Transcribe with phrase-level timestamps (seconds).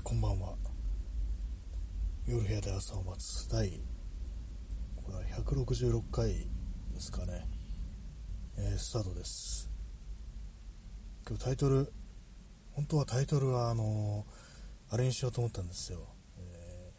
[0.00, 0.54] ーこんばんは。
[2.26, 3.80] 夜部屋で朝を待つ第
[4.96, 6.48] これは166回
[6.92, 7.46] ですかね、
[8.58, 9.70] えースタートです。
[11.28, 11.92] 今日タイトル
[12.72, 16.00] 本当はタイトルはあのーあれにしようと思ったんですよ、
[16.38, 16.92] え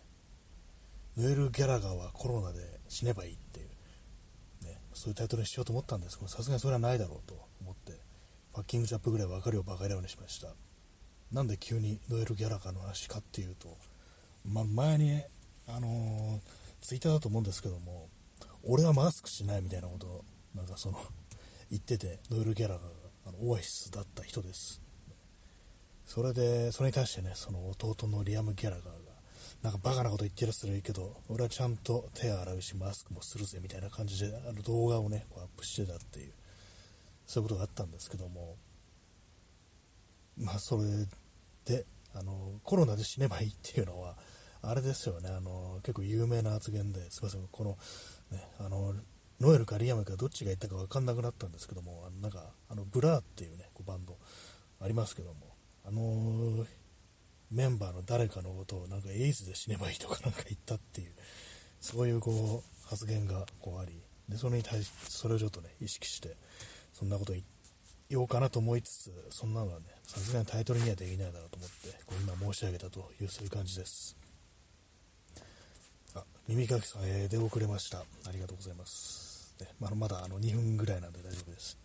[1.18, 7.94] ーノエル・ギャラガーはコロナで死ねばいいっていう、ね、そういうタイトルにしようと思ったんですけどさすがにそれはないだろうと思って
[8.54, 10.50] パッキングジャップぐらい分かるよバカ野郎にしました。
[11.32, 13.78] なんで急にノエル・ギャラガーの話かっていうと、
[14.46, 15.28] ま、前にね、
[15.68, 18.10] あのーツイッターだと思うんですけども、
[18.64, 20.98] 俺はマスクしないみたいなことを、なんかその、
[21.70, 22.90] 言ってて、ノエル・ギャラガーが
[23.28, 24.82] あのオアシスだった人です。
[26.06, 29.12] それで、それに対してね、その弟のリアム・ギャラガーが、
[29.62, 36.34] なんかバカなこと言ってるやつらいいけど、俺はちゃんと手洗うし、マスクもするぜみたいな感じで、あの動画をね、こうアップしてたっていう、
[37.28, 38.58] そういうことがあったんですけども、
[40.36, 40.84] まあ、それ
[41.66, 44.18] であのコロナで死ねばいいっていうのは
[44.62, 45.30] あれですよね。
[45.30, 47.78] あの結構有名な発言ですいませんこの,、
[48.32, 48.94] ね、あの
[49.40, 54.18] ノエルかリアムかどっちが言ったか分かんなくなったんですけどもあのなんかあのブラーっていうねこうバンド
[54.80, 56.66] ありますけどもあの
[57.50, 61.14] メンバーの誰かのことをなんかエイズで死ねばいいとかなんか言ったっていう
[61.80, 66.38] そういうこう発言がこうありでそれに対しそれをちょっとね意識して
[66.94, 67.61] そんなこと言言
[68.18, 74.16] おうかなと思いつつそんなのはねさすがにタイトルにはできないだろうと思ってこう今申し上げたというそういう感じです。
[76.16, 78.00] あ耳かきさん、えー出遅れました。
[78.00, 81.78] ありがとうございます、ねまだまだあの2分ぐらいなんで大丈夫です。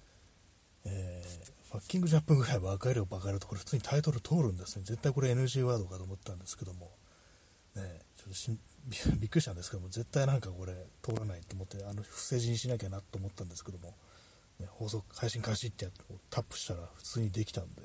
[0.85, 4.85] えーファッキングジャップぐらい分かるよバカ野郎とこれ普通にタイトル通るんですね。
[4.85, 6.91] 絶対これ NG ワードかと思ったんですけども。
[7.75, 8.59] ねちょっとしん
[9.19, 13.95] びっくりしたんですけども絶対なんかこれ通らないと思ってあの不正字にしなきゃなと思ったんですけども。
[14.59, 17.83] ね、放送配信開始ってやってタップしたら普通にできたんで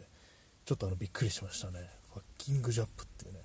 [0.65, 1.89] ちょっとあのびっくりしましたね。
[2.13, 3.39] ファッキングジャップっていうね。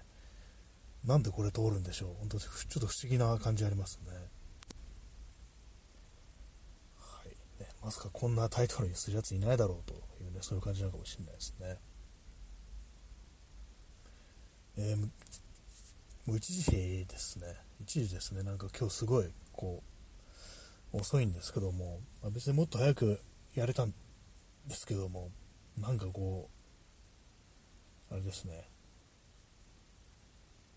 [1.05, 2.09] なんでこれ通るんでしょう。
[2.21, 4.13] 本当ちょっと不思議な感じありますね。
[6.99, 7.63] はい。
[7.63, 11.79] ねまさかこんなタイトルにするやついないだろうというねそういう感じなのかもしれないですね。
[14.79, 15.09] えー
[16.27, 17.47] もう1時ですね。
[17.85, 18.43] 1時ですね。
[18.43, 19.96] なんか今日すごいこう
[20.93, 23.21] 遅いんですけども、まあ別にもっと早く
[23.55, 23.95] やれたん
[24.67, 25.31] ですけども、
[25.79, 26.49] なんかこ
[28.11, 28.69] う、あれですね、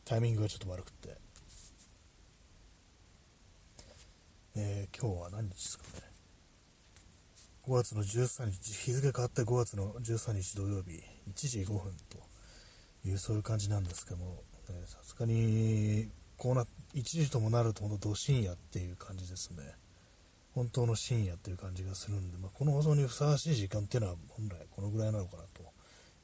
[0.05, 1.17] タイミングがちょっと悪くて、
[4.55, 5.89] えー今日は何日ですかね、
[7.65, 12.17] 5月の13日、日付変わって5月の13日土曜日、1時5分と
[13.07, 14.43] いうそういう感じなんですけども、
[14.85, 16.65] さすがに、こうな、
[16.95, 19.75] 1時ともなると、本当、ど深夜っていう感じですね。
[20.53, 25.63] 本当の深夜っていう感じがするんで、まあ、この放送にふさわしい時間っていうのは本来このぐらいなのかなと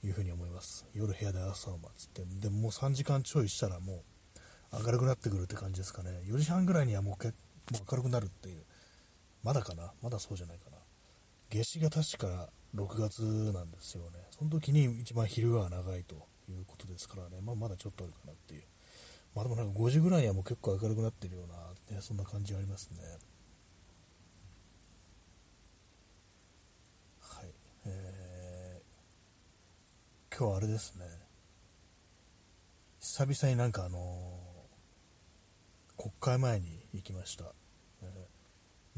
[0.06, 0.86] いうふうに思います。
[0.94, 4.03] 夜部屋で朝を待つってでももう3時間ちょいしたらも
[4.74, 6.09] う明るくなってくるって感じですかね。
[6.25, 7.35] 4時半ぐらいにはもうけもう
[7.90, 8.64] 明るくなるっていう。
[9.44, 9.94] まだかな？
[10.02, 10.78] まだそうじゃないかな。
[11.50, 13.22] 夏至が確か6月
[13.53, 14.19] なんですよね。
[14.31, 16.16] その時に一番昼が長いと
[16.50, 18.64] いうことですからね、まあ、まだちょっとあるかなっていう。
[19.35, 21.47] まあでもなんか5時ぐらいにはもう結構明るくなってるよう
[21.91, 23.00] な、ね、そんな感じがありますね
[27.20, 27.53] はい、
[27.88, 31.06] えー今日はあれですね、
[33.00, 37.46] 久々になんかあのー国会前に行きました。
[38.01, 38.09] えー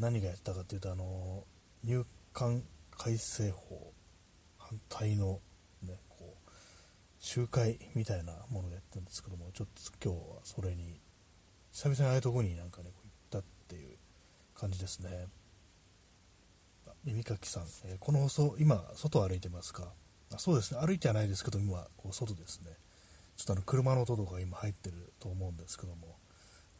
[0.01, 3.93] 何がやったかというと、あのー入管改正法
[4.57, 5.39] 反対の、
[5.83, 6.51] ね、こう
[7.19, 9.67] 集会みたいなものをやったんですけども、ちょっ
[10.01, 10.99] と今日はそれに、
[11.71, 12.93] 久々にああいうとこになんかね、行っ
[13.29, 13.97] たっていう
[14.55, 15.27] 感じですね。
[17.07, 19.93] あ耳かきさん、えーこの放送、今、外を歩いてますか？
[20.33, 22.71] あそうですね、歩いてはないですけど、今、こう外ですね。
[23.37, 26.17] ちょっとあの車の音とか今入ってると思うんですけども、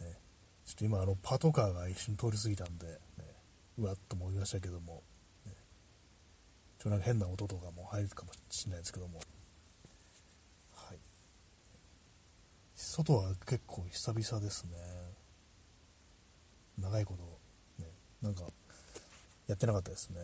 [0.02, 0.20] ね、
[0.66, 2.94] ちょっと今、あのパトカーが一瞬通り過ぎたんで、ね、
[3.78, 5.02] うわっと思いましたけども、
[5.46, 5.54] ね、
[6.78, 9.20] ちょっとなんか変な音とかも入るかもしれないですけども、
[10.76, 10.98] はい。
[12.76, 14.72] 外は結構久々ですね。
[16.80, 17.14] 長いこ
[17.78, 17.90] と、ね、
[18.22, 18.44] なんか、
[19.48, 20.20] やってなかったですね。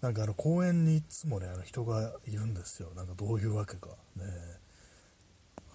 [0.00, 2.90] なんかあの公園にいつもね、あの人がいるんですよ。
[2.94, 3.88] なんかどういうわけか。
[4.16, 4.24] ね、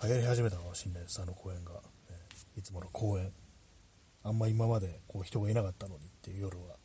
[0.03, 1.73] 流行り始めたかもしれないです、あの公園が。
[1.73, 1.79] ね、
[2.57, 3.31] いつもの公園。
[4.23, 6.75] あんま今までこう人がいなかったのにっていう夜は。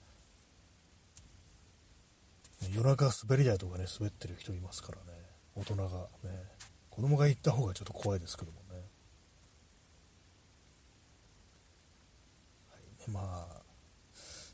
[2.75, 5.19] 夜中滑り台とかね、滑ってる人いますからね。
[5.55, 5.83] 大人が
[6.23, 6.61] ね。
[6.91, 8.83] 子供が行った方がちょっと怖いですけどもね。
[12.69, 13.60] はいね、まあ、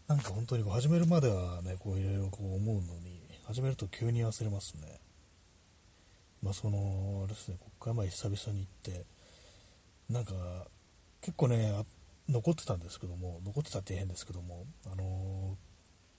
[0.08, 5.00] なんか本当にこう始めるまではね、こういろいろこう思うのに、始めると急に忘れますね。
[6.42, 9.04] まあその、あれですね、ここからまあ久々に行って、
[10.08, 10.32] なんか、
[11.20, 11.72] 結構ね、
[12.28, 15.56] 残ってたんですけども、残ってたって変ですけども、あの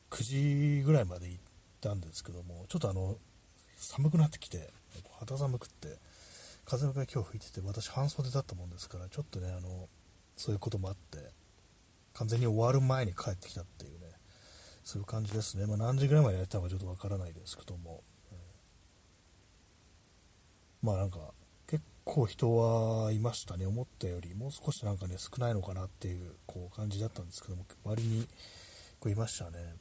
[0.10, 1.42] ー、9時ぐらいまで行っ
[1.80, 3.16] たんですけども、ちょっとあの、
[3.78, 4.70] 寒くなってきて、
[5.20, 5.98] 肌寒くって、
[6.66, 9.88] 風が今日吹いてて、私半袖だったもんですから、ちょっとね、あの、
[10.36, 11.32] そういうこともあって、
[12.18, 14.08] 完全に終わる前に帰ってきたっていうね、
[14.84, 15.68] そういう感じですね。
[15.68, 18.04] まあ、何時ぐらいまでやったのかちょっとわからないですけども、
[20.82, 21.20] まあなんか、
[21.68, 28.28] 結構人はいましたね、思ったより、もう少しなんかね、少ないのかなっていうこう感じだったんですけども、割に
[29.00, 29.76] こういましたね。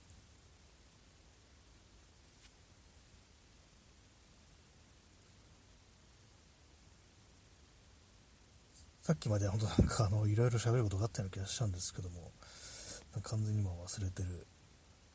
[9.06, 12.32] さっきまで本当なんかあのいろいろ喋ることがあったような気がしたんですけども、
[13.23, 14.49] 完全に今忘れてる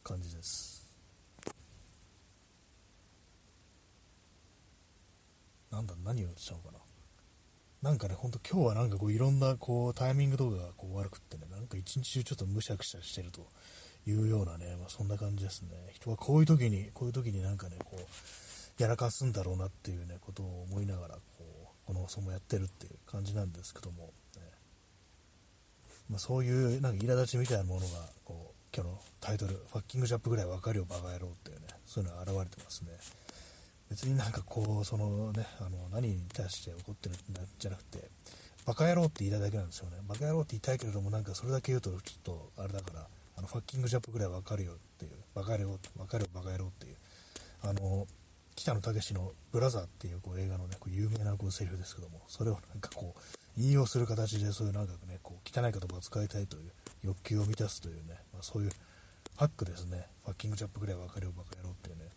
[0.02, 0.90] 感じです。
[5.70, 6.80] なんだ、何を言ってたのかな。
[7.82, 13.46] なんかね、ほんと今日はなんかこういろんなこうタイミングとかがこう悪くってね、なんか一日中ちょっとむしゃくしゃしてると
[14.08, 15.72] いうようなね、まあ、そんな感じですね。
[15.92, 21.61] 人はこういう時に、こういう時になんかね、こう、やらかすんだろうなっていうね、ことを思いながら、こう、
[21.92, 24.42] この放送もやってるっていう感じなんですけども、ね、
[26.10, 32.92] まあ、そういうなんか苛立ちみたいなものが、こう、今日のタイトル、ファッキングジャップぐらいわかるよ、バカ野郎っていうね、そういうのが現れてますね。
[33.90, 37.18] 別になんかこう、そのね、あの何に対して怒ってるん
[37.60, 38.08] じゃなくて、
[38.66, 39.98] バカ野郎って言いたいだけなんですよね。
[40.08, 46.96] バカ野郎って言いたいけれども、なんかそれだけ言うとちょっとあれだから、あのファッキングジャップぐらいわかるよっていう、バカ野郎、わかるよ、バカ野郎っていう、
[47.64, 48.08] あの、
[48.56, 53.22] 北野武のブラザーっていうこう映画のね、こう有名なこうセリフですけども、それをなんかこう、
[53.58, 56.72] 引用する形でそういうなんかね、こう汚い言葉を使いたいという
[57.04, 58.72] 欲求を満たすというね、まあ、そういう
[59.38, 60.08] ハックですね。
[60.24, 62.10] fucking Jap ぐらいわかるよ、バカ野郎っていうね。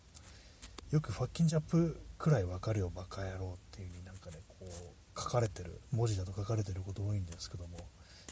[0.91, 7.77] よく fuckin' Jap くらいわかるよバカ野郎っていう風になんかねこう書かれてる文字だと書かれてること多いんですけども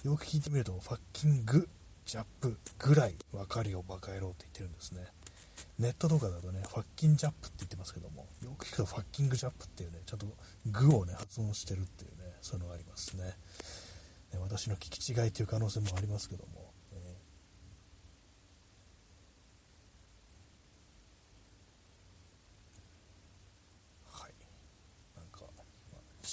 [0.03, 1.67] よく聞いてみると fucking
[2.05, 5.05] Jap ぐらいわかるよバカ野郎って言ってるんですね
[5.79, 10.27] ネットとかだとね fuckin' Jap って言ってますけどもよく聞くと fucking Jap っていうねちゃんと
[10.67, 13.37] グをね発音してるっていうねそういうのがありますね。
[14.41, 16.73] 私の聞き違いという可能性もありますけども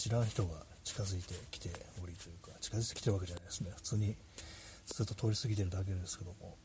[0.01, 1.69] 知らん人が近づいてきて
[2.03, 3.71] おりというか近づいてきてるわけじゃないですね。
[3.77, 4.17] 普通に
[4.87, 6.57] ずっと通り過ぎてるだけですけども、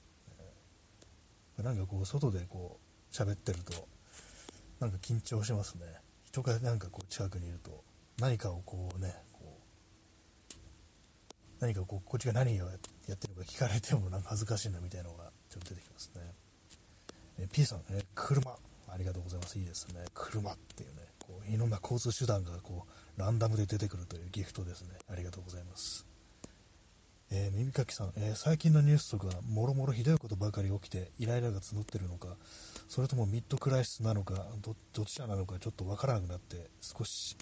[1.63, 3.88] なんかこう外でこう喋ってると
[4.80, 5.86] なんか緊張しますね。
[6.25, 7.84] 人がなんかこう近くにいると
[8.19, 9.60] 何かをこうねこ
[10.52, 10.54] う
[11.60, 16.22] 何かこうこっちが何をやってるか聞かれてもなんか恥ずかしいなみたいなのがちょっと出てきますね、
[17.40, 18.51] え、P さん、え、車。
[18.88, 19.58] ありがとうございます。
[19.58, 20.06] いいですね。
[20.13, 22.86] 車っていうねこういろんな交通手段がこ
[23.18, 24.90] うランダムで出てくるというギフトですね。
[25.10, 26.06] ありがとうございます。
[27.38, 32.30] えー、耳かきさん、えー、最近のニュースとか、もろもろひどいことばかり起きて、イライラが募ってるのか、
[32.88, 37.36] それともミッドクライシスなのか、どどちらなのかちょっとわからなくなって、少し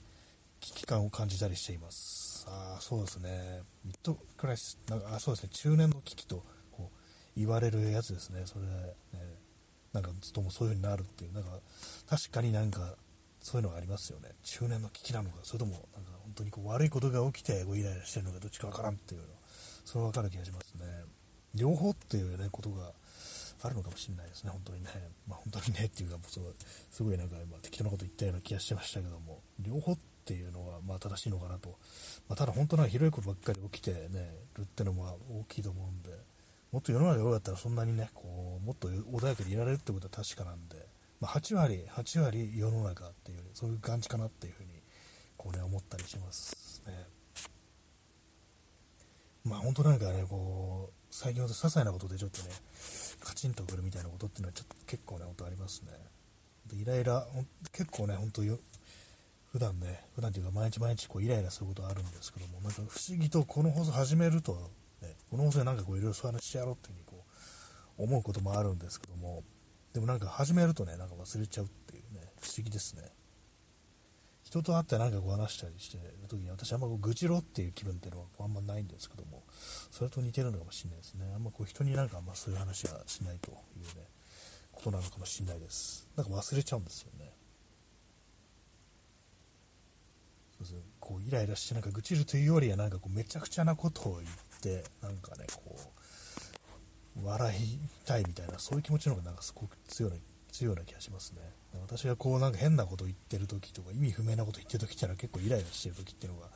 [0.62, 2.48] 危機感を感じたりしています。
[2.50, 3.62] ああ、そうですね。
[3.86, 8.42] ミッドクライシス、なんか、あそうですね、中年の危機とこう言われるやつですね。
[8.48, 8.95] それで、ね、
[9.94, 11.52] なんか、ともそういう風になるっていう、なんか、
[12.09, 12.95] 確かになんか、
[13.44, 19.28] そういうのがありますよね中年の危機なのかそれともなんか本当にこう悪いことが起きてイライラしてるのかどっちかわからんっていうの
[19.85, 20.85] それは分かる気がしますね。
[21.56, 22.92] 両方っていうねことが
[23.61, 24.49] あるのかもしれないですね。
[24.49, 24.90] 本当にね。
[25.28, 26.54] まあ、本当にねっていうかすごい
[26.92, 29.42] すごいなんか今適当なこと言ったような気がしてましたけども。
[29.59, 31.69] 両方っていうのがまあ正しいのかなと、
[32.30, 36.11] まあ、ただ本当なんか広いことばっかり起きてねるってのも大きいと思うんで。
[36.71, 40.94] もっと世の中が良かったらそんなにねこうもっと穏やかにいられるってことは確かなんで。
[41.23, 44.71] まあ、8割、8割世の中っていう、そういう感じかなっていうふうに、
[45.37, 47.07] こうね、思ったりしますね。
[49.45, 52.50] まあ本当なんかね、こう、最近ほど些細なことでちょっとね、
[53.21, 55.92] カチンとくるみたいなことっていうのはちょっと結構ね、本当ありますね。
[56.68, 57.28] でイライラ、
[57.71, 58.57] 結構ね、本当よ、
[59.52, 64.54] 普段ね、普段というか毎日毎日こうイライラすることあるんですけども、なんか不思議とこの放送始めると、
[65.02, 67.26] ね、この放送でなんかこういろいろそういう話してやろうっていうふうにこ
[68.00, 69.44] う思うこともあるんですけども、
[69.94, 73.04] でもなんか始めるとね、なんか忘れちゃうっていうね、不思議ですね。
[74.54, 79.42] 人と会ってなんかこう話したりしてる時に私あんまこう愚痴ろっていう気分っていうのはあんまないんですけども、
[79.90, 81.26] それと似てるのかもしれないですね。
[81.33, 83.56] あんまこう人になんかあんまそういう話はしないという
[83.98, 84.06] ね、
[84.72, 86.07] ことなのかもしれないです。
[86.16, 87.31] なんか忘れちゃうんですよね。
[90.60, 95.76] そうですこうイライラしてなんか愚痴るというよりはなんかこうめちゃくちゃなことを言って、なんかね、こ
[97.18, 100.12] う、笑いたいみたいな、そういう気持ちの方がなんかすごく強い
[100.52, 101.63] 強いような気がしますね。
[101.81, 106.47] 私がこうなんか変なこと言ってる時とか意味不明なこと言ってる時ってのは結構イライラしてる時っていうのが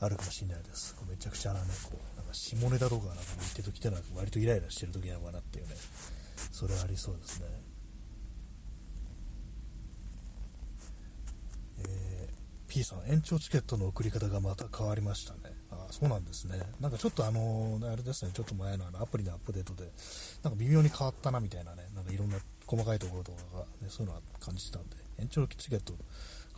[0.00, 0.94] あるかもしれないです。
[1.08, 5.74] めちゃくちゃなね、こう、なんか下ネタとかなんか言ってる時っていうのは割とイライラしてる時なのかなっていうね、
[6.52, 7.46] それはありそうですね。
[11.88, 15.54] えー、P さん、延長チケットの送り方がまた変わりましたね。
[15.70, 16.60] あそうなんですね。
[16.80, 19.90] なんかちょっとあのあれですね、ちょっと前のあのアプリのアップデートで、
[20.42, 22.36] なんか微妙に変わったなみたいなね、なんかいろんな
[22.66, 25.94] 細かいところとかが、ね、そういうのは感じてたんで、延長チケット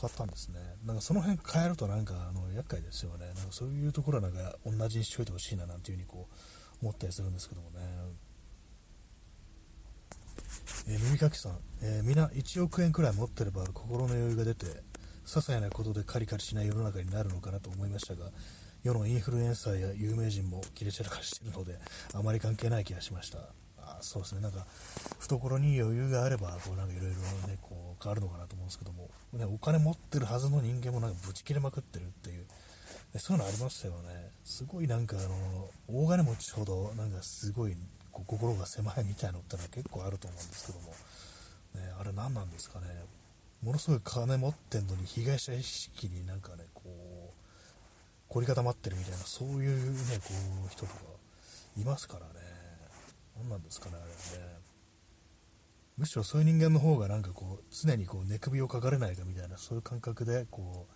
[0.00, 0.58] 変わったんですね。
[0.86, 3.26] なんかその辺変えるとなんかあの厄介ですよね。
[3.26, 7.78] なんかそういうところはなんか同じにしといてほしいななんていうふうにこう思ったりするんですけどもね。
[10.86, 14.80] えー、耳かきさん、えー、皆1億円くらい持ってれば心の余裕が出て、些
[15.26, 18.30] 細なことでカリカリしない世の中になるのかなと思いましたが、
[18.82, 21.78] 世のインフルエンサーや有名人も切れ散らかしているので、
[22.14, 23.57] あまり関係ない気がしました。
[24.00, 24.66] そうですね、なんか、
[25.18, 27.16] 懐に余裕があれば、こう、なんかいろいろ
[27.48, 32.46] ね、こう、変わるのかなと思うんですけども、ね、お金持ってるはずの人間もなんかぶち切れまくってるっていう、ね、
[33.18, 34.30] そういうのありますよね。
[34.44, 37.76] すごいなんか、あの、大金持ちほど、なんかすごい、
[38.12, 40.94] こう心が狭いみたいなのってのは結構あると思うんですけども、
[41.74, 42.86] ね、あれ何なんですかね。
[43.62, 47.38] ものすごい金持ってんのに被害者意識になんかね、こう、
[48.28, 50.32] 凝り固まってるみたいな、そういうね、こ
[50.66, 51.00] う、人とか
[51.76, 52.57] いますからね。
[53.38, 54.09] 何なんですかね、あれは
[54.47, 54.59] ね。
[55.97, 60.87] むしろそういう人間の方がなんかこう、常にこう、寝首をかかれないかみたいな、そういう感覚で、こ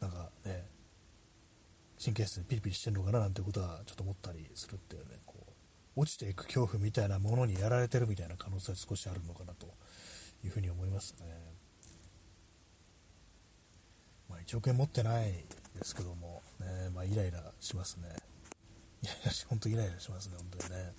[0.00, 0.66] う、なんかね、
[2.02, 5.36] 神経質にピリピリしてるのかななんてことはちょっと思ったりするっていうね、こ
[5.96, 9.66] う、落ちていく恐怖みたいなものにやられてるみたいな可能性は少しあるのかなと
[10.44, 11.26] いうふうに思いますね。
[14.28, 15.32] まあ、1億円持ってない
[15.74, 18.08] ですけども、ね、まあ、イライラしますね。
[19.02, 20.92] イライラし、本当イライラしますね、本当にね。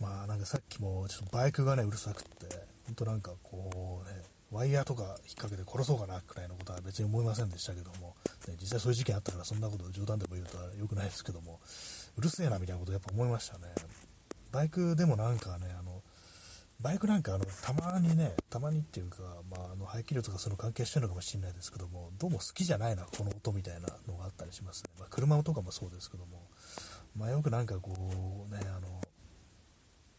[0.00, 2.46] まあ、なんかさっきも、ちょっとバイクがね、うるさくって、
[2.86, 8.16] 本当なんかこうね、ワイヤーとか引っ掛けて殺そうかなくらいのことは別に思いませんでしたけども、
[8.48, 11.60] ね、実際そういう事件あったからそんなこと冗談でも言うとは良くないですけども、
[12.16, 13.66] うるせえなみたいなことやっぱ思いましたね。
[14.50, 16.02] バイクでもなんかね、あの、
[16.80, 19.18] バイクなんかあの、たまにね、たまにっていうか、
[19.50, 24.90] まあ、あの、排気量とかその関係してるのかもしれないですけども、どうも好きじゃないな、この音みたいなのがあったりしますね。
[24.98, 26.48] まあ、車とかもそうですけども、
[27.14, 29.00] まあ、よくなんかこう、ね、あの、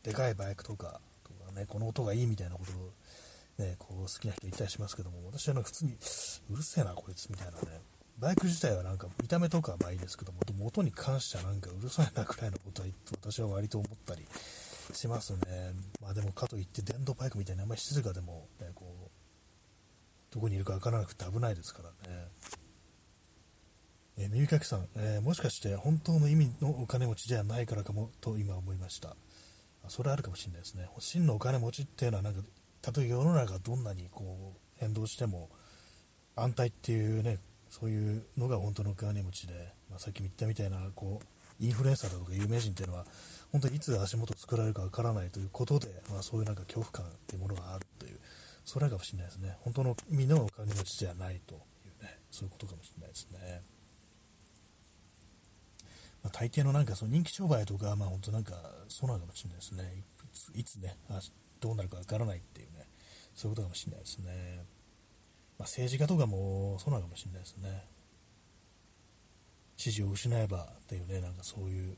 [0.04, 2.92] でかいバイクとか、とかね、この音がいいみたいなことを、
[3.66, 5.98] ね、こう好きな人いたりしますけども、私はなんか普通に、
[6.50, 7.82] うるせえな、こいつみたいなね、
[8.18, 12.88] バイク自体はなんか見た目とかはまあいいですけども、音に関してはなんかうるさいなくらいのことは
[13.22, 14.26] 私は割と思ったり
[14.94, 15.40] しますね。
[16.02, 22.28] まあでもかといって電動バイクみたいにあんまり静かでも、ね、こう、どこにいるかわからなくて危ないですからね。
[24.18, 29.16] えー、耳かきさん、えー、もしかして本当の意味のお金持ちじゃないからかもと今思いました。
[29.88, 30.88] それはあるかもしれないですね。
[31.00, 32.42] 真のお金持ちっていうのはなんか、
[32.82, 35.50] たとえ世の中がどんなにこう変動しても
[36.36, 37.38] 安泰っていうね、
[37.70, 39.54] そういうのが本当のお金持ちで、
[39.90, 43.06] まあ、さっきも言ったみたいなこうインフルエンサーだとか有名人っていうのは
[43.52, 48.20] 本当にいつ足元作られるかわからないということで、まあ、そういうなんか恐怖感っていうものがあるという、
[48.66, 49.58] それかもしれないですね。
[49.62, 51.58] 本当の意味のお金持ちじゃないとい
[52.00, 53.62] うね、そういうことかもしれないですね。
[56.24, 58.54] まあ、大抵のなんかその人気商売とか、まあ本当なんか
[58.88, 60.04] そうなのかもしれないですね。
[60.54, 61.20] いつね、あ
[61.60, 62.88] どうなるかわからないっていうね、
[63.34, 64.66] そういうことかもしれないですね。
[65.58, 67.86] まあ、政治家とかもそうなのかもしれないですね。
[69.78, 71.98] 支持を失えばっていうね、なんかそういう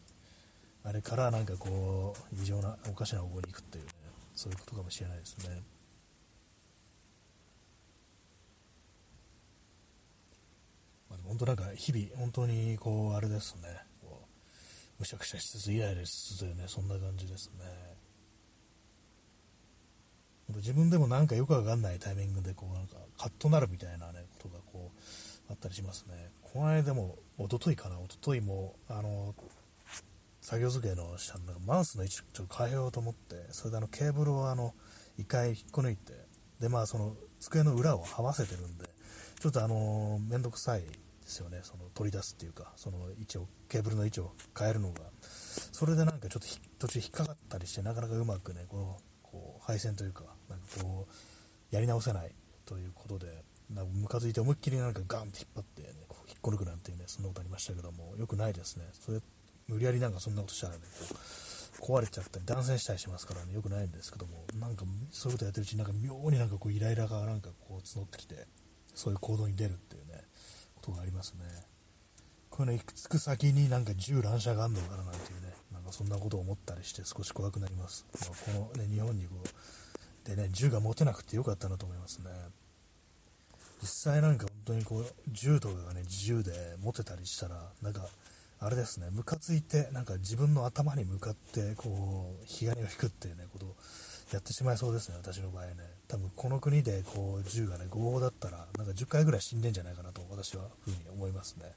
[0.86, 3.92] あれからなんかこう、異常な、おかしな方向に行くっていうね、
[4.36, 5.64] そういうことかもしれないですね。
[11.26, 13.70] 本当なんか日々、本当にこう、あれですね、
[15.04, 17.66] こうむしゃくしゃしつつイライラしつつね、そんな感じですね。
[20.56, 26.30] 自分でもなんかよくわかんないタイミングでこうなんかカッとなるみたいなねことがこうあったりしますね。
[26.42, 29.36] この間でも一昨日かな一昨日もあの
[30.42, 34.74] 作業机の下のマウスの位置ちょっと変えようと思ってそれであのケーブルをあの
[35.20, 36.14] 1回引っこ抜いて
[36.60, 38.86] でまあその机の裏をはわせてるんで
[39.40, 40.84] ちょっとあの面倒くさい
[41.34, 41.60] ですよね。
[41.64, 45.02] その取り出すっていうかその位置をケーブルの位置を変えるのが。
[45.72, 46.48] それでなんかちょっと
[46.80, 52.36] 途中引っかかったりしてなかなかうまくねこうこう配線というかなんかこうやり直せない
[52.66, 58.86] ということでなんかムカついて思いっきりなんかガンって引っ張って、ね、こう引っこ抜くなんていうねそんなことありましたけどもよくないですね。
[58.94, 59.20] それ
[59.68, 60.82] 無理やりなんかそんなことしたらね、
[61.80, 68.46] 壊れちゃったり断線したりしますからね、よくないんですけども、なんかそういうことやってるうちになんか妙になんかこうイライラがなんかこう募ってきて、
[68.94, 70.23] そういう行動に出るっていうね、
[70.84, 71.40] とがありますね。
[72.50, 78.06] これね、行くつく先になんか銃乱射があんのかななんていうね、なんかそんなことを思ったりして少し怖くなります。
[78.22, 82.30] まあ、このね、日本にこう、でね、銃が持てなくてよかったなと思いますね。
[83.82, 88.08] 実際なんか本当にこう、銃とかがね、自由で持てたりしたら、なんか、
[88.60, 93.76] あれですね、ムカついて、なんか自分の頭に向かって、こう、被害を引くっていうね、ことを
[94.34, 95.74] やってしまいそうですね、私の場合ね。
[96.08, 101.72] 多分この国でこう、銃がね、合法だったら、なんか10回ぐらい死んでんじゃないかなと、私はふうに思いますね。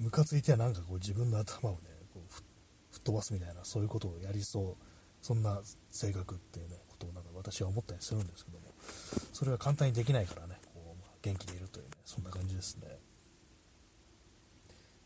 [0.00, 1.78] ムカついてはなんかこう、自分の頭をね、
[2.12, 4.84] こう吹っ飛ばすみたいな、そういうことをやりそう、
[5.22, 8.64] そんな性格っていうね、ことをなんか私は思ったりするんですけども、
[9.32, 12.98] それは簡単にできないからね、こう、ま、元気でいるというね、そんな感じですね。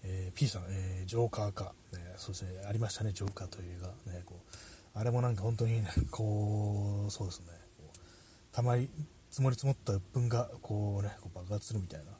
[0.05, 4.57] えー、P さん、えー、ジョーカーか、ね、そうですね、ありましたね、ジョーカーという映画、ね、こう
[4.95, 7.47] あれもなんか本当に、ね、 こう、そうですね、
[8.53, 8.91] たまに
[9.31, 12.19] 積もり積もった鬱憤がこう、ね、こう爆発するみたいな、ね、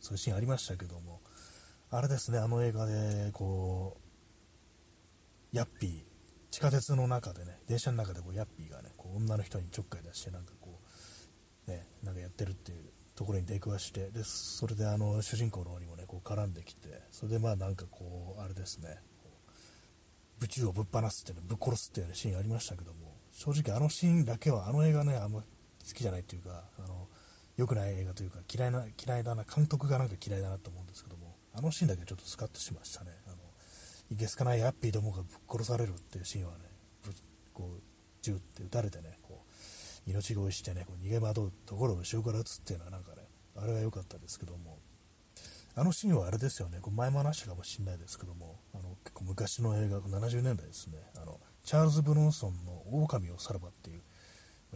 [0.00, 1.20] そういうシーンありましたけども、
[1.90, 3.96] あれですね、あの映画で、こ
[5.52, 6.04] う、ヤッピー、
[6.50, 10.80] 地下鉄の中でね、電車の中でこうヤッピーがね、こう女の人にちょっかい出して、なんかこ
[11.68, 18.98] う、ね、なんかやってるっていうところに出くわして、で、それであの、主人公の方にもね、こう絡んできて、それでまあなんかこう、あれですね、
[20.42, 25.46] 宇宙をぶっ放すっていうの、ぶっ殺すっていう、シーンありましたけども、正直あのシーンだけは、あの映画ね、あんま好
[25.94, 27.08] きじゃないっていうか、あの、
[27.56, 33.12] 良くない映画というか、嫌いな、嫌いだな、監督がなんか嫌いだなと思うんですけども、あのシーンだけちょっとスカッとしましたね。
[33.26, 33.36] あの、
[34.10, 36.64] いけすかないハッピーどもがぶっ殺されるっていうシーンはね、
[37.02, 37.12] ぶ
[37.54, 37.82] こう、
[38.20, 39.42] 銃って撃たれてね、こ
[40.06, 43.22] う、命乞いしてね、こう逃げ惑うところを後ろから撃つっていうのはなんかね、
[43.56, 44.78] あれが良かったですけども、
[45.78, 54.00] あのシーンはあれですよね、こ前も話したかもしれないですけども、あの結構昔の映画、70年代ですね、あのチャールズ・ブロンソンの狼をさらばっていう、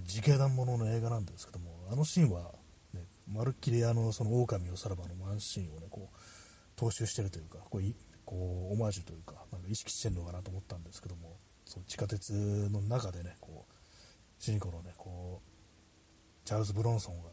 [0.03, 2.53] 自警団ものの映画なんですけども、あのシーンは、
[2.93, 7.83] ね、まるっきりあのその狼をさらばのワンシーンをね、こう踏襲してるというか、こう
[8.27, 13.73] こうオマージュというか、なんか意識してるのかなと思ったんですけども、その地下鉄の中でね、こう
[14.39, 17.31] 主人公のね、こうチャールズ・ブロンソンが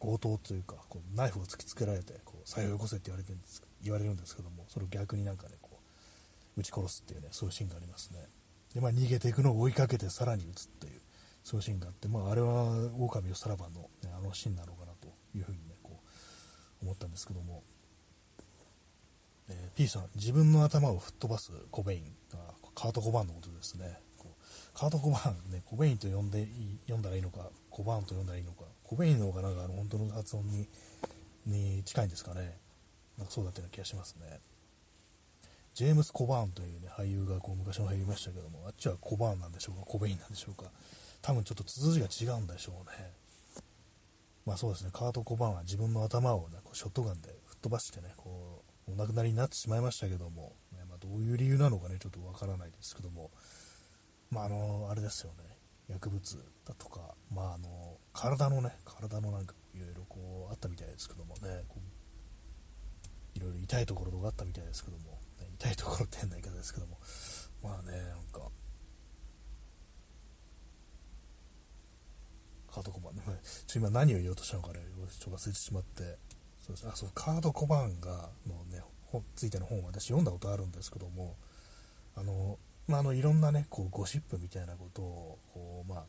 [0.00, 5.70] 強盗というかこうナイフを突きつけられてこう財布よこせって言われてるんです言われるんですけどもそれを逆になんかねこ
[6.56, 8.20] う撃ち殺すっていうねそういうシーンがありますね
[8.74, 11.00] で、まあ、逃げていくのを追いかけてさらに撃つっていう
[11.42, 16.00] そういうシーンがあって、まあ、あれは狼をさらばの、ね、あのシーンなのかなというふうにねこ
[16.82, 17.62] う思ったんですけども、
[19.48, 22.02] えー、P さん自分の頭を吹っ飛ばすコベイン
[22.74, 23.98] カート・コバーンのことですね
[24.74, 26.48] カート・コバーンねコベインと呼んで
[26.86, 30.68] 読んだらいいのかコバーンと呼んだらいいのかコベインの方がなんかあの本当の発音に
[31.46, 32.56] に近いんですかね。
[33.18, 34.40] なんかそうだったような気がしますね。
[35.74, 40.70] ジェームス・コバーンというね、俳優がこう昔も入りましたけども、あっちはコバーンなんでしょうか、コベインなんでしょうか。
[41.20, 43.10] 多分ちょっと綴りが違うんでしょうね。
[44.46, 53.30] まあそうですね、カート・コバーンは自分の頭をね、こうショットガンで吹っ飛ばしてね、こう、お亡くなりになってしまいましたけども、ね、まあ、どういう理由なのかね、ちょっとわからないですけども、
[54.30, 55.53] まああの、あれですよね、
[55.88, 61.64] 薬物だとか、まああの、体のね、体のなんかいろいろこうあったみたいですけどもね、
[63.34, 66.98] いろいろ痛いところとかあったみたいですけども、ね、痛いところって変な言い方ですけども、
[67.62, 68.50] まあね、なんか、
[72.72, 73.22] カードコバン、ね、
[73.66, 74.80] ちょ今何を言おうとしたのかね、
[75.18, 76.18] ちょっと忘れてしまって、
[76.60, 76.88] そうです。
[76.88, 78.82] あそうカードコバンがのね、
[79.36, 81.36] ついての本私読んだことあるんですけども、
[82.16, 86.04] あの、まあ、あのいろんなね、こうゴシップみたいなことを、こう、まあ、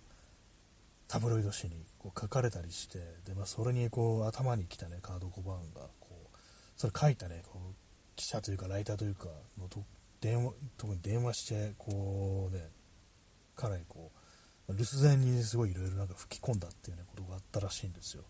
[1.08, 6.38] タブロイド紙にこう書かれたりしてで、まあ、それにこう頭に来た、ね、カード・コバンがこう
[6.76, 7.74] それ書いた、ね、こう
[8.16, 9.28] 記者というかライターというか
[9.60, 9.84] のと
[10.22, 12.70] 電話特に電話してこう、ね、
[13.56, 14.12] かなりこ
[14.68, 18.24] う留守電にすごいいろいろなんか吹き込んだっていう、ね、ことがあったらしいんですよ。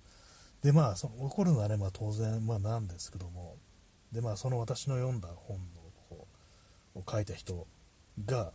[0.62, 3.56] でまあその起こるのはね、まあ、当然、まあ、なんですけども
[4.12, 5.64] で、まあ、その私の読んだ本の
[6.10, 6.28] こ
[6.96, 7.68] うを書いた人
[8.24, 8.54] が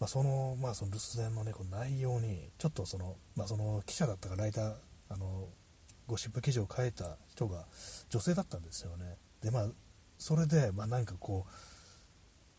[0.00, 4.72] まあ、その、まあ、その留守電のね、この内容に、ちょっとその、まあ、その記者だったかライター、
[5.10, 5.48] あの、
[6.06, 7.66] ゴシップ記事を書いた人が
[8.08, 9.18] 女性だったんですよね。
[9.42, 9.68] で、まあ、
[10.16, 11.52] それで、まあ、なんかこう、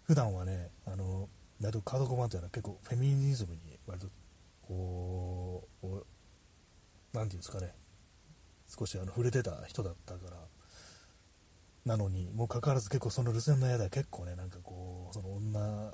[0.04, 4.08] 普段はね、あの、割とカードコマンというのは結構フェミニズムに割と、
[4.68, 5.88] こう、
[7.12, 7.74] なんていうんですかね、
[8.68, 10.38] 少しあの触れてた人だったから、
[11.86, 15.92] なのに、もうかかわらず結構その留守電の間結構ね、なんかこう、その女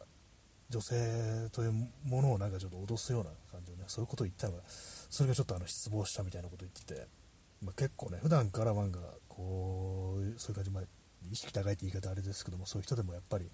[0.69, 1.71] 女性という
[2.03, 7.07] ものをなんかちょっと脅すような感じのね、そういうことを言ったのが、それがちょっとあの失望したみたいなことを言ってて、
[7.63, 10.83] まあ、結構ね、普段からなんか、こう、そういう感じ、まあ、
[11.31, 13.49] 意識高いって言い方あれですけども、そういう人でもやっぱり、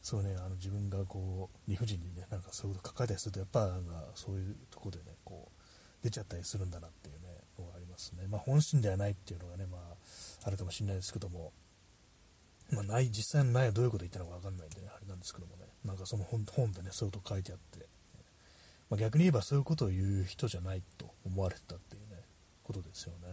[0.00, 8.26] そうね、あの自分がこう、理不尽にね、なんかそういうこと抱えたりすると、やっぱなんかそういうとこでね、こう、出ちゃったりするんだなっていうね、のがありますね。
[8.28, 11.52] まあ、本心ではないっていうのがね、まあ、あるかもしれないですけども、
[12.70, 15.64] まあ、ない、実際のないどういうこと言ったのか分かんないんでね、あれなんですけどもね。
[15.84, 17.86] なんかその本本でね、そういうこと書いてあって、
[18.90, 22.22] まあ、逆に言えばそういうことを言う人じゃないと思われてたっていうね、
[22.62, 23.28] ことですよね。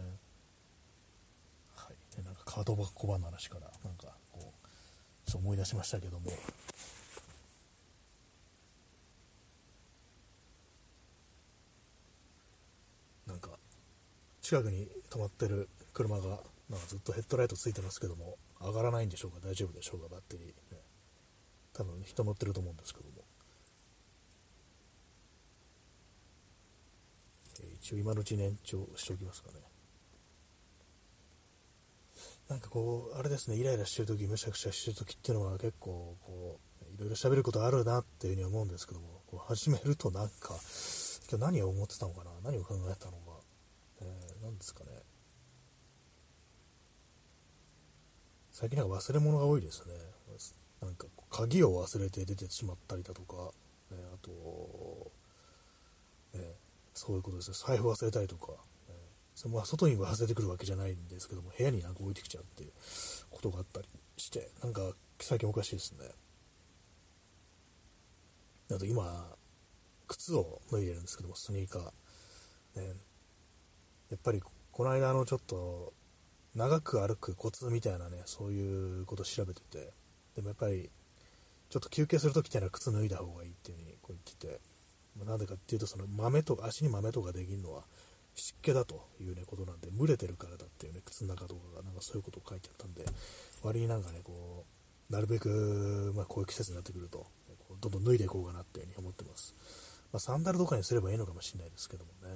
[1.74, 2.16] はい。
[2.16, 6.30] でなんかカード箱番の話から、なんかこう、ちょっと思い出しましたけども、
[13.26, 13.50] なんか、
[14.42, 20.46] 近くに止まってる車が、なんかずっとヘッドライトついてますけども、上がらないんでしょうか、大丈夫でしょうか、バッテリー。
[20.46, 20.54] ね、
[21.72, 23.24] 多分人乗ってると思うんですけども。
[27.74, 29.58] 一応今のうちに延長しておきますかね。
[32.48, 40.58] なんかこう、あれですね、イライラしてるとき、むしゃくしゃしてるときっていうのは結構、こう、いろいろ喋ることあるなっていうふうに思うんですけども、こう始めるとなんか、
[41.30, 42.30] 今日何を思ってたのかな？
[42.44, 43.40] 何を考えたのか、
[44.02, 44.90] えー、何ですかね。
[48.52, 49.94] 最近なんか忘れ物が多いですね。
[50.82, 53.50] なんか鍵を忘れて出てしまったりだとか、
[53.92, 55.10] え、あと、
[56.34, 56.54] え、
[56.92, 57.56] そういうことですね。
[57.56, 58.52] 財布忘れたりとか、
[58.88, 58.94] えー、
[59.34, 62.72] そまあ外に忘れてくるわけじゃないんですけども、部屋になんか置いてきちゃうっていう
[63.30, 66.08] ことがあったりして、なんか最近おかしいですね。
[68.72, 69.36] あと今、
[70.08, 72.80] 靴を脱いでるんですけども、スニーカー。
[72.80, 72.94] ね、
[74.10, 75.92] やっぱりこの間のちょっと
[76.54, 79.92] 長く歩くコツみたいなね、そういうことを調べてて、
[80.36, 80.90] でもやっぱり
[81.70, 84.60] ちょっと休憩するときってのは靴脱いだ方がいいっていう風にこう言ってて、
[85.16, 87.82] まあ、なんでかっていうとその豆とか足に豆とかできるのは
[88.34, 93.04] 湿気だというねことなんで、蒸れてるからだっていうね、靴の中とかがなんかそういうことを書いてあったんで、
[93.62, 94.64] 割になんかね、こ
[95.10, 97.26] う、なるべく、まあ、こういう季節になってくると、
[97.80, 99.54] どんどん脱いでいこうかなっていうふうに思ってます。
[100.12, 102.34] まあ、サンダルとかにすればいいのかもしれないですけどもね。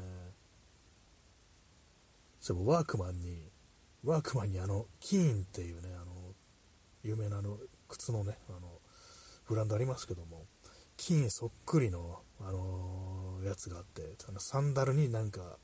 [2.40, 3.50] それもワークマンに、
[4.06, 6.12] ワークマンにあの、キーンっていうね、あの、
[7.02, 8.60] 有名なあの、靴のね、あの、
[9.48, 10.46] ブランドありますけども、
[10.96, 15.58] キーンそっくりの、あのやつがあって、あのサンダルになんか、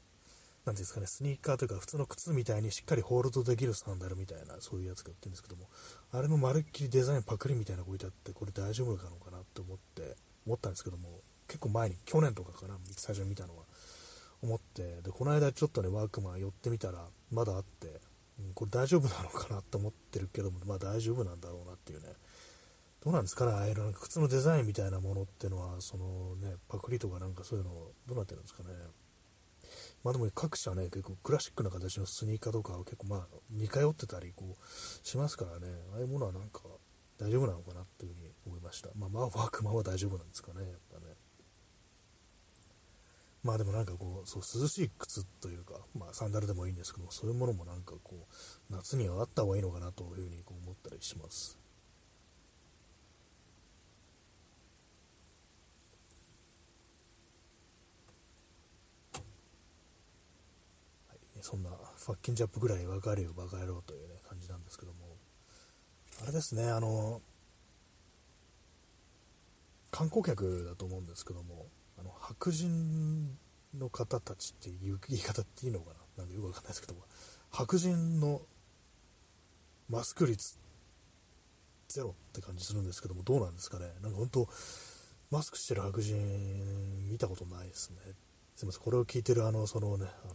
[0.65, 5.69] なんですかね、スニーカーというか普通の靴みたいにしっかりホールドできるサンダルみたいな、そういうやつが売ってるんですけども、
[6.13, 11.09] あれのまるっきりデザインパクリみたいなのが置いてあって、これ大丈夫なのかなって思って、思ったんですけども、
[11.47, 13.65] 結構前に、去年とかかな、最初に見たのは、
[14.43, 18.01] 思って、で、この間ちょっとね、ワークマン寄ってみたら、まだあって、
[18.55, 22.07] これ大丈夫なのかなって思ってるけども、まあ大丈夫なんだろうなっていうね。
[23.05, 27.71] どうなんですかね、ああいうなんか靴のデザインみたいなものっていうのは、そのね、パクリとかなんかそういうの、
[28.07, 28.69] どうなってるんですかね。
[30.05, 36.61] まあでも各社ね、結構クラシックな形のスニーカーとかは結構まあ似通ってたりこうしますからね、ああいうものはなんか
[37.19, 38.91] 大丈夫なのかなっていうふうに思いました。
[38.97, 41.12] まあまあワークマンは大丈夫なんですかね、やっぱね。
[43.43, 48.27] まあでもなんかこう、そう涼しい靴というか、まあサンダルでもいいんですけどそういうものもなんかこ
[48.71, 51.59] う、夏にはあった方がいいのかなというふうにこう思ったりします。
[61.09, 64.99] はい、そんなファッキンジャップぐらい分かるよ、バカ野郎というね、感じなんですけども、
[66.23, 67.21] あれですね、あの、
[69.91, 71.67] 観光客だと思うんですけども、
[72.03, 73.39] あの白人
[73.79, 75.97] の方たちっていう言い方っていいのかな。
[76.19, 76.95] なんかよくわかんないですけど、
[77.51, 78.43] 白人の
[79.89, 80.59] マスク率
[81.89, 83.87] ゼロって感じするんですけども、どうなんですかね。
[84.03, 84.49] なんか本当、
[85.31, 87.97] マスクしてる白人見たことないですね。
[88.57, 90.35] すみません、これを聞いてるあの、そのね、あ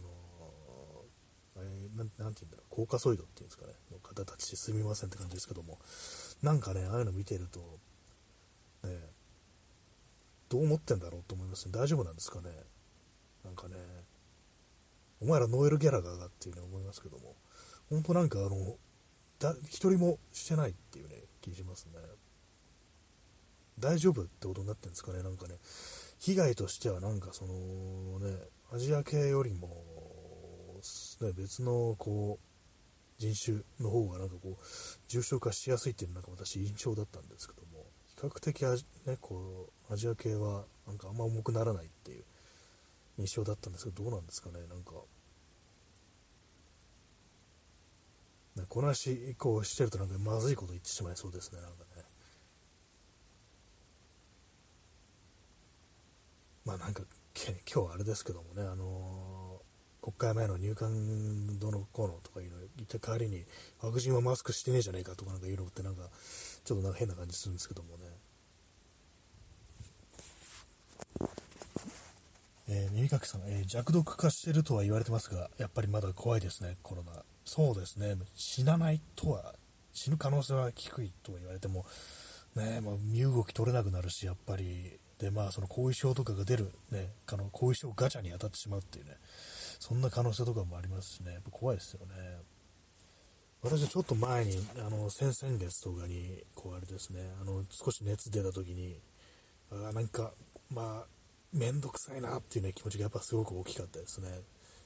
[1.56, 5.78] えー、なんて言うんだろう、コーカソイドっていうんですかね、の方たちすみませんって感じですけども、
[6.42, 7.78] なんかね、ああいうの見てると、
[8.84, 8.98] ね、
[10.48, 11.72] どう思ってんだろうと思いますね。
[11.72, 12.50] 大丈夫なんですかね。
[13.44, 13.76] なんかね、
[15.20, 17.36] お前らノエル・ギャラガーがっていうね思いますけども、
[17.90, 18.76] 本当なんかあの、
[19.38, 21.98] だ一人もしてないっていうね、気しますね。
[23.78, 25.54] 大丈夫ってことになってるんですかね、なんかね、
[26.18, 28.36] 被害としてはなんかそのね、
[28.72, 29.68] アジア系よりも、
[31.20, 32.48] ね、別のこう、
[33.18, 34.64] 人種の方がなんかこう、
[35.08, 37.77] 重症化しやすいっていうのが私印象だったんですけども、
[38.20, 38.62] 較的
[39.06, 42.24] ね、こう、アジア系はなんかあんま重くならないっていう
[43.18, 44.92] 印象だったんですけど、どうなんですかね、なんか。
[48.68, 52.02] この話こうしてるとなんかまずいこと言ってしまいそうですね、なんかね。
[56.64, 57.02] まあなんか、
[57.72, 63.44] 今日はあれですけどもね、あのー、国会前の入管どのこうのとかいうの言った代わりに、
[63.78, 66.10] 白人はマスクしてねえじゃねえかとかなんか言うのってなんか、
[66.68, 68.04] ちょっとなんか変な感じするんですけどもね。
[72.68, 77.24] えー、耳かきさん、えー、弱毒化してるとは言われてますが、やっぱりまだ怖いですね、コロナ。
[77.46, 79.54] そうですね、死なないとは、
[79.94, 81.86] 死ぬ可能性は低いとは言われても、
[82.54, 89.12] ね、まあ、身動き取れなくなるし、やっぱり、で、まあ、その後遺症とかが出る、ね、あの後遺症ガチャに当たってしまうっていうね、
[89.80, 92.57] そんな可能性とかもありますしね、やっぱ怖いですよね。
[93.62, 99.00] 私はちょっと前に、あの、先々月とかに、こうあれですね、あの、少し熱出た時に、
[99.72, 100.32] あなんか、
[100.70, 101.06] まあ、
[101.52, 104.28] めんどくさいなっていうね、気持ちがやっぱすごく大きかったですね。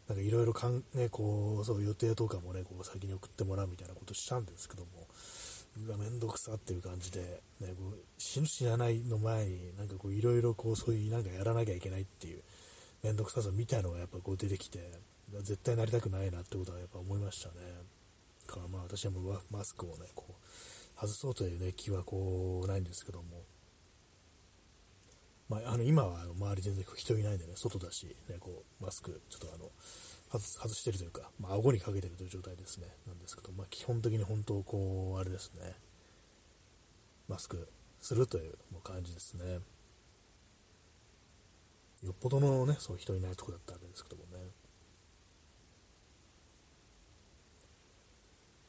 [0.08, 4.88] なんかいろいろかん、ね、こう、そう予定とかもね、こう先に送ってもらうみたいなことしたんですけども、
[5.86, 7.20] うわ、めんどくさっていう感じで、
[7.60, 12.42] ね、こう死ぬ死なないの前に、なんかこういろいろこうそういうなんかやらなきゃいけないっていう、
[13.02, 14.80] めんどくささみたいのがやっぱこう出てきて、
[15.40, 17.54] 絶対なりたくないなってことはやっぱ思いましたね。
[18.52, 20.34] かまあ私はもうマスクをね、こう、
[20.96, 23.42] 外そうというね、気はこう、ないんですけども、
[25.48, 29.70] まあ、あの今は周り全然人いないんでね、外だし、ね、こうマスク、ちょっとあの
[30.38, 35.74] 外してるというか、まあ、顎にかけてるという状態ですね、なんですけど、まあ、基本的に本当、こう、あれですね、
[37.28, 37.68] マスク
[38.00, 39.58] するという感じですね。
[42.02, 44.50] よっぽどのね、そう人いないとこだったわけですけどもね。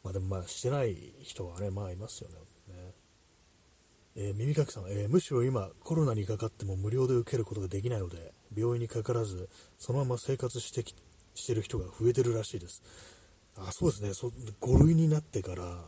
[0.03, 2.35] まあでもまあしてない人はね、まあいますよね。
[4.15, 10.93] えー、耳かきさん、えー、むしろ今コロナにかかっても無料で受けることができないので病院にかからずそのまま生活してき
[11.33, 12.83] してる人が増えてるらしいです。
[13.57, 14.13] あそうですね。
[14.13, 15.85] そ5類になってから、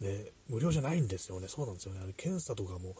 [0.00, 1.48] ね、無料じゃないんですよね。
[1.48, 2.00] そうなんですよね。
[2.02, 2.94] あれ検査とかも、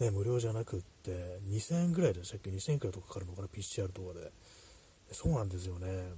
[0.00, 4.32] ね、無料じゃなくって2000円ぐらいでしたっけ？2000円くらいとかかかるのかな？PCR とかで。
[5.12, 6.12] そうなんですよね。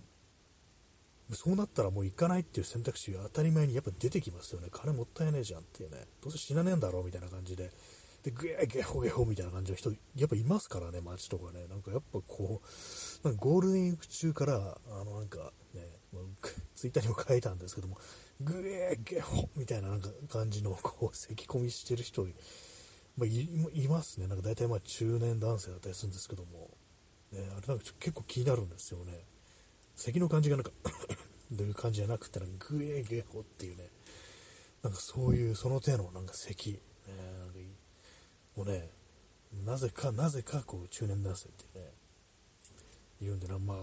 [1.33, 4.69] そうなったらもう行かないっていう選択肢が当たり前にやっぱ出てきますよね。
[4.71, 6.07] 金もったいねえじゃんっていうね。
[6.23, 7.71] どうせ死なねえんだろうみたいな感じで。
[8.23, 11.67] で、グエーゲホゲホみたいな感じの人、やっぱいますからね、街とかね。
[11.69, 15.83] なんかやっぱこう、なんかゴールデンウィーク中から、あのなんかね、
[16.75, 17.99] ツイッターにも書いたんですけども、
[18.41, 22.25] グエーゲホみたいななんか感じのこう、咳込みしてる人、
[23.17, 24.27] まあ、いますね。
[24.27, 26.71] なんか大体まあ中年男性だったりするんですけども、
[27.33, 29.25] ね、あれなんか結構気になるんですよね。
[29.97, 30.71] 咳の感じがなんか
[31.57, 33.89] という感じじゃなくて、なんかグエゲホっていうね、
[34.83, 36.79] なんかそういう、その手のなんか咳、ね、
[37.39, 37.55] なんか
[38.57, 38.91] もうね、
[39.65, 41.87] なぜか、なぜかこう中年男性ってね、
[43.21, 43.79] 言うんでな、まあ、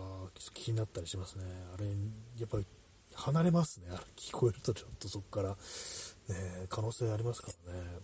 [0.54, 1.43] 気になったりしますね。
[1.73, 2.65] あれ、やっぱり
[3.15, 3.88] 離れますね。
[3.89, 5.56] あれ聞こえるとちょっとそこから、ね、
[6.69, 7.99] 可能性ありますからね。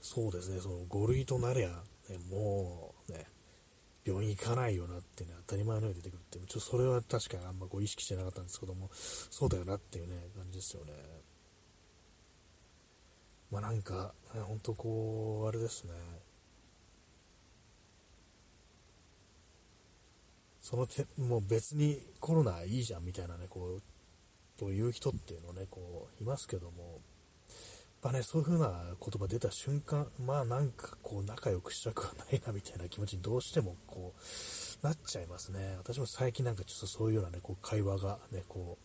[0.00, 1.68] そうですね、その5類となりゃ、
[2.08, 3.26] ね、もうね、
[4.06, 10.92] 病院行かないよなってね、当たり前のように出てくるって、ちょっとそれは確かにあんまこう意識してなかったんですけども、そうだよなっていうね、感じですよね。
[13.50, 15.92] まあなんか、ね、本当こう、あれですね。
[20.60, 23.82] そのて、もう別にコロナいいじゃんみたいなね、こう、
[24.58, 27.00] という人っていうのね、こう、いますけども、
[28.06, 34.14] ぱね、そういう風な言葉出た瞬間、まあなんかこう仲良くしたくはないなみたいな気持ちにどうしてもこ
[34.82, 35.74] うなっちゃいますね。
[35.78, 38.78] 私も最近なんかちょっとそういうようなね、こう会話がね、こ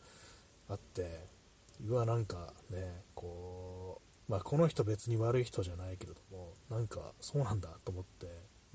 [0.70, 1.26] うあって、
[1.86, 8.26] うわ、なんかね、こう、まあこの人別に悪い人じゃないけれども、なんかそうなんだと思って、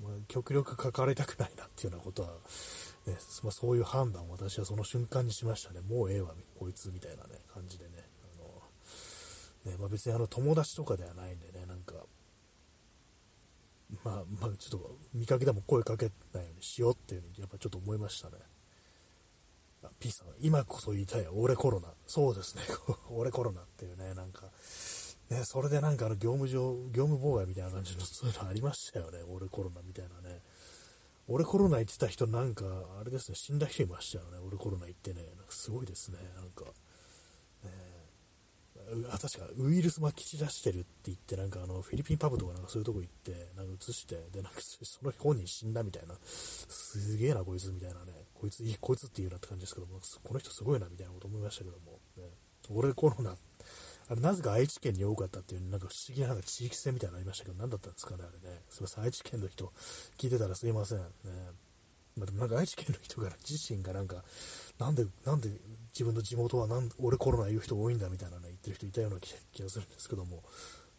[0.01, 2.29] まあ、極力関わりたくないなっていうようなことは、
[3.07, 5.81] ね、まあ、そういう判断を私はその瞬間にしましたね。
[5.81, 8.06] もうええわ、こいつみたいなね、感じでね。
[9.65, 11.93] ねまあ、別にあの友達とかではないんでね、なんか、
[14.03, 18.37] まあ、まあ、ちょっと見かけでも声かけないようにしようっていうふうに、やっぱちょっと思いましたね。
[19.83, 21.87] あ、P さん、今こそ言いたいよ、俺コロナ。
[22.05, 22.63] そうですね、
[23.09, 24.51] 俺コロナっていうね、なんか、
[25.29, 30.41] ね、それでなんかあの業務上、業務妨害みたいな感じのそういうのありましたよね、俺コロナみたいなね。
[31.29, 32.65] 俺コロナ言ってた人なんか、
[32.99, 36.65] あれですね、死んだ人いましたよね、俺コロナ言ってね、なんかすごいですね、なんか。
[39.11, 46.15] あ確かウイルスまき散らしてるって言ってなんかあのフィリピンパブとかなんかそういうとこ行ってなんか移してでなんかその本人死んだみたいな。
[46.23, 48.13] すげえなこいつみたいなね。
[48.33, 52.23] こいついいこいつって言うなって感じですけどもこの人すごいなみたいなこと思いましたけども、ね、
[52.69, 53.35] 俺コロナ
[54.09, 58.61] あれなぜか愛知県に多かったっていうなんか不思議ななんか地域性みたいなのありましたけど何だったんですかねあれね。
[58.69, 59.73] すいません愛知県の人
[60.17, 60.99] 聞いてたらすいません。
[60.99, 61.03] ね。
[62.17, 64.23] まあ、でもなんか愛知県の人から自身がなんか
[64.79, 65.49] なんでなんで
[65.93, 70.43] 自分の地元はなん俺コロナ言う人多いんだみたいなね、言ってる人いたような気がするんですけども、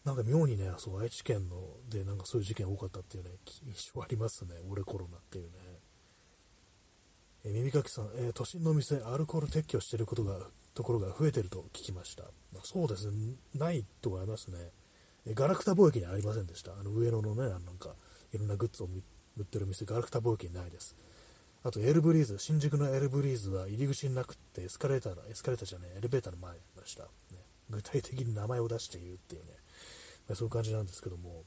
[0.03, 1.55] なんか妙にね、そう愛知県の
[1.89, 3.29] でなんかそういう事件多かったっていうね、
[3.65, 5.51] 印象ありますね、俺コロナっていうね。
[7.45, 12.23] え耳かきさん、えー、都心の店、アルコール撤去してることが、ところが増えてると聞きました。
[12.53, 14.57] ま、そうですね、ないとはありますね。
[15.25, 16.73] えガラクタ貿易にありませんでした。
[16.77, 17.95] あの上野のね、なんか、
[18.33, 18.87] いろんなグッズを
[19.37, 20.95] 売ってる店、ガラクタ貿易にないです。
[21.61, 27.09] あとエルブリーズ、新宿のエルブリーズは入り口になくってエスカレーターの、エスカレーターじゃねエレベーターの前にありました、ね。
[27.69, 29.51] 具体的に名前を出して言うっていうね、
[30.27, 31.43] まあ、そういう感じなんですけども、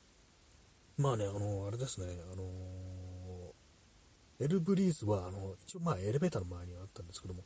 [0.99, 2.45] まあね、あの、あれですね、あの
[4.39, 7.45] エルブリーズは、あの、一応まあエレベーターの前にあったんですけども、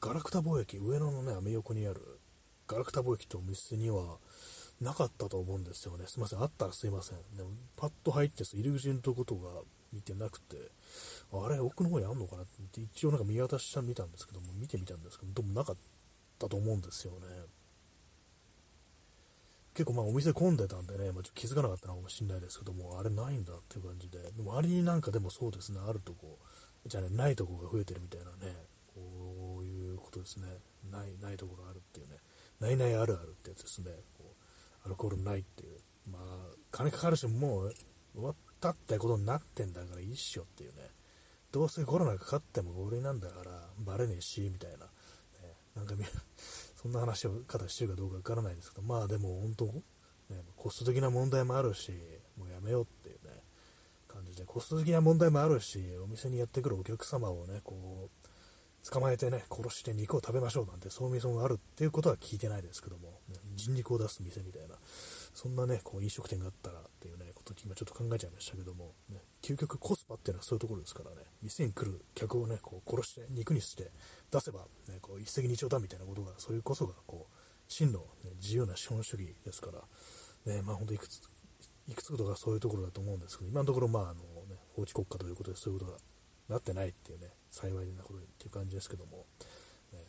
[0.00, 2.00] ガラクタ貿易、上野のね、アメ横にある、
[2.66, 4.18] ガラクタ貿易ってお店には、
[4.80, 6.04] なかったと思うんですよね。
[6.06, 6.42] すいません。
[6.42, 7.18] あったらすいません。
[7.34, 10.56] でも、パッと入って、入り口のとことが見てなくて、
[11.32, 15.76] あれ、奥の方にあんのかなって一応なんか見渡してみたんですけども、見てみたんですけど、どうもなかっ
[16.38, 17.18] たと思うんですよね。
[19.74, 26.38] 結構まあお店混んでたんでね、まあ、ちょっと気づかなかったのかもしれないですけども、あれないんだっていう感じで、周りになんかでもそうですね、あるとこ、
[26.86, 28.56] じゃね、ないとこが増えてるみたいなね、
[28.94, 30.46] こういうことですね、
[30.90, 32.16] ない、ないところあるっていうね、
[32.58, 35.78] ないないあるあるってやつですね、こうアルコールないっていう、
[36.10, 36.22] まあ、
[36.70, 37.74] 金かかるし、もう
[38.14, 40.90] 終わったってことになってんだからいいっしょっていうね、
[41.52, 44.82] どうせコロナかかっても俺なんだから、バレねえし、みたいな、ね、
[45.74, 45.94] なんか
[46.80, 51.92] そんな話を方してるかどうかわからないですけど、まあでも本当、ね、コスト的な問題もあるし、
[52.36, 53.42] もうやめようっていうね、
[54.08, 58.28] 感じで、コスト的な問題もあるし、お店にやってくるお客様をね、こう、
[58.90, 64.76] 捕まえてね、殺して肉を食べましょうなんて、そういう店があるっていうことは聞いてないですけども、ね、人肉を出す店みたいな、
[65.34, 73.90] そんなね、こう飲食店があったらっていうね、こと今ちょっと考えちゃいましたけども、ね、究極コスパっていうのはそういうところですからね、店に来る客をね、こう殺して肉にして
[74.30, 77.34] 出せば、ね、こう一石二鳥だみたいなことが、それこそがこう
[77.68, 81.20] 真の、ね、自由な資本主義ですから、ね、まあ本当いくつ、
[81.88, 85.98] いくつことがそういうところだと思うんですけど、今のところまああの、ね、法治国家ということでそういうことが
[86.48, 89.24] なってないっていうね、幸いなことにっていう感じですけども、
[89.92, 90.00] ね、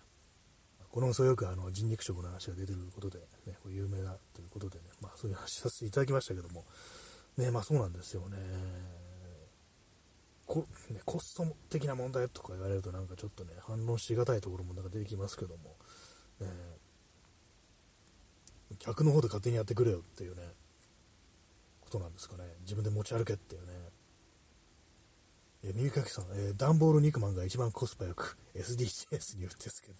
[0.91, 6.65] このそよくあの人肉食の話が出てることで、ね、有名だということでね、まあそういう話させていただきましたけども、
[7.37, 8.37] ね、まあそうなんですよね。
[10.45, 15.75] こね、コスト的な問題とか言われるとなんかちょっとね、反論しがたいところもなんか出てきますけども、
[16.41, 16.47] ね、
[18.79, 20.43] 客の方で勝手にやってくれよっていうね、
[21.79, 22.43] ことなんですかね。
[22.61, 23.73] 自分で持ち歩けっていうね。
[25.67, 29.93] え、耳かきさん、えー、段ボール肉まんが一番コスパよく SDGs に売ってですけど、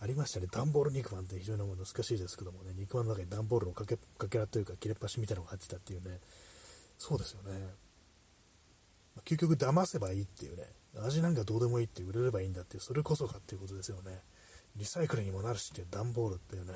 [0.00, 0.46] ありましたね。
[0.50, 6.20] 段ボール肉まんって非常に難しいですけどもね、肉まんの中に段ボールのかけかけらというか切れっ端みたいなのが入ってたっていうね、
[6.98, 7.74] そうですよね。
[9.24, 10.64] 究極騙せばいいっていうね、
[11.02, 14.20] 味なんかどうでもいいって売れればいいんだっていう、それこそかっていうことですよね。
[14.76, 16.72] リサイクルにもなるしっていう段ボールっていうね、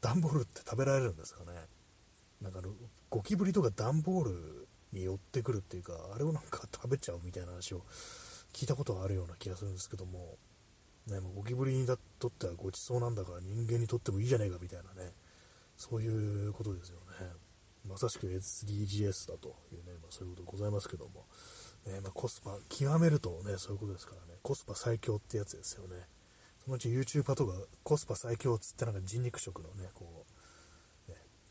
[0.00, 1.66] 段ボールって食べられるんですかね。
[2.42, 2.60] なんか
[3.08, 7.82] ゴキブリとか段ボールに寄ってくるっていうか、あれをなんか食べちゃうみたいな話を
[8.52, 10.38] 聞いたことがあるような気がするんですけども、
[11.06, 15.12] ね、もうゴキブリにとってはごちそうなんだから人間にとってもいいじゃねえかみたいなね、
[15.76, 17.32] そういうことですよね。
[17.86, 21.26] まさしく SDGs だというね、まあ、そういうことございますけども、
[21.86, 25.96] ねまあ、コスパ、極めるとね、そういうことですからね、コスパ最強ってやつですよね。
[26.64, 27.52] そのうち YouTuber とか
[27.82, 30.33] コスパ最強っつってなんか人肉食のね、こう、ね、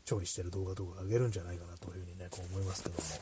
[0.04, 3.00] 調理してる動画とか上げるんじゃないかなというふうにね、こう思いますけども。
[3.00, 3.14] ね、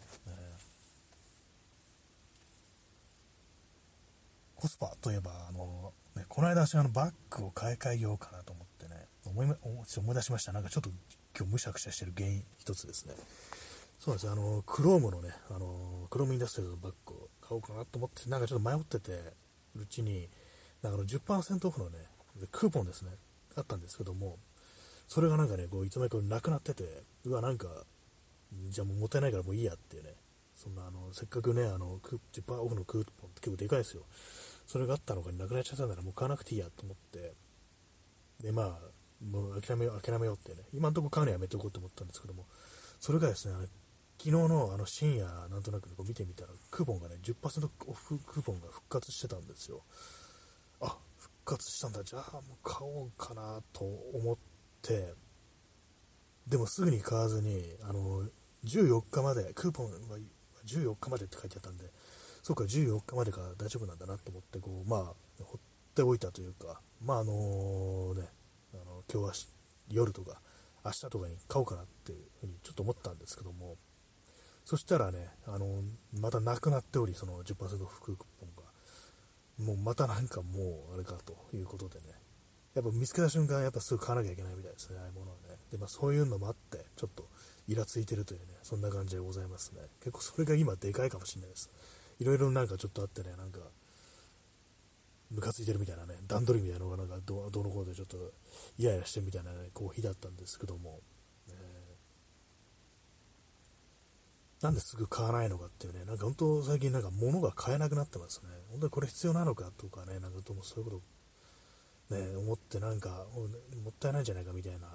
[4.56, 9.46] コスパといえば、あの、ね、この間私あのバッグを買い替えようかなと思ってね、思い
[9.96, 10.52] 思い出しました。
[10.52, 10.90] なんかちょっと
[11.38, 13.14] 今日むしゃくしゃしてる原因一つですね。
[13.98, 19.12] そうですあの、クロームのね、あの、クロームインダストリーのバッグを買おうかなと思って、なんかちょっと迷ってて、
[19.76, 20.28] うちに、
[20.82, 21.98] なんかの10%オフのね、
[22.50, 23.12] クーポンですね、
[23.54, 24.38] あったんですけども、
[25.12, 26.84] それがなんかね、こういつの間にかなくなってて、
[27.26, 27.68] うわ、なんか、
[28.70, 30.14] じゃあもうもったいないからもういいやってね、
[30.54, 34.04] そんなあの、せっかくね、あの、10%オフのクーポンって結構でかいですよ。
[34.66, 37.34] それがあったのがなくなっちゃったんならもう買わなくていいやと思って、
[38.40, 38.78] で、まあ、
[39.22, 42.46] もう諦めよう、諦めようってね、今のところ買うのやめておこうと思ったんですけども、
[42.98, 43.54] それがですね、
[44.16, 49.82] 昨日のあの深夜、なんとなくこう見てみたら、クーポンがね、10%オフクーポンが復活してたんですよ。
[50.80, 54.51] あ、復活したんだ、じゃあもう買おうかなと思って、
[54.88, 58.24] でもすぐに買わずに、あの、
[58.64, 60.18] 14日まで、クーポンは
[60.66, 61.84] 14日までって書いてあったんで、
[62.42, 65.00] そうか、14日までか大丈夫なんだなと思って、こう、まあ、
[65.44, 65.60] 放っ
[65.94, 68.28] ておいたというか、まあ、あのね、
[68.74, 69.32] あの今日は
[69.88, 70.40] 夜とか
[70.84, 73.76] 明日とかに買おうかなっていうふうにちょっと思ったんですけども、
[74.64, 75.82] そしたらね、あの
[76.18, 78.62] またなくなっており、その10%オフクーポンが、
[79.64, 82.06] もうまたなんかもうあれかということでね、
[82.74, 85.58] やっぱ見つけた瞬間、やっぱすぐ買わなきゃいけないみたいですね、ああいうものはね。
[85.70, 87.28] で、まあそういうのもあって、ちょっと
[87.68, 89.82] イラついてるというね、そんな感じでございますね。
[90.00, 91.70] 結構それが今でかいかもしれないです。
[92.18, 93.60] いろいろなんかちょっとあってね、なんか、
[95.30, 98.18] ムカついてるみたいなね、段取りみたいなのがなんかどどの頃でちょっと
[98.78, 101.00] イライラしてるみたいな、ね、こう日だったんですけども、
[101.48, 108.48] えー、なんですぐ買わないのかっていうね、なんか本当最近なんか物が買えなくなってますね。
[108.70, 111.02] 本当にこれ必要なのかとかね、なんかどうもそういうこと
[112.10, 113.26] ね、思ってなんか
[113.82, 114.88] もったいないんじゃないかみたいな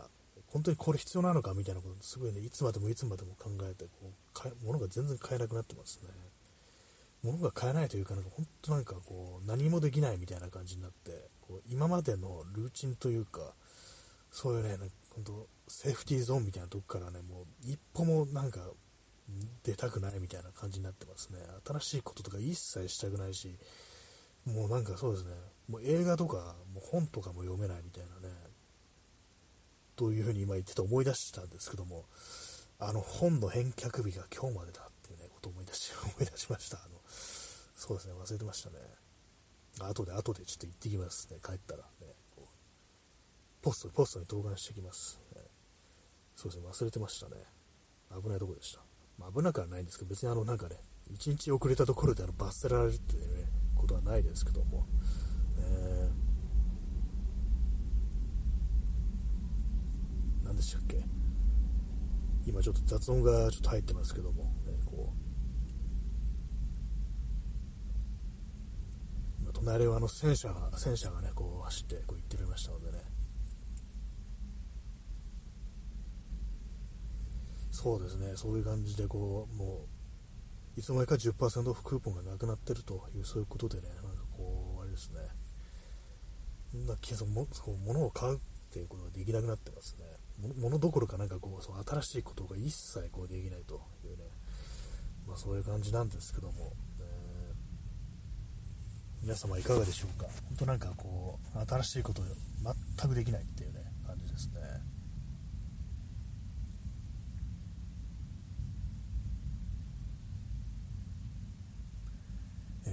[0.48, 4.12] 本当にこれ必要なのかみたいなことすごいね、いつまでもいつまでも考えて、こ
[4.46, 6.10] う、物が全然買えなくなってますね。
[7.24, 13.54] 物が買えないというか、なんか本当なんかこう、何もできないみたいな感じになって、こう今までのルーチンというか、
[14.32, 14.78] そういうね、
[15.14, 18.62] 本当セーフティーゾーンみたいなとこからね、もう一歩もなんか
[19.64, 21.40] 出たくないみたいな感じになってますね。
[21.66, 23.58] 新しいこととか一切したくないし、
[24.46, 25.32] もうなんかそうですね、
[25.68, 28.34] もう映画とか、もう本とかも読めないみたいなね、
[29.96, 32.06] というふうに今言ってて思い出してたんですけども、
[32.80, 36.78] あの本の返却日が今日までだっていうね、ことを思い出し、思い出しました。
[36.78, 38.76] あの、そうですね、忘れてましたね。
[39.80, 42.14] 後で、後でちょっと行ってきますね、帰ったらね。
[43.62, 45.42] ポスト、ポストに投函してきます、ね。
[46.36, 47.36] そうですね、忘れてましたね。
[48.22, 48.80] 危ないとこでした。
[49.18, 50.78] まあ、危なくはないんですけど、別にあの、なんかね、
[51.12, 54.86] 1日遅れたところであの罰せられるっていうね、ことはないですけども、
[60.44, 61.04] 何でしたっけ？
[62.46, 64.50] 今ちょっと雑音がちょっと入ってますけども、ね、
[64.86, 65.14] こ
[69.40, 69.42] う。
[69.42, 73.04] 今隣はあの戦車が戦車がねこう走ってこう行っておりましたのでね。
[77.72, 78.34] そうですね。
[78.36, 79.86] そういう感じでこうも
[80.76, 85.20] ういつの間にか10%オフクーポンがなくなってるというそういうことでねなんかこうあれですね。
[86.74, 87.48] な気がも
[87.86, 88.40] 物を買うっ
[88.72, 90.06] ていうことができなくなってますね。
[90.60, 94.24] 物どころかなんかこうそう新しいことが一切こうできないというね、
[95.28, 100.28] まあ、そういう感じなんですけども、えー、皆様いかがでしょうか。
[100.50, 102.22] 本当なんかこう新しいこと
[102.62, 104.62] 全くできないっていうね感じですね。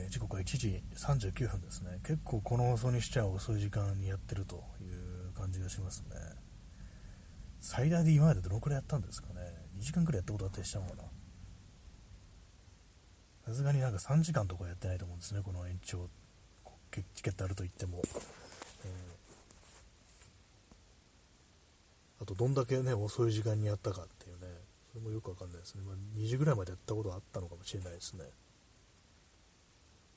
[0.04, 1.98] え時刻は1時39分ですね。
[2.04, 6.16] 結構この放送にしちゃ遅い時間にやってるという感じがしますね。
[7.60, 9.40] 最大で今までどのくらいやったんですかね。
[9.78, 11.02] 2時間くらいやったことあったりしたのかな。
[13.46, 15.40] さすがになんか3時間とかやってないと思うんですね。
[15.42, 16.08] この延長。
[16.92, 18.00] チケットあると言っても、
[18.84, 24.46] えー、あとどんだけね遅い時間にやったかっていうね。
[24.92, 28.26] それもよくわかんないですね、まあ、2時ぐらいまでやったことあったのかもしれないですね。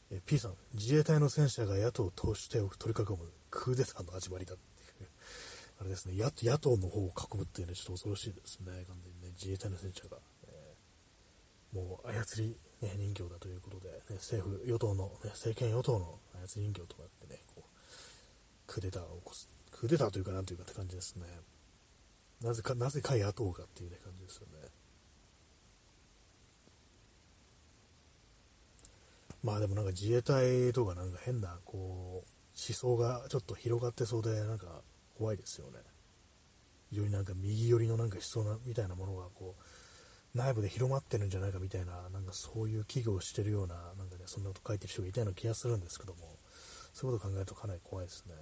[0.10, 3.18] え P さん自衛隊の戦車が野党党首手を取り囲む
[3.50, 4.56] クーデターの始まりだ
[5.80, 17.70] あれですね、野野党の方を囲むっていうのはちょっと恐ろしいですね、完全にね、自衛隊の戦車が、えー、もう操り、ね、人形だということで、ね、政府、与党の、ね、政権与党の操り人形となってね、こう、
[18.66, 21.28] クーデターを起こす、クーデターというかなんというかって感じですね。
[22.42, 24.70] なぜか、なぜか野党がっていうね、感じですよね。
[29.44, 34.82] まあでもなんか自衛隊とかなんか変な、こう、思想がちょっと広がってそうで、なんか、
[35.18, 35.80] 怖いですよね。
[36.90, 46.38] 非常になんか右寄りのなんか思想なみたいなものがこう内部で広まってるんじゃないかみたいな、なんかそういう危惧をしてるような、なんかね、そんなこと書いてる人がいたような気がするんですけども、
[46.94, 48.36] そういうことを考えるとかなり怖いですね。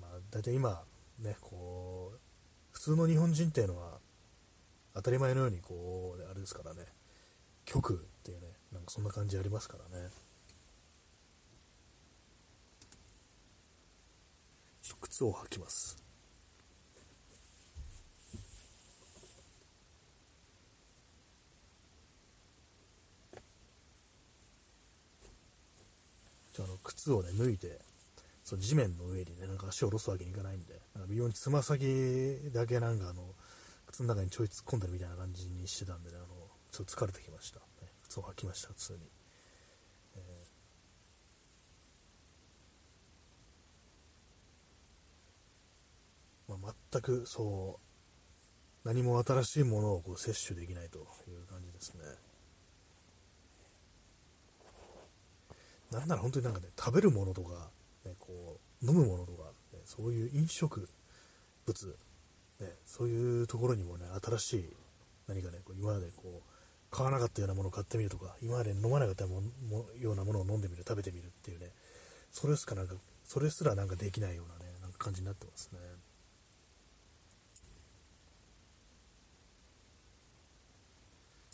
[0.00, 0.82] まあ、大体今、
[1.18, 2.18] ね、こう、
[2.70, 3.98] 普通の日本人っていうのは、
[4.94, 6.86] 当たり前のようにこう、あれですからね、
[7.66, 10.10] 極っていうね、なんかそんな感じありますからね。
[15.12, 15.96] 靴を履きます
[26.54, 27.78] じゃあの靴をね脱いで
[28.42, 33.22] その地面の上にねなんか足を下ろすわけにいかないんでなんか微妙につま先だけなんかあの
[33.86, 36.26] 靴の中にちょい突っ込んでるみたいな感じにしてたんでねあの
[36.70, 37.60] ちょっと疲れてきました、
[38.12, 38.98] 靴を履きました普通に。
[46.48, 47.80] まあ、全くそ
[48.84, 52.02] う何も新しいものをこう摂取できないという感じですね。
[55.90, 57.70] なんなら本当になんかね食べるものとか、
[58.04, 60.88] ね、こう飲むものとか、ね、そういう飲食
[61.64, 61.98] 物、
[62.60, 64.76] ね、そういうところにもね新しい
[65.28, 66.51] 何かねこう今までこう
[66.92, 71.70] 買わなかったようなものを買ってみるとか今まで飲まなかったももようなものを飲んでみる食べてみるっていうね
[72.30, 75.78] それすかなんかそれすらなんかできないようなねなんか感じになってますね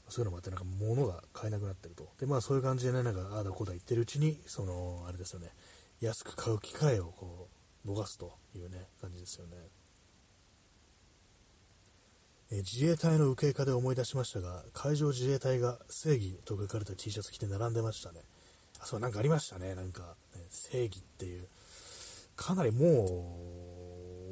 [0.09, 2.09] そういうのもあって、なんか物が買えなくなってると。
[2.19, 5.53] で、まあそういう感じでね、なんかああだこうだ言ってるうちに、その、あれですよね、
[6.01, 7.49] 安く買う機会をこ
[7.85, 9.57] う、逃すというね、感じですよね。
[12.51, 18.23] 自衛隊の受け課で思い出しましたが、海上自衛隊が正義と書かれた T シャツ着て並んでましたね。
[18.81, 19.75] あ、そう、なんかありましたね。
[19.75, 21.47] なんか、ね、正義っていう、
[22.37, 22.87] かなりも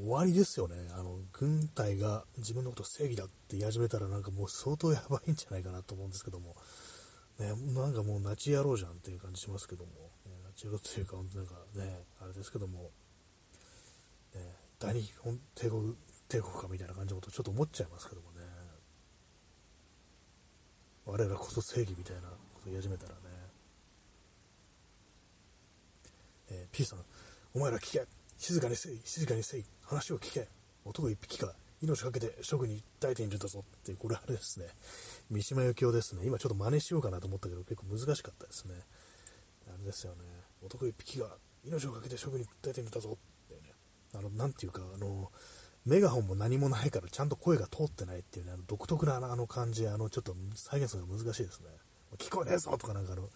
[0.02, 0.76] う、終わりですよね。
[0.92, 6.54] あの、軍隊が自分のこと正義だって言い始めたらなんかもう相当やばいんじゃないかなと思うんですけども、
[7.38, 9.90] ね、なんかもうナチ野郎じゃんっていう感じしますけども、
[10.26, 12.90] ね、ナチ野郎っていうか、本当なんかね、あれですけども、
[14.34, 15.96] ね、大日本帝国、
[16.29, 18.41] 帝国かみたいな感じのことちょっと思っちゃいますけどもね、
[21.05, 23.16] 我らこそ正義みたいなこと言い始めたらね、
[26.51, 26.99] えー、P さん、
[27.55, 28.07] お前ら聞け。
[28.39, 29.64] 静かにせい静かにせい。
[29.85, 30.49] 話を聞け。
[30.85, 33.64] 男一匹か命かけて職に訴えているんだぞ。
[33.64, 34.66] ってこれあれですね。
[35.31, 36.22] 三島由紀夫ですね。
[36.24, 38.74] 今ちょっと真似しようかなと思ったけど結構難しかったですね。
[39.68, 40.18] あれですよね。
[40.62, 41.29] 男一匹が
[41.64, 43.16] 命をかけて職に訴えているんだぞ。
[43.45, 43.72] ってね。
[44.14, 45.31] あのなんていうかあの
[45.87, 51.66] メガホンも何もないからちゃんと声が通ってないっていうねあの独特なあの感じあのちょっと再現するのが難しいですね。
[52.18, 53.28] 聞こえねえぞとかなんかあの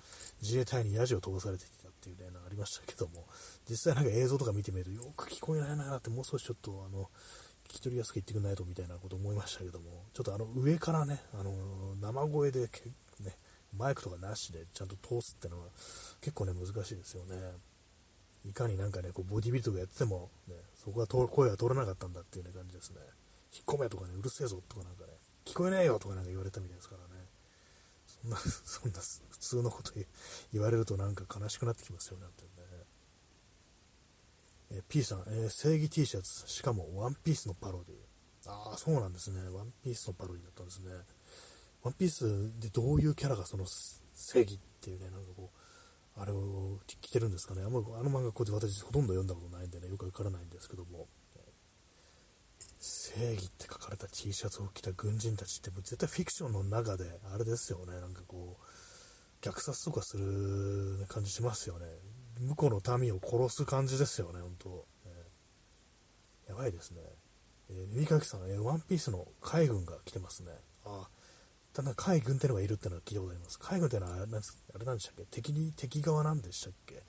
[0.43, 3.27] 自衛隊にヤジを飛ばされてきたっていうねありましたけども。
[3.69, 7.11] 実際なんか映像とか見てみるとよく聞こえないなってもう少しちょっとあの
[7.69, 10.05] 聞き取りやすく言ってくんないとみたいなこと思いましたけども。
[10.13, 11.53] ちょっとあの上からねあの
[12.01, 12.63] 生声で
[13.21, 13.37] ね
[13.77, 15.67] マイクとかなしでちゃんと通すってのは
[16.21, 17.37] 結構ね難しいですよね。
[18.45, 22.97] いかになんかねこうボディビルとかやってても、ね、そこは声が通らなかったんだっていう、ね、感じですね
[23.53, 25.13] 引っ込めとかねうるせえぞとかなんかね
[25.45, 27.25] 聞こえねえよとかなんか言われたみたいですからね
[28.07, 29.01] そんな そんな
[29.31, 29.93] 普通のこと
[30.53, 32.27] 言われるとなんか悲しくなってきますよね
[34.73, 37.97] え P さん、えー、正義 T シャツ、しかもワンピースのパロディ。
[38.47, 39.41] ああ、そうなんですね。
[39.51, 40.93] ワンピースのパロディだったんですね。
[41.83, 42.25] ワンピース
[42.61, 45.60] でどういうキャラがその正義っていうね、なんかこう、
[46.17, 47.63] あれを着てるんですかね。
[47.63, 51.09] あんまあの漫画こうで私ほとんど読んだことないんでね、よくわからないんですけども、
[52.79, 61.87] 正義って書かれた T シャツを着た軍人たちってもう絶対フィクションの中で、あれですよね、なんかこう、虐殺とかする感じしますよね。
[62.41, 67.01] 向こうの民を殺す感じですよね、本当、えー、やばいですね。
[67.71, 70.53] えー、耳かきさん、えー、ワンピースの海軍が来てますね。
[70.85, 71.09] あ
[71.73, 73.59] ただ海軍ってのがいるってのは聞いたことあります。
[73.59, 75.25] 海軍ってのはあれなんでしたっけ？
[75.31, 77.03] 敵に、敵側なんでしたっけ？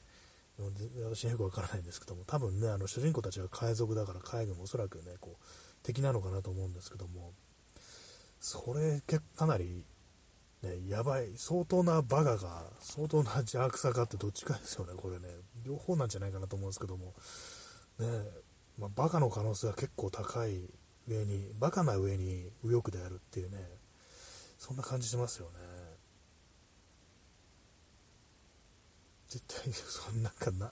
[1.09, 5.45] 私よくわからないんですけども、多分ね、あの主人公たちが海賊だから海軍もおそらくね、こう、
[5.81, 7.33] 敵なのかなと思うんですけども、
[8.39, 9.01] それ、
[9.35, 9.83] かなり
[10.61, 15.29] ね、やばい、相当なバカが、相当な邪悪さがあってどっちかですよね、これね。
[15.65, 17.15] 両方なんじゃないかなと思うんですけども、
[17.97, 18.07] ね、
[18.77, 20.61] まあ、バカの可能性は結構高い
[21.07, 23.57] 上に、バカな上に右翼であるっていうね、
[24.61, 25.53] そんな感じしますよね。
[29.27, 30.67] 絶対、そんなんかな、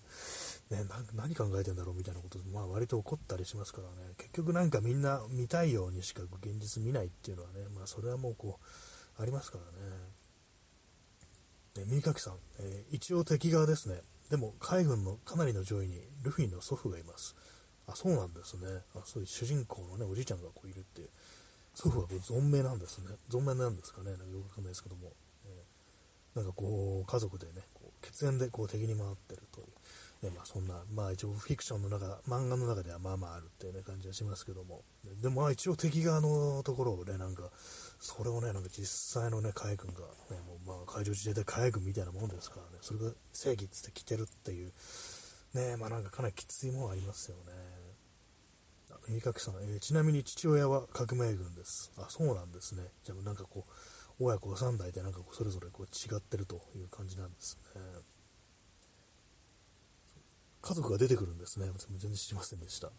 [0.69, 0.85] ね、
[1.15, 9.95] 何考えてんだろうみたいなこと、まあ割と起こったりしますからね、結局なんかみんな見たいようにしか現実見ないっていうのはね、まあそれはもうこう、ありますからね。
[11.73, 14.01] で、三垣さん、えー、一応敵側ですね。
[14.29, 17.35] でも、海軍のかなりの上位にルフィの祖父がいます。
[17.87, 18.67] あ、そうなんですね。
[18.93, 21.09] あ、そういう主人公のね、おじいちゃんがこういるっていう。
[21.79, 23.07] 祖父は存命なんですね。
[23.31, 24.11] 存命なんですかね。
[24.11, 25.13] なんかよくわかんないですけども。
[25.45, 29.67] えー、なんかこう、家族でね、こう血縁でこう敵に回ってるという。
[30.27, 34.81] ね、まあそんな、まあ一応フィクションの中、漫画の中ではまあまああるっていうね感じはしますけども。
[35.21, 37.49] でもまあ一応敵側のところをね、なんか、
[37.99, 44.73] それをね、なんか実際のね、海軍が、ね、もうまあ海上自衛隊海軍みたいなもんですからね、それが正義っつって来てるっていう、
[45.53, 47.78] ね、まあなんかかなりきついものありますよね。
[49.09, 51.91] 三垣さん、えー、ちなみに父親は革命軍です。
[51.97, 52.83] あ、そうなんですね。
[53.03, 57.81] じゃあなんかこう、親子3代でなんかこうそれぞれこう違ってるという感じなんですね。
[60.61, 61.67] 家族が出てくるんですね。
[61.89, 62.91] 全然知りませんでした。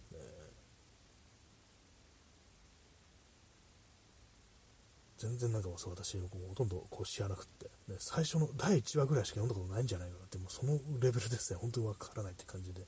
[5.21, 12.87] 全然なんかもう私ほとんどこう知らなくって、ね、最初の第1話ぐらいしか読んだことないんじゃないかなってもうそのレベルですね本当にわからないって感じで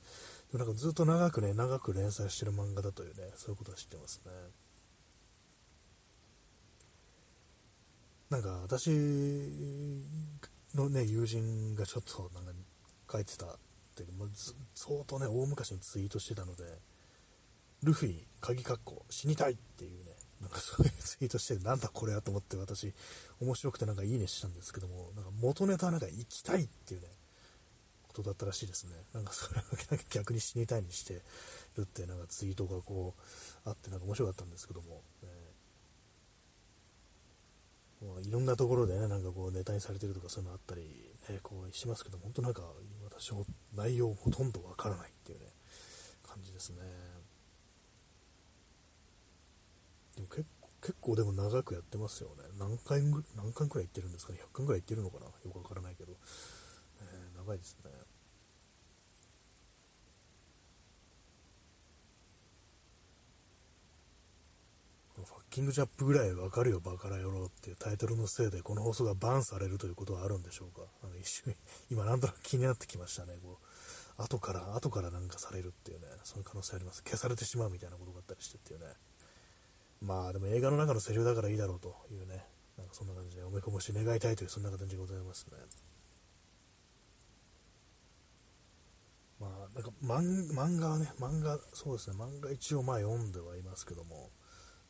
[0.53, 4.31] なんかずっと長くね長く連載してる漫画だというねそういうことは知ってますね。
[8.29, 8.89] なんか私
[10.75, 12.51] のね友人がちょっとなんか
[13.11, 13.49] 書いてたっ
[13.95, 14.29] てもう
[14.75, 16.63] 相当ね大昔にツイートしてたので
[17.83, 20.11] ルフィ鍵括弧死にたいっていうね
[20.43, 22.93] なんかそういうツイートして、なんだこれやと思って私、
[23.39, 27.07] 面白くてなんかいいねしたんですけども、なんか元ネタなんか行きたいっていうね、
[28.13, 28.93] ことだったらしいですね。
[29.13, 29.63] なんかそれを
[30.11, 31.21] 逆に死にたいにして
[31.75, 40.81] るってなんかツイートがこうあってなんか面白かったんですけども、えー、いろんなところでね、なんかこうネタにされてるとかそういうのあったり、
[41.29, 42.61] ね、こうしますけど、本当なんか
[43.03, 43.33] 私
[43.75, 45.47] 内容ほとんどわからないっていうね、
[46.27, 46.77] 感じですね。
[50.15, 52.43] でも結構、結構でも長くやってますよね。
[52.59, 54.39] 何回ぐ、何回くらい行ってるんですかね。
[54.53, 56.13] 100回ぐらい行ってるのかなよくわからないけど。
[57.43, 57.91] えー、長いですね。
[65.53, 70.81] キングジャップぐらいわかるよ、バカラ野郎っていうタイトルのせいで、この放送がバンされるということはあるんでしょうか。
[71.03, 71.55] なんか一瞬、
[71.91, 73.35] 今なんとなく気になってきましたね。
[73.39, 73.59] こ
[74.17, 77.03] う後から、後からなんかされるっていうね、そういう可能性あります。
[77.03, 78.87] 消されてしまうみたいなことがあったりしてっていうね。
[80.01, 85.57] まあでも映画の中のセリフだからいいだろうというね、なんかそんな感じでおめこぼし願いたいというそんな感じでございますね。
[89.39, 94.29] まあなんか漫画はね、漫画、そうですね、漫画一応まあ読んではいますけども、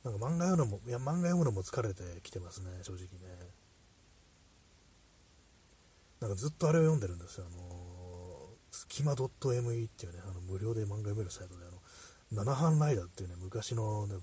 [0.03, 3.49] なんか漫画読むのも、いや漫画読むのも疲れてきてますね、正直ね。
[6.19, 11.79] なんかずっとあれを読んでるんですよ、あのー、スキマ .me っていうね、あの無料で漫画読めるサイトで、あの、
[12.31, 14.15] 七班ライダーっていうね、昔のね、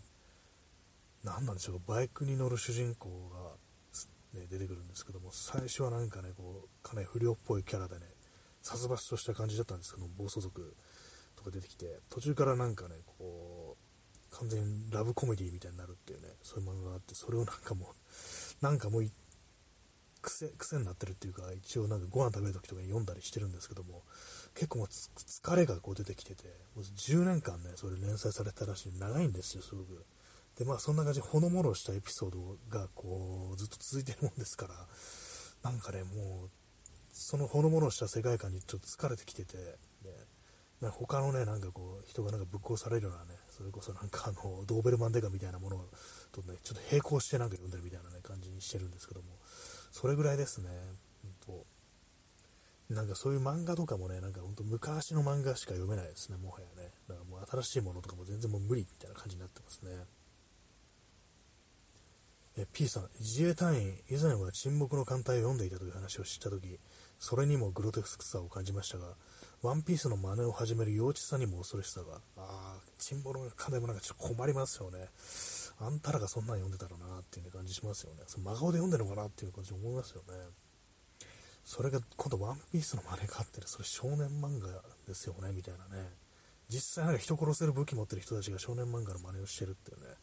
[1.22, 8.06] 何なんでしょうバイクに乗る主人公が、ね、出てくるんですけども、最初はなんかね、こう、かなり不良っぽいキャラでね、
[8.62, 10.74] 殺伐とした感じだったんですけど、暴走族
[11.36, 17.94] とか出てきて、途中からなんかね、こう、完全にラブコメディみたいになるっていうね、そういう漫画があって、それをなんかもう、
[18.64, 19.10] なんかもう、
[20.22, 24.02] 癖、癖になってるっていうか、一応なんかご飯食べる時とかに読んだりしてるんですけども、
[24.54, 26.44] 結構もう疲れがこう出てきてて、
[26.74, 30.04] もう10年間ね、それ連載されたらしい長いんですよ、すごく。
[30.56, 34.86] で、まあそんな感じほのもろしたエピソードがこう、ずっと続いてるもんですから、
[35.62, 36.50] なんかね、もう、
[37.12, 39.56] そのほのもろした世界観にちょっと疲れてきてて、
[40.80, 45.84] ね、他のね、なんかこう、人がなんかぶっ殺されるようなね、それこそなんかあの、ドーベルマンデカみたいなもの
[46.32, 49.28] とね、ちょっと並行してなんか読んでるみたいなね、感じにしてるんですけども、
[49.92, 50.68] それぐらいですね、
[51.22, 51.66] ほんと。
[52.88, 56.90] なんかそういう漫画とかもね、なんかほんと昔の漫画しか読めないですね、もはやね。
[57.08, 59.90] だからもう新しいものとかも全然もう無理みたいな感じになってますね。
[62.56, 66.78] え P さん、自衛隊員、以前は沈黙の艦隊を読んでいたという話を知ったとき、
[67.20, 69.14] それにもグロテスクさを感じましたが、
[69.62, 75.10] ワンピースの真似を始める幼稚さにも恐ろしさが、ああ、沈黙の艦隊もなんかちょっと困りますよね。
[75.78, 78.22] あんたらがそんなん読んでたらなっていう感じしますよね。
[78.26, 80.34] その真顔で読んでるのかなっていう感じ思いますよね。
[81.62, 86.08] それが今度ワンピースの真似かって、それ少年漫画ですよね、みたいなね。
[86.70, 90.14] 実際なんか人殺せる武器持ってる人たちが少年漫画の真似をしてるっていうね。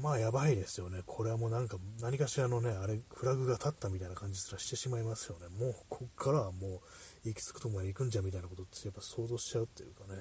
[0.00, 1.02] まあやばいですよね。
[1.06, 5.48] これはもうなんか何かしらのね、あれ、フラグが立ったみたいな感じすらしてしまいますよね。
[5.48, 6.80] もうこっからはも
[7.24, 10.16] う行き着くとこまで行くんじゃみたいなことってやっぱ想像しちゃうっていうかね。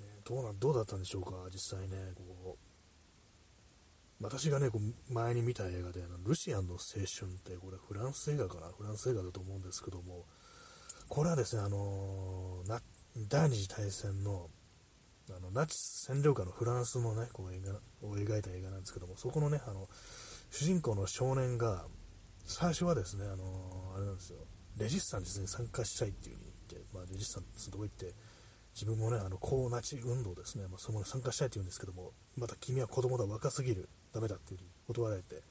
[0.00, 2.64] ねどうな、どうだったんでしょうか、実際ね、こう。
[4.22, 8.68] 私がね、こう前に見た映画で、ルシアンの青春って、これフランス映画かな？
[8.68, 10.24] フランス映画だと思うんですけども、
[11.08, 12.80] これはですね、あのー、
[13.28, 14.48] 第二次大戦の
[15.30, 17.74] あのナチス占領下のフランスのね、こう映画
[18.06, 19.88] を描いた映画なんですけども、そこのね、あの、
[20.50, 21.86] 主人公の少年が、
[22.46, 24.38] 最初はですね、あのあれなんですよ、
[24.76, 28.12] レジスタンスに参加したいっていう風に言って、まあ、レジスタンスのとこ行って、
[28.74, 35.42] 自分もね、あの、抗ナチ運動ですね、まあ、その参加したいって言うんですけども、また君は子供だ、若すぎる、ダメだっていう風に断られて、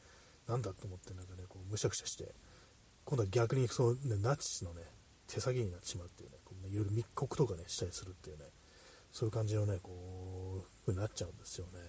[0.48, 2.36] なんだと思ってなんかね、こう、むしゃくしゃして、
[3.06, 4.84] 今度は逆にそう、ね、ナチスのね、
[5.28, 8.46] 手先になってしまうっていうね、こうねいろいろ密告とかね、したりするっていうね、
[9.14, 11.80] そういう感じのね、こう、ふうになっちゃうんですよね。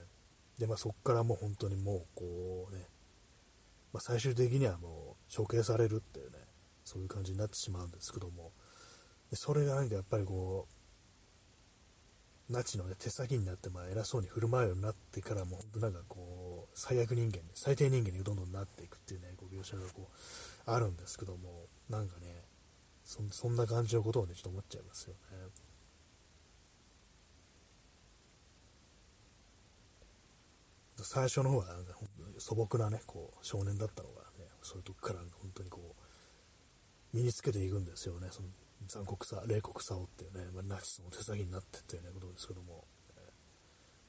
[0.58, 2.86] で、まあそこからもう本当にもう、こうね、
[3.94, 6.36] まあ、最終的にはもう処刑されるっていうね、
[6.84, 8.52] そういう感じになってしまうんですけども、
[9.30, 22.44] でそれがなんかやっぱりこう、ナチの、ね、手先になって、まあ、偉そうに振る舞うようになってからも、本当なんかこう、最悪人間、最低人間にどんどんなっていくっていうね、こう描写がこう、あるんですけども、なんかね、
[23.04, 25.64] そんな感じのことをね、ちょっと思っちゃいますよね。
[31.02, 31.94] 最初の方はなんか
[32.38, 38.48] 素朴なね、こう、少年だったのがね、そういうとこから本当にこう、身につけていくんですよね、その
[38.86, 42.84] 残酷さ、冷酷さをっていうね、まあ、ナチスの手先になってっていうね、ことですけども、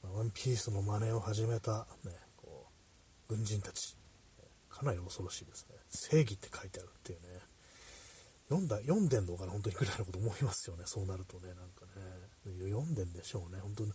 [0.02, 2.66] まあ、ワンピースの真似を始めた、ね、こ
[3.28, 3.96] う、軍人たち、
[4.68, 5.76] かなり恐ろしいですね。
[5.88, 7.40] 正義って書いてあるっていうね、
[8.48, 12.02] 読んだ、読んでんのかな、本当にぐらいのこと思いますよね、そうなるとね、なんかね、
[12.70, 13.92] 読んでんでしょうね、本当に。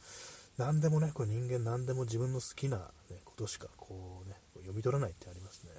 [0.62, 2.78] 何でもね、これ人間何でも自分の好きな、
[3.10, 5.72] ね、ことしかこうね、読み取らないってありますね。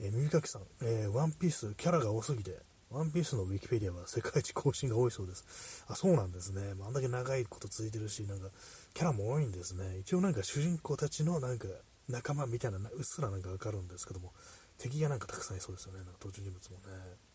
[0.00, 2.56] えー、耳かきさん、えー、ワンピースキャラが多すぎて、
[2.90, 5.84] ワンピースのウィキペディアは世界一更新が多いそうです。
[5.86, 6.72] あ、そうなんですね。
[6.82, 8.48] あ、んだけ長いこと続いてるし、なんか、
[8.94, 9.98] キャラも多いんですね。
[9.98, 11.68] 一応なんか主人公たちのなんか
[12.08, 14.32] 仲間みたいな、うっすらなんかわかるんですけども、
[14.78, 15.98] 敵がなんかたくさんいそうですよね。
[15.98, 17.29] なんか登場人物もね。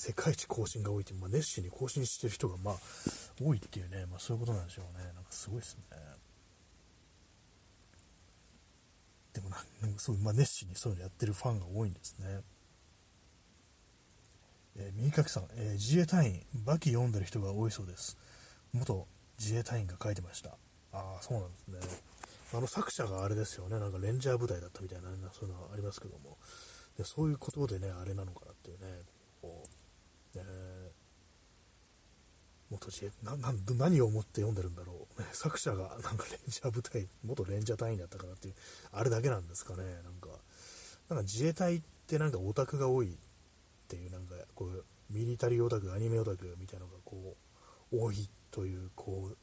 [0.00, 2.74] 世界一更新が多いって、まあ、熱心に更新してる人がまあ
[3.38, 5.04] 多いっていうね、まあ、そういうことなんでしょうね。
[5.14, 5.82] なんかすごいですね。
[9.34, 12.40] でもなんそうまあ、熱心にそういうのやってるファンが多いんですね。
[14.76, 18.16] えー、右かきさん、えー、自衛隊員、バキ読んでる人が多いそうです。
[18.72, 19.06] 元
[19.38, 20.56] 自衛隊員が書いてました。
[20.92, 22.02] ああ、そうなんですね。
[22.54, 26.38] あの作者があれですよね、なんかレンジャー部隊だったみたいな、そういうのはありますけども、
[26.96, 29.02] でそういうことでね、あれなのかなっていうね、
[29.42, 29.79] こう、
[30.36, 30.92] え、
[32.70, 38.54] 元自衛なな何を思って読んでるんだろう、ね、作者がなんかレンジャー部隊、元レンジャー隊員だったからっていう、
[38.92, 40.28] あれだけなんですかね、なんか、
[41.08, 43.16] なんか自衛隊ってなんかオタクが多いっ
[43.88, 47.36] ていう、なんかこう、ミリタリーオタク、アニメオタクみたいなのがこ
[47.92, 49.36] う、多いという、こう、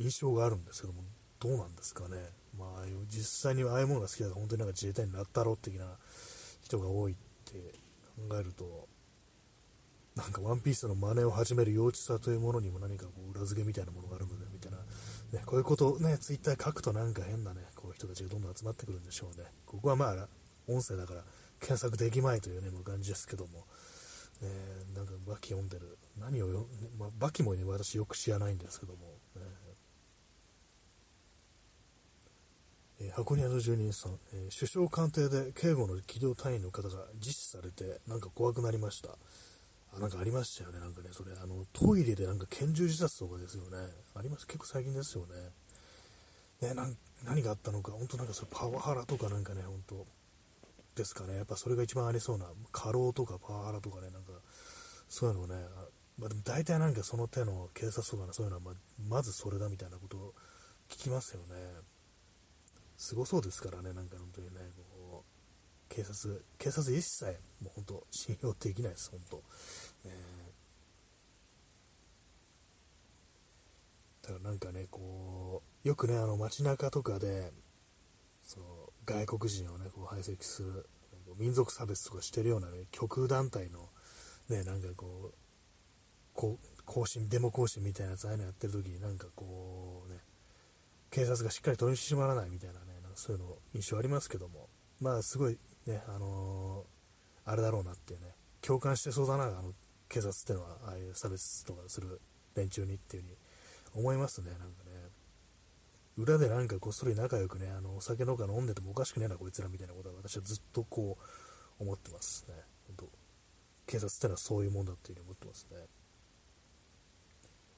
[0.00, 1.02] 印象があるんですけども、
[1.40, 2.16] どうなんですかね。
[2.56, 5.96] まあ、実際にああいうものが好きだから本当になんか自衛隊になったろう的な
[6.62, 7.52] 人が多いって
[8.28, 8.88] 考えると、
[10.18, 19.46] なんかワンピースの真似を始める幼稚さというものにも何かこう裏付けみたいなものがあるので、みたいな、ね、こういうことをね、ツイッター書くとなんか変なね、こう人たちがどんどん集まってくるんでしょうね。
[19.64, 20.28] ここはまあ、
[20.66, 21.22] 音声だから
[21.60, 23.64] 検索できまいというね、もう感じですけども、
[24.42, 24.48] ね、
[24.96, 25.96] なんかバキ読んでる。
[26.18, 26.66] 何をよ、
[26.98, 29.18] まあ、バキもね、私よく知らないんですけども、
[33.00, 39.10] え箱庭の住人さん、え首相官邸で警護の機動隊員の方が実施されて、なんか怖くなりました。
[39.96, 43.92] あ、なんかありましたよね、なんかね、それ、あの、トイレでなんか拳銃自殺とかですよね。
[44.14, 46.68] あります、結構最近ですよね。
[46.68, 50.06] ね、なん何があったのか、本当なんかそれパワハラとかなんかね、本当
[50.96, 54.32] ですかね、やっぱそれが一番ありそうな、過労とかパワハラとかね、なんか、
[55.08, 55.54] そういうのをね、
[56.18, 58.72] まあ、でも大体なんかその手の警察とかね、そういうのはま
[59.08, 60.34] まずそれだみたいなことを
[60.88, 61.54] 聞きますよね。
[62.96, 64.97] すごそうですからね、なんか本当にね、こう
[65.88, 67.24] 警察、警察一切、
[67.62, 69.42] もう本当、信用できないです、本当。
[70.04, 77.52] えー、だからなんかね、こう、よくね、あの街中とかで、
[78.42, 78.66] その
[79.04, 80.86] 外国人をね、こう排斥する、
[81.36, 83.88] 民族差別とかしてるようなね、極右団体の、
[84.48, 85.34] ね、なんかこう、
[86.34, 90.20] こう行進、デモ行進みたいなやつ、ああいうのやってる時に、なんかこうね、
[91.10, 92.80] 警察がしっかり取り締まらないみたいな
[93.18, 94.68] そういうの印象ありますけども、
[95.00, 95.58] まあすごい
[95.88, 98.26] ね、あのー、あれだろうなっていうね、
[98.60, 99.72] 共感してそうだな、あの
[100.08, 102.20] 警察っていうのは、ああいう差別とかする
[102.54, 103.38] 連中にっていう風に
[103.94, 105.08] 思いますね、なんかね。
[106.16, 111.16] 裏でなんかこっそり仲良くね、あのお酒とか飲んでてもおかしくねえな、こいつらみたいなことは私はずっとこ
[111.80, 112.54] う思ってますね。
[112.88, 113.08] 本当
[113.86, 115.86] 警察ってのはそういうもんだっていう風に思ってますね。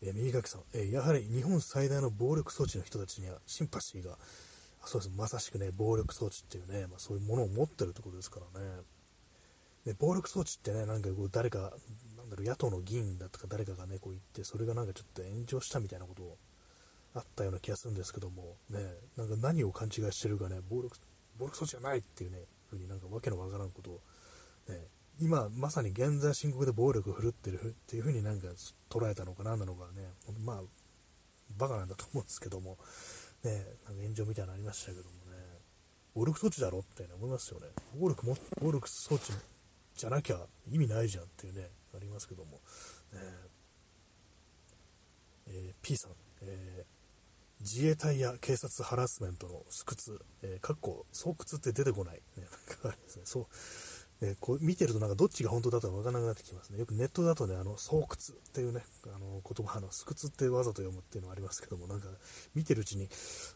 [0.03, 4.19] え右書きさん、えやはり日本最大の暴力装置の人たちにはシンパシーが
[4.85, 8.83] そうです、まさしくね、暴力装置っていうね、まあ、そういうものを持ってるってことですからね。
[9.85, 11.73] で暴力装置ってね、なんかこう誰か、
[12.17, 16.39] なんだろう、野党の議員だとか誰かがね、こう言って、それがなんかちょっと炎上したみたいなことを
[17.15, 18.79] あったような気がするんですけども、ね、
[19.17, 20.97] なんか何を勘違いしてるかね、暴力、
[21.39, 24.01] 暴力装置じゃないっていうね、ふうになんかわけのわからんことを、
[24.69, 24.87] ね、
[25.21, 28.49] 今まさに現在深刻で暴力を振るってるっていうふうになんか
[28.89, 30.09] 捉えたのか何なのかね、
[30.45, 30.63] まあ、
[31.59, 32.79] バカなんだと思うんですけども、
[33.45, 35.37] ね、なんか炎上みたいなのありましたけどもね、
[36.15, 37.69] 暴力装置だろって、思いますよね。
[37.99, 39.33] 暴力も、暴力装置
[39.95, 40.39] じゃなきゃ
[40.71, 42.61] 意味ないじゃんっていうね、ありますけども、ね
[45.47, 46.13] えー、P さん、
[46.43, 52.15] えー、自衛隊や警察ハラスメントの巣窟、えー、かっこ、巣窟って出てこない。
[52.15, 53.47] ね、なんかあれですね、そう、
[54.21, 56.79] ね、こう見てるとなんかどっちが本当だと分からなくなってきますね。
[56.79, 58.07] よくネットだとね、あの、巣窟っ
[58.53, 62.09] ていうね、あの言葉、の、巣窟ってわざと読むっていうのはありますけども、なんか
[62.55, 63.09] 見てるうちに、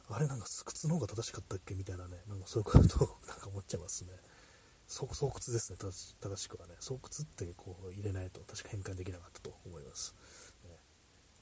[0.09, 1.75] あれなんか巣窟の方が正しかったっけ？
[1.75, 4.13] みたいなね、なんかそういうことを なんか思っちゃいますね。
[4.89, 5.17] 巣窟
[5.53, 6.77] ですね、正しくはね。
[6.81, 10.15] 巣窟ってこう入れないと確か変換できなかったと思います。
[10.65, 10.71] ね、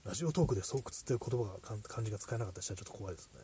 [0.02, 3.40] ラジオトークで巣窟っていう言葉が漢字が使えなかった人はちょっと怖いですね。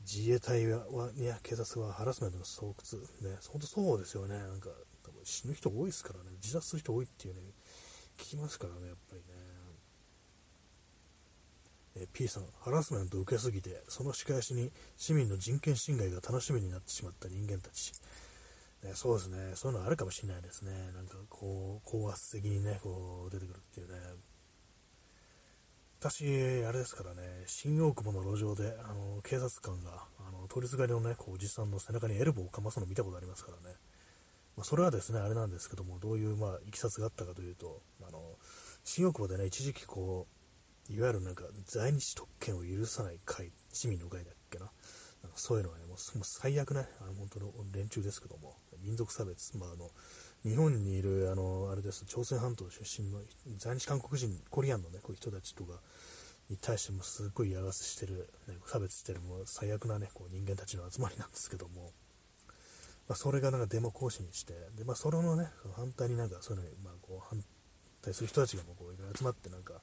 [0.00, 2.72] 自衛隊は、ね、警察はハラスメントの巣窟、
[3.20, 4.70] ね、本当そうですよね、なんか、
[5.02, 7.40] 多分死ぬ人多いですからね、自殺する人多いっていうね、
[8.18, 9.50] 聞きますからね、やっぱりね。
[11.96, 17.92] え P さん、ハラスメント受けすぎて、その仕返しに市民の人権侵害が楽しみになってしまった人間たち。
[18.82, 20.72] ね、そうですね、そういうのあるかもしれないですね。
[20.94, 24.00] なんかこう、高圧的にね、こう出てくるっていうね。
[26.02, 26.24] 私、
[26.64, 33.76] あれですからね、新大久保の路上で、あの、警察官が、あの、通りすがりのね、こう、おじさんの背中にエルボーをかますのを見たことありますからね。
[34.56, 38.18] まあ、それはですね、あれなんですけども、どういう、まあ、いきさつがあったかというと、あの、
[38.82, 40.26] 新大久保でね、一時期こ
[40.88, 44.72] う、いわゆるなんか、在日特権を許さない会、市民の会だっけな。
[45.22, 49.90] なんかそういうのはね、もう最悪ね、あの本当の連中ですけども、民族差別、まあ、あの、
[50.42, 53.20] 日本にいる、あの、あれです、朝鮮半島出身の
[53.58, 55.74] 在日韓国人、コリアンのね、こういう人たちとか
[56.48, 61.92] に対してもすっごい嫌がらせしてる、ね、差別してる、もう最悪なね、こう人間たちの集まりなんですけども、
[63.06, 67.42] まあ、それがなんかデモ行進して、で、まあ、それのね、反対になんかそういうのに、まあ、こう、反
[68.00, 69.74] 対する人たちがもうこういろいろ集まって、なんか、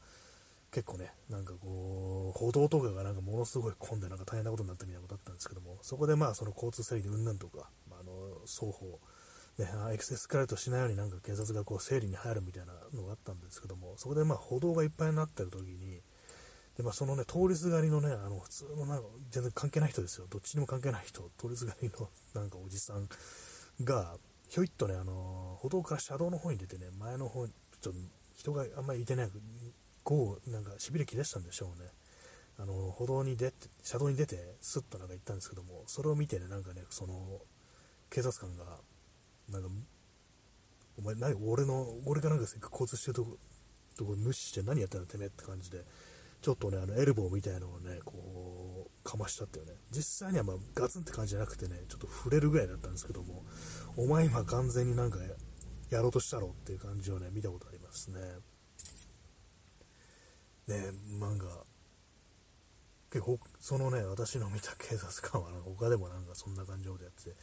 [0.72, 9.00] 結構ね、なんかこう、歩道とかがなんかものすごい混んでなんか大変なことになったみたいなことだったんですけども、そこでまあその交通整理でうんぬんとか、まあ、あの双方、
[9.58, 16.02] ね、エクセスカレートしないようになんか警察がこう整理に入るみたいなのがあったんですけども、そこでまあ歩道がいっぱいになってる時に、
[16.78, 23.10] でまあ、そのね、通りすがりのね、あの普通のなんか全然関係ない人ですよ、どっちにも関係ない人、通りすがりのなんかおじさん
[23.84, 24.16] が、
[24.48, 28.00] ひょいっとね、あの歩道から車道の方に出てね、前の方に、ちょっと
[28.38, 29.30] 人があんまりいてない、
[30.04, 31.90] こう、なんかしびれ切らしたんでしょうね。
[32.60, 37.40] あの歩道に出て、車道に出て、スッとなんか行ったんですけども、それを見てね、なんかね、その、
[38.10, 38.78] 警察官が、
[39.50, 39.70] なんか、
[40.98, 43.38] お前、何、俺の、俺がなんか交通してるとこ、
[43.98, 45.84] とこ無視して何やってんだてめえって感じで、
[46.42, 49.74] ちょっとね、あのエルボーみたいなのをね、こう、かましちゃったよね。
[49.92, 53.44] 実際にはまあガツンって感じじゃなくてね、ちょっと触れるぐらいだったんですけども、
[53.96, 55.20] お前今完全になんか
[55.90, 58.20] やろうとしたろっていう感じをね、見たことありますね。
[60.68, 61.48] ね、なんか、
[63.10, 67.36] 結構、そのね、私の見た警察官は、他でもなんかそんな感じのことやってて、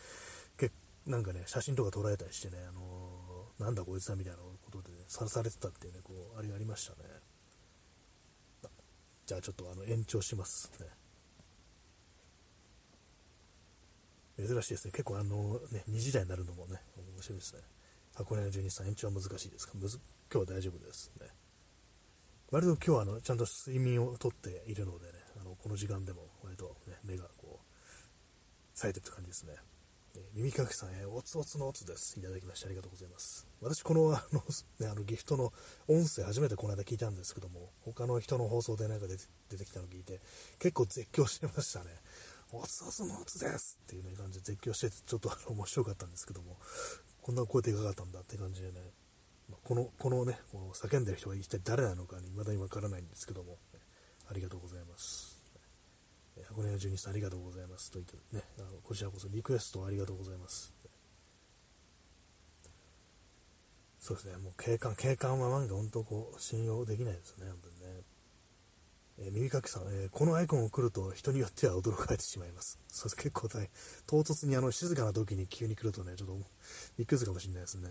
[1.07, 7.09] なんかね、写真とか撮られたりしてね、あのー、なんだこいつだみたいなことで、ね、さらされてたっていうね、こう、あれがありましたね。
[9.27, 10.87] じゃあちょっとあの延長しますね。
[14.37, 14.93] 珍しいですね。
[14.93, 16.81] 結構あのね、2時台になるのもね、
[17.15, 17.63] 面白いですね。
[18.15, 19.73] 箱根の12さん延長は難しいですか？
[19.75, 19.99] むず
[20.33, 21.29] 今日は大丈夫ですね。
[22.51, 29.55] 割と今日はあのちゃんと睡眠をとっているのでね、あのこの時間でも割と、ね、目がこう、冴えてるって感じですね。
[30.35, 32.19] 耳かきさん、え、おつおつのおつです。
[32.19, 33.49] いただきましてありがとうございます。
[33.61, 34.43] 私、この、あの、
[34.79, 35.53] ね、あのギフトの
[35.89, 40.21] 音声初めてこの間聞いたんですけども、他の人の放送でなんか出て出てきたのを聞いて、
[40.59, 42.01] 結構絶叫してましたね。
[42.53, 46.59] おつおつのおつですっていう、ね、感じで絶叫してて、ちょっとあの面白かったんですけども、
[47.21, 48.93] こんな声でかかったんだって感じでね、
[49.49, 53.59] ま、この、このね、この叫んでる人が一体誰なのかに未だにわからないんですけども、
[54.29, 55.34] ありがとうございます。
[56.43, 60.75] 箱根の12さんありがとうございますと言ってね、あのこちらこそリクエストありがとうございます。
[64.01, 68.03] そうですね、もう警官、警官はなんか本当こう、信用できないですね、本当にね。
[69.17, 72.79] えー、耳かきさん、えー、このアイコンを来ると人によっては驚かれてしまいます。
[72.89, 73.71] そうです、結構大
[74.07, 76.37] 唐突にあの静かな時に急に来るとね、ちょっと
[76.99, 77.89] びっくりするかもしれないですね。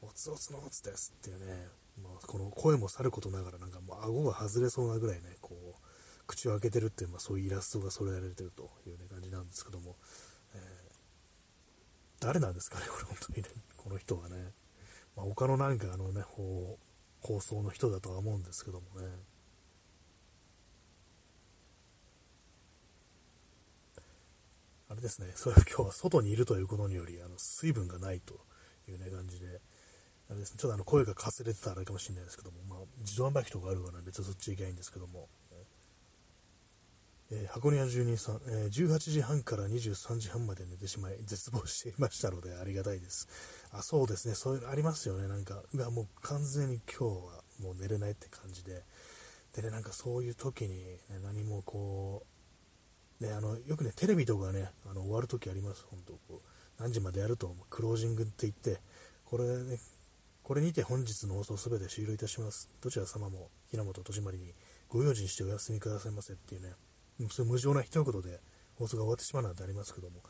[0.00, 1.66] おつおつのおつですっていうね、
[2.00, 5.87] まあ、この声もさることながらなんかもう顎が外れそうなぐらいね、こう、
[6.28, 9.96] 口を開けてるっていう、まあ、そういうイラストが添えられてるという、ね、感じなんですけども、
[10.54, 10.60] えー、
[12.20, 14.52] 誰なんですかね、これ本当にね、この人はね。
[15.16, 16.22] まあ、他のなんかあのね、
[17.20, 19.08] 放送の人だとは思うんですけどもね。
[24.90, 28.40] あれですね、それは今日は外にいるということにより、あの水分がないと
[28.88, 29.60] いうね、感じで、
[30.30, 35.28] あれですね、ちょっとあの声がかすれてたらあれかもしれないですけども、まあ、自動販売機とかあるから別にそっち行けばいいんですけども、
[37.30, 43.28] えー、箱根屋住人さん、えー、18時半から23時半まで寝てしまい、絶望していましたので、ありがたいです。
[43.70, 48.82] あ、そうですね、そういうのありますよね、なんか、うわ、もう完全に今日はもう寝れないって感じで、
[49.54, 52.24] でね、なんかそういう時に、ね、何もこ
[53.20, 58.80] う、ね、あの、よくね、テレビとかね、あの終わる時あります、本当こう、何時までやると、クロージングって言って、
[59.26, 59.78] これね、
[60.42, 62.70] これにて本日の放送すべて終了いたします。
[62.80, 64.54] どちら様も、平本戸締まりに
[64.88, 66.72] ご用心してお休みくださいませっていうね、
[67.30, 68.40] そういう無情な一言で
[68.76, 70.20] 放送が終わってしまうなんてありますけども、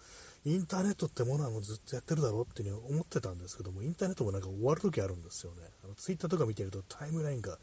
[0.45, 5.63] インターネットってものはもうずっとやってるだろうっていうに思ってたんですけども、インターネットもなんか終わる時あるんですよね。
[5.85, 7.59] あのツイッターとか見てるとタイムラインが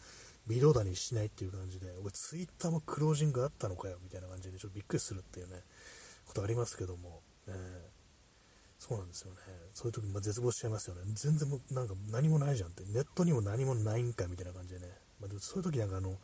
[0.48, 5.62] 微動だにしないっていう感じで、俺ツイッターもクロージングあったのかよみたいな感じでちょっとびっくりするっていうね、
[6.28, 7.54] ことありますけども、ね、
[8.78, 9.38] そうなんですよね。
[9.74, 11.02] そういう時、ま絶望しちゃいますよね。
[11.14, 14.88] 全然もなんか何もないじゃんって、ネットにも何もないんかみたいな感じでね、
[15.20, 16.18] まあ、でそういう時なんかあの、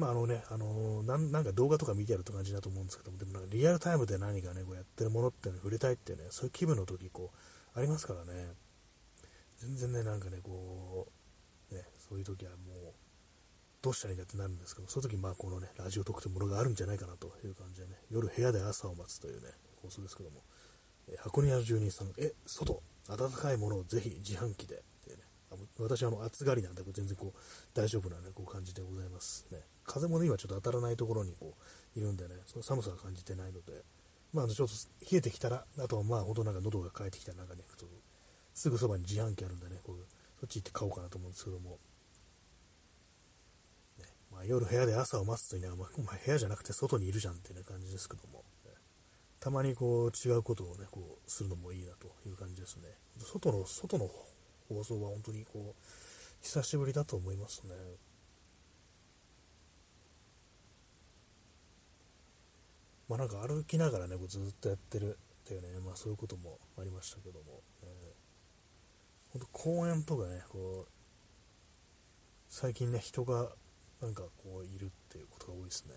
[0.00, 7.30] まああのね、あのー、なんか動画とか見てやるって感じだと思うんですけども、でもなんかリアルタイムで何かね、こうやってるものっていうのに触れたいっていうね、そういう気分の時、こ
[7.76, 8.52] う、ありますからね、
[9.58, 11.06] 全然ね、なんかね、こ
[11.70, 12.92] う、ね、そういう時はもう、
[13.82, 19.48] どうしたらいいんだってなるんですけど、そういう時、まあこのね、ラジオトークというものがあるんじゃないかなという感じでね、夜部屋で朝を待つというね、
[19.82, 20.42] 放送ですけども、
[21.08, 24.82] え箱根屋住人さん、え、外、暖かいものをぜひ自販機で、
[25.78, 27.38] 私はあの暑がりなんで、全然こう
[27.74, 29.58] 大丈夫な、ね、こう感じでございますね。
[29.84, 31.54] 風もね、今ちょっと当たらないところにこ
[31.96, 33.82] ういるんでね、その寒さが感じてないので、
[34.32, 34.74] まあ、ちょっと
[35.10, 37.64] 冷えてきたら、あとはまあ、ほんとなんか喉が渇いてきたら、なんかね、
[38.54, 39.96] すぐそばに自販機あるんでね、こう
[40.38, 41.78] そっち行って買おうかなと思うんですけども、
[43.98, 48.70] ねまあ、夜部屋で朝を待つというのは、まあ、まあ、部屋じゃなくて外にいるじゃんっていう感じですけども、ね、
[49.40, 52.88] たまにこう違うことをね、こうするのもいいなという感じですね。
[53.18, 54.08] 外の、外の
[54.74, 55.84] 放送は本当にこう、
[56.42, 57.74] 久しぶりだと思いますね。
[63.08, 70.92] まあなんか歩きながらね、こうずっとやってるっていうね、まあそういうこともありましたけども、えー、本当公園とかね、こう、
[72.48, 73.48] 最近ね、人が
[74.00, 75.94] なんかこういるっていうことが多いですね。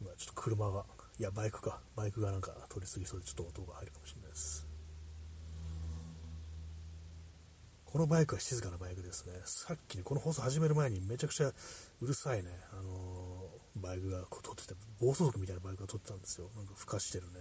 [0.00, 0.86] 今ちょっと車が
[1.20, 1.82] いや、バイクか。
[1.94, 4.66] バイクがなんか通り過ぎそうでちょっと音が入るかもしれないです。
[7.84, 9.34] このバイクは静かなバイクですね。
[9.44, 11.48] さっきね、この放送始める前にめちゃくちゃ
[12.00, 16.48] うるさいね、あのー、バイクがこう撮ってて、暴走族みたいなバイクが撮ってたんですよ。
[16.56, 17.40] なんかふかしてるね。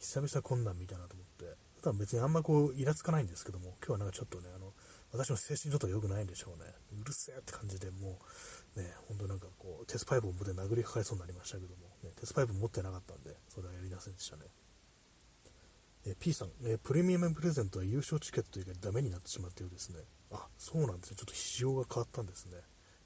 [0.00, 1.56] 久々こんなん見たなと思って。
[1.76, 4.72] 普段別にあんまこう、イラつかないんですけども、今日はなんかちょっとね、あの、
[5.12, 6.68] 私の精神状態良くないんでしょうね。
[7.00, 8.18] うるせえって感じでも
[8.67, 14.44] う、ね、ほんとなんかこう、鉄パイプを持って殴りかかりそうになりましたけども、ね、鉄パイプ持ってなかったんで、それはやりませんでしたね。
[16.06, 19.98] え P さん、えプレミアムプレゼントは優勝チケット以外ダメになってしまったようですね。
[20.32, 21.16] あ、そうなんですね。
[21.16, 22.56] ちょっと仕様が変わったんですね。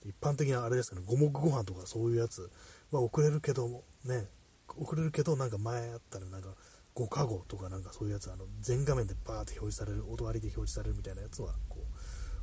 [0.05, 2.51] 一般的なあれですかね、五目ご飯とかそういうやつ
[2.91, 4.29] は送れるけども、ね、
[4.69, 6.55] 送れるけど、なんか前あったらなんか、
[6.95, 11.79] 5カゴとかなんかそういうやつ、あの、全画面でバーって表示される、音割りで表示されるみたいなやつは、こ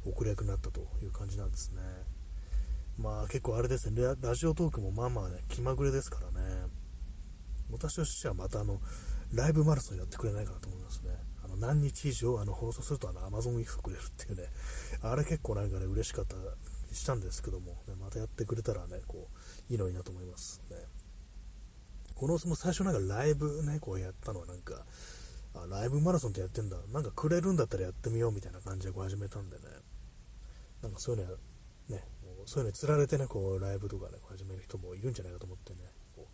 [0.05, 1.81] う、送り役になったという感じなんですね。
[2.99, 6.67] まあ結構あれですね、ラジオトークもまあまあね、気まぐれですからね。
[7.71, 8.81] 私としてはまたあの、
[9.33, 11.11] ライブマラソンやってくれないかなと思いますね。
[11.43, 14.43] あの何日以上あの放送するとあの Amazon ギフトくれるっていうね、
[15.01, 16.35] あれ結構なんかね、嬉しかった
[16.93, 19.29] したんですけども、ね、またやってくれたらね、こ
[19.69, 20.77] う、いいのになと思いますね。
[22.15, 24.85] このも最初なんかライブね、こうやったのはなんか、
[25.55, 26.77] あ、ライブマラソンってやってんだ。
[26.91, 29.63] なんかくれるんだったらやってみようみたいな感じでこう始めたんでね。
[30.81, 31.35] なんかそういうの、
[32.49, 35.81] そういうのに釣られてね、こうライブとかね、始める人もいるんじゃないかと思ってね、
[36.15, 36.27] こ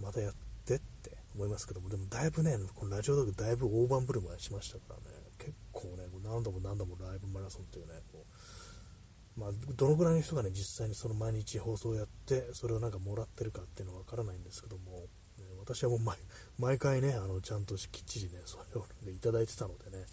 [0.00, 0.34] うまたやっ
[0.64, 15.06] てって思いますけども、でもだいぶね、このラジオトークだいぶ大盤振る舞いしましたからね、結構ね、何度も何度もライブマラソンっていうね、こうまあ、どのぐらいの人がね、実際にその毎日放送をやって、それをなんかもらってるかっていうのはわからないんですけども、
[15.38, 16.00] ね、私はもう
[16.58, 20.06] 毎回ね、あのちゃんときっちりね、それを、ね、いただいてたのでね、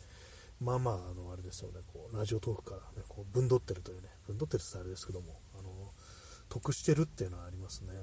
[0.59, 5.93] まあまあ、あの、あれですよね、こう、ラジオトークからね、こう、分取ってるというね、分取ってるってあれですけども、あの、
[6.49, 7.93] 得してるっていうのはありますね。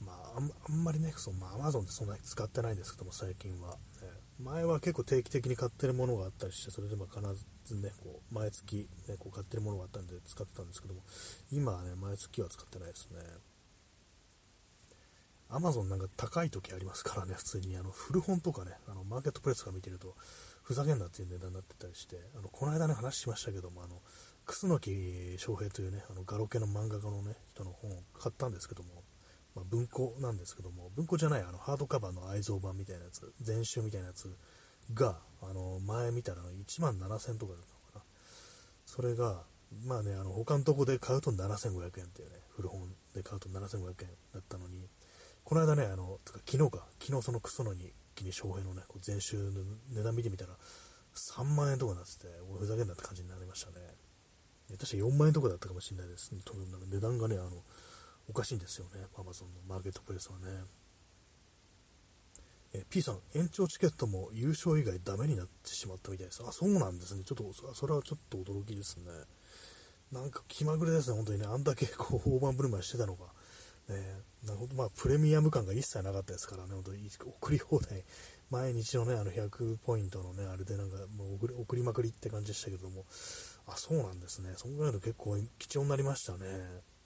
[0.00, 3.76] まあ、あんまりね、その、まあ、アマゾンってそんなに使ってないんですけども、最近は。
[4.40, 7.20] 前は結構定期的に買ってるものがあったりして、それでも必
[7.64, 11.02] ずね、こう、毎月、ね、こう買ってるものがあったんで使ってたんですけども、
[11.52, 13.20] 今はね、毎月は使ってないですね。
[15.54, 20.16] アマゾンなんか高い時ありますからね、普通にあの古本とかね、あのマーケットプレスとか見てると、
[20.64, 24.00] ふざけんなっていう値段になってたりして、あのこの間ね、話しましたけども、あの
[24.46, 29.04] 楠木翔平というね、あのガロ系の漫画家のね、人の本を買ったんですけども、
[29.54, 34.34] まあ、文庫なんですけども、文庫じゃないあのハードカバーの愛蔵版みたいなやつ、全集みたいなやつ
[34.92, 38.00] が、あの前見たら1万7000とかだったのかな。
[38.86, 39.44] それが、
[39.86, 44.88] まあね、あの他のとこで買うと7500円っていうね、古本で買うと7500円だったのに、
[45.44, 47.92] この間ね、あの、つか昨日か、昨日そのクソのに、
[48.22, 49.60] に翔平のね、こう前週の
[49.92, 50.56] 値段見てみたら、
[51.14, 53.94] 3万円とかなってて、おふざけんなって感じになりましたね。
[54.78, 56.30] 確か4万円とかだったかもしれないです。
[56.44, 57.62] とんか値段がね、あの、
[58.28, 59.04] おかしいんですよね。
[59.18, 60.64] アマゾンのマーケットプレイスはね。
[62.72, 66.42] え P さん、延長チケットも優勝以外ダメになってしまったみたいです。
[66.42, 67.22] あ、そうなんですね。
[67.22, 69.04] ちょっと、それはちょっと驚きですね。
[70.10, 71.46] なんか気まぐれですね、本当にね。
[71.46, 73.33] あんだけこう、大盤振る舞いしてたのが。
[73.88, 78.04] ね、なるほど、まあ、プレミアム感が一切なかったですからね、本当に送り放題、
[78.50, 83.04] 毎日のね、あの100ポイントのね、あれでなんかもう送り送りまくりって感じでしたけども、
[83.66, 86.46] あ、そうなんですね、そんぐらいの結構貴重になりましたね、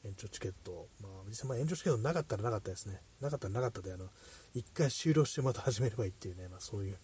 [0.05, 0.89] 延長チケット。
[1.01, 4.07] まあ、実際、ま、延長チケットなかったらなかったですね、なかったらなかったで、あの、
[4.55, 6.99] 一回終了してまた始めればいいっていうね、まあ、そういう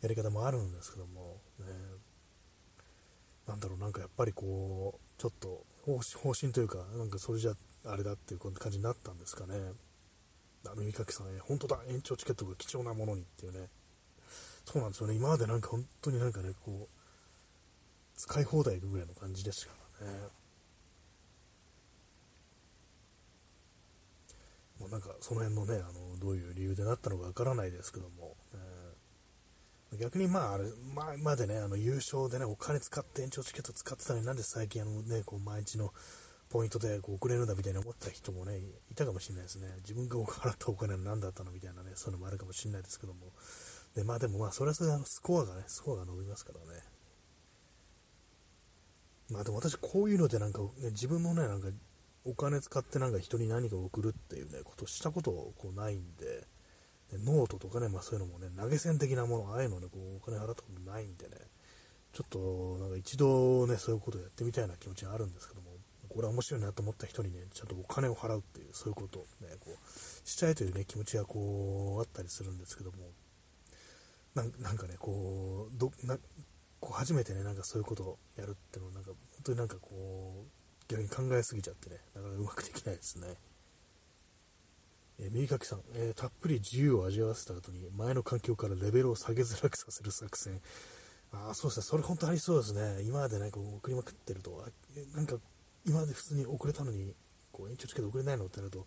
[0.00, 1.66] やり方もあるんですけども、ね、
[3.46, 7.52] なんだろう、なんかやっぱりこう、ちょっと方針というか、なんかそれじゃ
[7.84, 9.54] あれだっていう感じになったんですかね。
[10.66, 13.68] あの、三垣さん、本当だ、延長チケットが貴重なものにっていうね。
[14.64, 15.14] そうなんですよね。
[15.14, 16.98] 今までなんか本当になんかね、こう、
[18.16, 19.72] 使い放題ぐらいの感じでしたか
[20.02, 20.38] らね。
[24.80, 28.36] もうなんかその辺のね、あの、どういう理由でなったのかわからないですけども、
[29.90, 30.64] えー、逆にまあ、あれ、
[30.94, 35.92] 前までね、あの、優勝でね、お金使って延長チケット使ってたのになんで最近あのね、こう、毎日の
[36.50, 38.58] ポイントでこう送れるんだみたいに思った人もね、
[38.90, 39.68] いたかもしれないですね。
[39.78, 43.32] 自分が払ったお金は何だったのみたいなね、そういうのもあるかもしれないですけども。
[43.94, 46.82] で、まあでもまあ、それはそれであのスコアがね、スコアが伸びますからね。
[49.30, 51.68] まあでも私こういうのでなんか、ね、自分のね、なんか
[52.24, 56.46] お金使ってなんか人に何か送るっていうね、ことしたことこうないんで、
[57.12, 61.36] ノートとかね、まあそういうのもね、投げ銭的なもの、ああいうのね、こうお金払ったことないんでね、
[62.12, 65.70] ちょっとなんか一度ね、そういうことをやってみたいな気持ちがあるんですけども、
[66.08, 73.10] これ面白いなと思った人にね、ちゃんとお金を払うっていう、そういうことをね、こう、しちゃえというね、気持ちがこう、あったりするんですけども、
[74.34, 74.42] な
[74.72, 76.16] んかね、こう、どな
[76.80, 83.34] こう初めてね、なんかそういうことをやるっていうのを、なんか、本当になんかこう、逆に考えすぎちゃってね、なかなかうまくできないですね。
[85.20, 90.60] え、右書きさん、えー、たっぷり自由を味わわせた後に前の環境からレベルを下げづらくさせる作戦。
[91.32, 91.82] ああ、そうですね。
[91.82, 93.02] それ本当ありそうですね。
[93.02, 94.64] 今までなんか送りまくってると、
[95.14, 95.36] なんか
[95.88, 97.14] 今まで普通に遅れたのに、
[97.50, 98.86] こう延長チケット遅れないのってなると、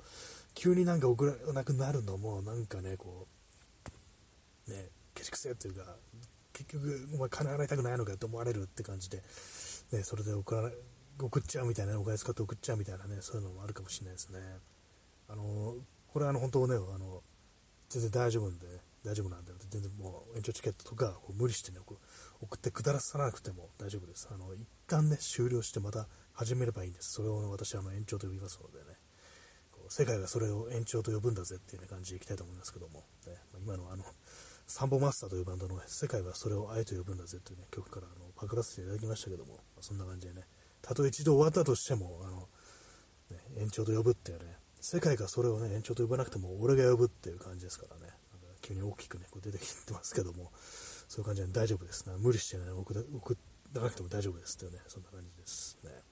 [0.53, 3.27] 急になんか遅れなくなるのも、なんかね、こ
[4.67, 5.95] う、ね、けしくせというか、
[6.53, 9.17] 結局、お前金払いたくないのかって思われるって感じで、
[9.91, 10.71] ね、それで送ら
[11.19, 14.39] 送っちゃうみたいな、お金使って送っちゃうみたいなね、そういうのもあるかもしれないですね。
[15.27, 15.75] あの、
[16.07, 17.21] これあの、本当ね、あの、
[17.89, 18.67] 全然大丈夫なんで、
[19.03, 21.79] 大丈夫なんで、全然もう延長チケットとかこう無理してね、
[22.41, 24.29] 送ってくだらさなくても大丈夫です。
[24.31, 27.11] あの、一旦ね、終了してまた始めればいいんです。
[27.11, 28.97] それを、私はあの延長と呼びますのでね、
[29.71, 34.03] こう世界がそれを延長と呼ぶんだぜっていう、ね、感じでいきたいと思いますけども、ね、今のあの、
[34.67, 40.43] サンボマスターというバンドの、世界はそれを愛と呼ぶんだぜという、ね、曲からあのパクらせていただきましたけども、ま、そんな感じでね、
[40.81, 42.47] たとえ一度終わったとしても、あの、
[43.29, 44.45] ね、延長と呼ぶっていうね、
[44.79, 48.15] 世界がそれをね、延長と呼ばなくても、俺が呼ぶっていう感じですからね、なんか
[48.61, 50.51] 急に大きくね、こう出てきてますけども、
[51.07, 52.07] そういう感じで大丈夫です。
[52.07, 52.93] ね、無理してね、送
[53.73, 55.77] らなくても大丈夫ですっていうね、そんな感じです。
[55.83, 56.10] ね。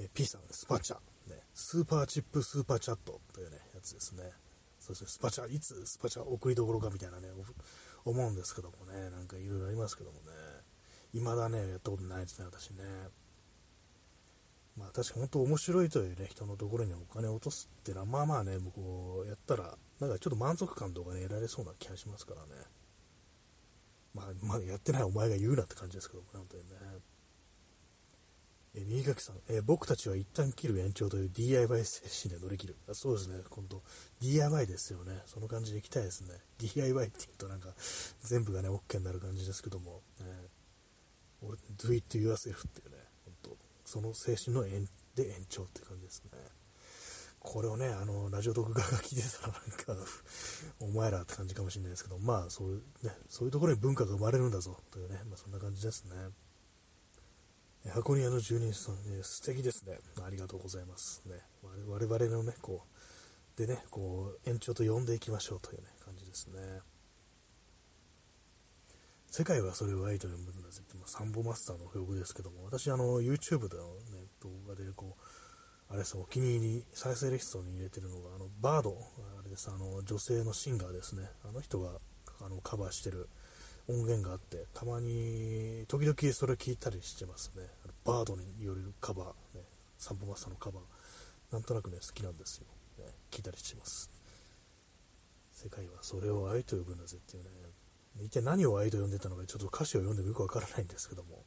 [0.00, 0.96] え P さん、スパチャ、
[1.28, 4.30] ね、スーパーチップスーパーチャットというね、やつですね。
[4.78, 7.28] そうですね、スパチャ、いつスパチャ送りどころかみたいなね、
[8.04, 10.22] 思うんですけどもね、なんかいろいろありますけどもね、
[11.12, 12.84] 未だね、やったことないですね、私ね。
[14.76, 22.62] まあ確かに本当面白いというね、人のところにお金を落とすっていうのは、まあまあね、僕をやったら、なんかちょっと満足感とかね、得られそうな気がしますからね。
[24.14, 26.76] まあ、まだやってないお前が言うなって感じですけどもね、本当にね。
[28.74, 32.76] え右書さん、え僕たちは一旦切る延長という DIY 精神で乗り切る。
[32.88, 33.82] あそうですね、今度
[34.20, 35.22] DIY ですよね。
[35.26, 36.34] その感じでいきたいですね。
[36.58, 37.70] DIY って言うとなんか
[38.22, 40.26] 全部がね、OK になる感じですけども、ね、
[41.42, 46.30] 俺、do it yourself っていうね、本当その精神の延で延長って感じですね。
[47.40, 50.06] これをね、あの、ラジオ特画が聞いてたらなんか
[50.80, 56.14] お前らって感じかもしれないですけど、まあ、そういう、ね、そういうところに文化が生まれるんだぞ、というね、まあ、そんな感じですね。
[57.92, 59.98] 箱庭の住人さん、ね、素敵ですね。
[60.24, 61.22] ありがとうございます。
[61.26, 61.34] ね、
[61.86, 62.84] 我々のね、こ
[63.56, 66.80] う、でね、こう、延長と呼んでいきましょうというね、感じですね。
[69.30, 75.22] 世界はそれを愛と呼ぶんだぜって、まあ、サンボマスターの曲ですけども、私、あの、YouTube でのね、動画で、こう、
[75.90, 78.96] あれですお気に入り、再生リストに入れてるのが、あの、バード、
[79.38, 81.30] あれです、あの、女性のシンガーですね。
[81.44, 81.98] あの人が、
[82.40, 83.28] あの、カバーしてる、
[83.88, 87.62] 音源があってたまに時々それ聞いたりしてますね。
[88.04, 89.64] バードによるカバー、ね、
[89.98, 90.82] サンボマスターのカバー。
[91.52, 92.66] なんとなくね好きなんですよ、
[92.98, 94.10] ね、聞いたりしてます。
[95.52, 97.50] 世界はそれを愛と呼ぶんだぜっていうね。
[98.20, 101.42] 一体何を愛と呼んでたのかちょっと歌詞を読んでもよくわからないんですけども、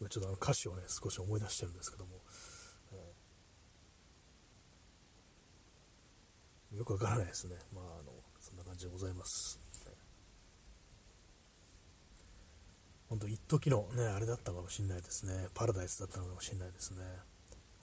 [0.00, 2.20] 今ちょっとあの歌詞をね少し思い出してるんですけども。
[6.76, 7.56] よくわからないですね。
[7.74, 9.60] まあ、あの、そんな感じでございます。
[13.08, 15.48] 本当、一時のね、あれだったかもしれないですね。
[15.52, 17.04] パラダイスだったのかもしれないですね。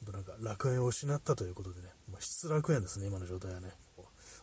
[0.03, 3.73] 本当なんか、楽園を失ったということでね、まあ、失楽園ですね、今の状態はね。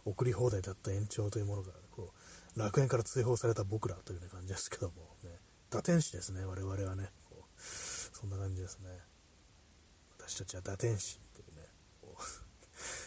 [0.05, 2.13] 送り放題だった延長というものが、こ
[2.57, 4.95] う、楽園から追放された僕らという、ね、感じですけども、
[5.25, 5.31] ね、
[5.71, 7.11] 打天使ですね、我々はね。
[7.59, 8.89] そんな感じですね。
[10.19, 11.19] 私たちは打天使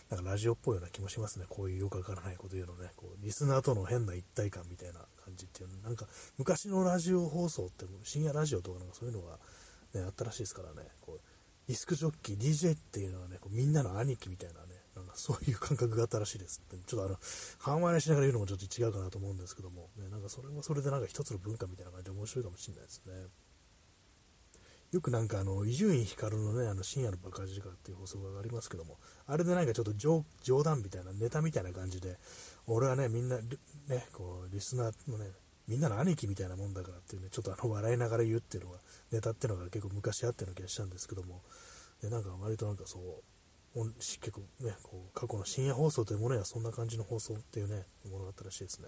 [0.09, 1.45] なんかラジオっぽいような気もしますね。
[1.47, 2.89] こういうよくわからないこと言うのね。
[2.95, 5.77] こう、リスナーとの変な一体感みたいな感じっていうの。
[5.81, 6.07] なんか、
[6.37, 9.37] 昔のラジオ放送って、深夜ラジオとかなんかそういうのが、
[9.93, 10.89] ね、あったらしいですからね。
[11.01, 11.19] こう、
[11.67, 16.83] ディスクジョッキー、DJ っていうのはね、こうみんなの兄貴みたいなね、なんかそういう感覚があったらしいですって。
[16.83, 17.19] ちょっとあの、
[17.59, 23.13] 半笑いしながら言うのもちょっと違うかなと思うんですけども、ね、なんかそれもそれでなんか一つの文化みたいな感じで面白いかもしれないですね。
[24.91, 28.97] よくなんかあの、伊集院光のね、あの深夜のバカ力っていう放送がありますけども、
[29.27, 30.25] あれでなんかちょっと冗
[30.63, 32.17] 談みたいな、ネタみたいな感じで、
[32.65, 35.31] 俺はね、みんな、ね、こう、リスナーのね、
[35.67, 38.79] みんなの兄貴みたいなもんだからっていうね、ちょっとあの、笑いながら言うっていうのが、
[39.11, 41.43] ネタっていうのが結構昔あったような気がしたんですけども、
[42.01, 43.23] で、なんか割となんかそう、
[43.95, 48.87] 結構ね、こう、過去の深夜放送というものやそんな感じの放送っていうね、ものがあったらしいですね。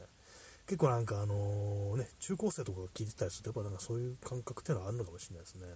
[0.66, 5.68] 結構なんかあの、ね、中高生とかが聞いてたりすると、やっぱなんかそういう感覚っていうのはあるのかもしれないですね。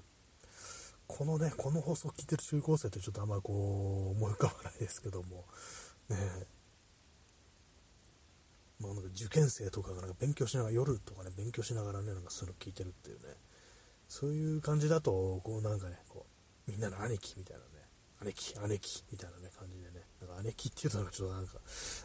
[1.08, 5.46] このね、この放送を聞いてる中高生ってちょっとあんまこう、思い浮かばないですけども、
[6.10, 6.18] ね、
[8.80, 13.36] まあ、なんか受験生とかがなんか勉強しながら、夜とかね、勉強しながらね、なんかそういうの聞いてるっていうね、
[14.08, 16.26] そういう感じだと、こうなんかね、こ
[16.68, 17.86] う、みんなの兄貴みたいなね、
[18.24, 21.60] 姉貴、姉貴みたいなね、感じでね、なんか姉貴っていうとなんかちょっとなんか、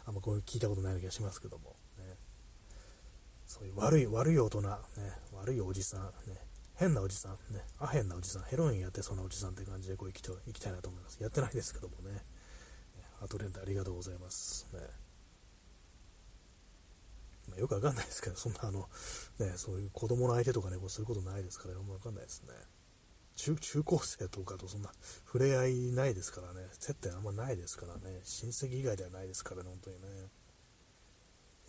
[0.05, 2.15] あんまこう聞いたことないような気がしますけども、ね、
[3.45, 4.69] そういう悪い、悪い大人、ね、
[5.33, 6.37] 悪いおじさん、ね、
[6.81, 11.21] 変なおじさん、ね、あ変なおじさん、ヘロインやってそうなおじさんって感じでこう生きていきたいなと思います。
[11.21, 12.23] やってないですけどもね、
[13.21, 14.67] アトレントありがとうございます。
[14.73, 14.79] ね
[17.49, 18.89] まあ、よくわかんないですけど、そんなあの、
[19.37, 22.53] ね、そういう子供の相手とかね、こうすることないですから、よくわかんないですね。
[23.35, 24.91] 中中高生とかとそんな
[25.25, 30.29] 触れ合いないですからね、接点あんまないですからね、親戚以外ではないですからね、本当にね。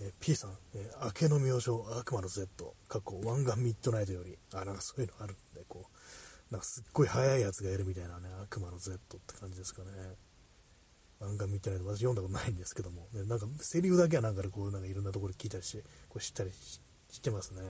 [0.04, 5.86] え、P さん、え、明けの明星、悪魔の Z、過去、湾岸ミッドナイトより、あ、なんかそういうのあるんで、こ
[6.50, 9.88] う、なんかすっごい速いやつがいるみたいなね、悪魔の Z って感じですかね。
[11.20, 17.60] 湾岸ミッドナイト、私読んだことないんですけども、ね、なんかセリフだけはなんかでこう、なんかいろんなところで聞いたりして、こう知ったりしてますね。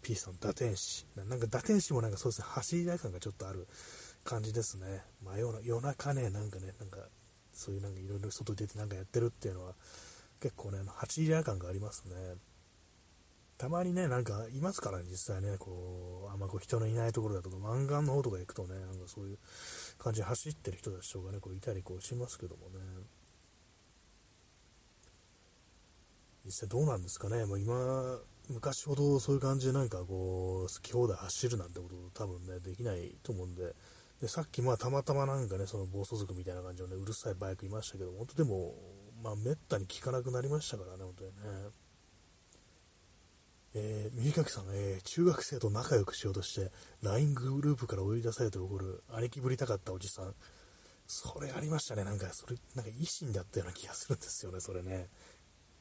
[0.00, 1.04] P さん、打天使。
[1.16, 3.66] なんか打天使もなんかそうですね、走り台感がちょっとある
[4.22, 5.02] 感じですね。
[5.24, 6.98] 真夜夜中ね、なんかね、なんか、
[7.52, 9.74] そういうなんかいろいろ外出てなんかやってるっていうのは、
[10.42, 12.14] 結構ね、走り台感がありますね。
[13.58, 19.38] たまにね、なんかいますからね、実際ね、こう、あんまこう人のいないところだとか、湾岸の方とか行くとね、なんかそういう
[19.98, 22.80] 感じで走ってる人たちとかね、こういたりこうしますけどもね。
[26.44, 33.76] 実際どうなんですかね、もう今、昔ほどそういう感じでなんかこう、好き放題走るなんてこと多分ね、できないと思うんで、
[34.20, 38.74] でさっきまあたまたまなんかね、その暴走族みたいな感じのね、うるさいバイクいましたけど、本当でも、
[39.22, 41.70] まあめったに聞かなくなりましたからね、本当にね。
[43.74, 46.70] えー、右かきさん、えー、中学生と仲良くしようとして、
[47.02, 50.34] LINE グループから追い出されて怒る、兄貴ぶりたかったおじさん。
[51.06, 55.08] それありましたね、なんか、それ、なんか維新だったような気がするんですよね、それね。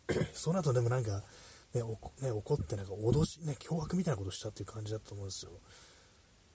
[0.33, 1.23] その後でもなんか、
[1.73, 1.81] ね、
[2.21, 5.51] ね、怒ってなんか脅し、ね、脅迫みたいなことしたっていう感じだったと思うんですよ。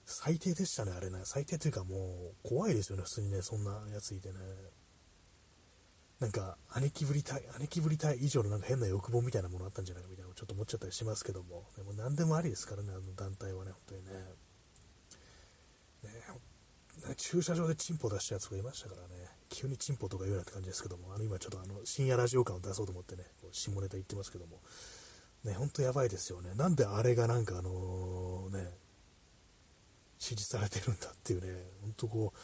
[0.05, 1.21] 最低でしたね、あれね。
[1.25, 4.39] 最低というかもう、怖いですよね、普通にね、そんなやついてね。
[6.21, 14.11] なんか、姉貴ぶりたい、姉貴ぶりたい以上のなんか変な欲望みたいなものあったんじゃないかみたいなちょっと思っちゃったりしますけども、でも何でもありですからね、あの団体はね、本当にね。
[16.05, 16.11] ね
[17.17, 19.31] 駐車場でチンポ出したやつがいましたからね。
[19.49, 24.61] 急にチンポとか言うなって感じですけども、あの今ちょっとあの深夜ラジオ感を出そうと思ってね、こう下ネタ言ってますけども、
[25.45, 26.55] ね、ほんとやばいですよね。
[26.55, 28.71] なんであれがなんかあのね、
[30.19, 32.39] 支持されてるんだっていうね、ほんとこう、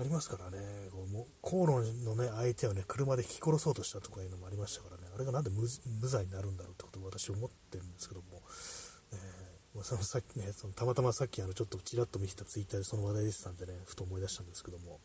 [0.00, 0.58] ありますからね、
[0.90, 5.66] こうも口論のね、相手をね、車で引き殺そうとしたとかいうのもありましたからね、あれがなんで無
[6.08, 8.40] 罪になるんだろうってことを私思ってるんですけども、
[9.12, 15.00] えー、そのさっきね、そのたまたまさっきあのちょっとちらっと見せたツイッターでその話題でしたんでね、ふと思い出したんですけども、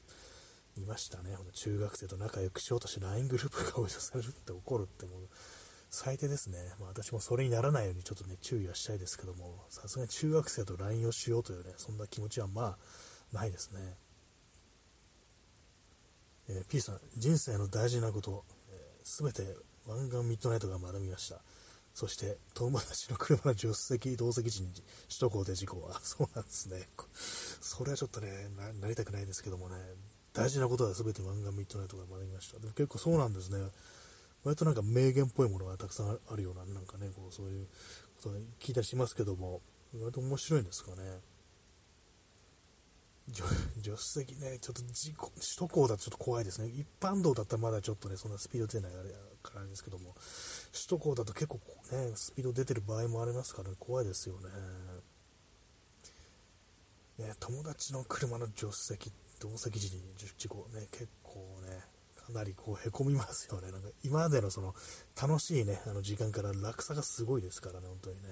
[0.77, 5.27] いましたね、中学生と仲良くしようとして LINE グループが追い出されるって怒るってもう、
[5.89, 6.57] 最低ですね。
[6.79, 12.77] まあ、私もそれにならないようにちょっとね、注意はしたいですけども、さすがに中学生と LINE をしようというね、そんな気持ちはまあ、
[13.35, 13.97] ないですね。
[16.49, 18.43] えー、P さん、人生の大事なこと、
[19.03, 19.43] す、え、べ、て
[19.87, 21.39] 湾岸ミッドナイトが学びました。
[21.93, 24.83] そして、友達の車の助手席、同席時に首
[25.19, 26.89] 都高で事故は、 そうなんですね。
[27.61, 28.49] それはちょっとね
[28.81, 29.75] な、りたくないですけどもね、
[30.33, 32.59] 大事なことは全て湾岸ミッドナイトが学びました。
[32.59, 33.71] でも結構そうなんですね。
[34.43, 37.67] 割となんか名言っぽいものがたくさんあるような、なんかね、こうそういう
[38.21, 39.61] こと聞いたりしますけども、
[39.93, 41.19] 割と面白いんですかね。
[43.33, 46.67] 助手席ね、ちょっと事故、首都高だとちょっと怖いですね。
[46.67, 49.09] 一般道だったらまだちょっとね、そんなスピード出ないあれ
[49.41, 50.15] からですけども、
[50.71, 51.59] 首都高だと結構
[51.91, 54.49] ね、スピード出てる場合もありますから、ね、怖いですよね。
[57.17, 60.03] ね、友達の車の助手席、同席時に
[60.37, 61.81] 事故ね、結構ね、
[62.15, 63.71] かなりこうへこみますよね。
[63.71, 64.75] なんか今までのその
[65.19, 68.29] 楽しいね、あの時間から落差がすごいですからね、本当にね。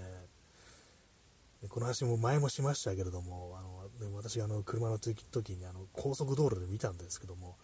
[1.69, 7.57] この話も前もしましたけれども、あの、私あの車の時にあの高速道路で見たんですけども、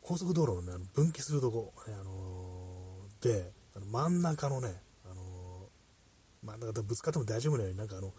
[0.00, 4.72] 高速道路の,、ね、あの分岐するとこ、ね、あのー、で、あの真ん中のね、
[5.04, 8.14] あのー、まあ、だからぶつかっても大丈夫なように、なんかあの、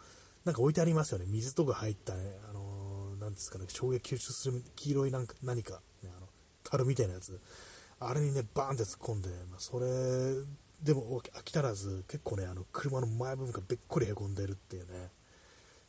[0.45, 6.27] なんか置いてありますよね、水とか入ったね、あのー、なんですかね、衝撃吸収する黄色いなんか何か、ね、あの
[6.63, 7.39] 樽みたいなやつ、
[7.99, 9.87] あれにね、バーンって突っ込んで、まあ、それ
[10.81, 15.09] でも飽き足らず、結構ね、あの車の前部分がべっこりへこんでるっていうね、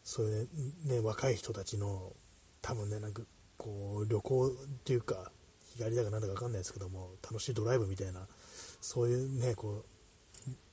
[0.02, 0.48] そういう
[0.84, 2.12] ね、若い人たちの、
[2.62, 3.22] 多分ね、なんか
[3.58, 4.50] こう、旅行っ
[4.84, 5.30] ていうか、
[5.64, 8.26] 日帰りだかなんだか分かんないですけども、楽しいドライブみたいな、
[8.80, 9.84] そういうね、こう、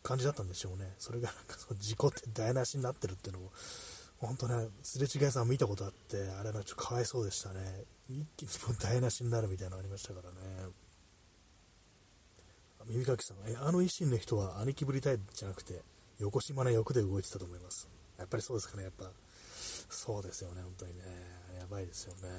[0.03, 0.93] 感じだったんでしょうね。
[0.99, 3.51] それがなんかその事故って台無しになってるっていうのも、
[4.19, 7.83] 本当ね、すれ違いさん見たことあって、あれはちょっとかわいそうでしたね。
[8.07, 10.69] 一気にもう台無しになるみたいなのありましたからね。
[12.87, 15.81] 耳かきさん、え、あの維新の人は兄貴ぶりたいじゃなくて、
[16.19, 17.89] 横島な欲で動いてたと思います。
[18.17, 19.11] やっぱりそうですかね、やっぱ。
[19.89, 21.03] そうですよね、本当にね。
[21.59, 22.29] やばいですよね。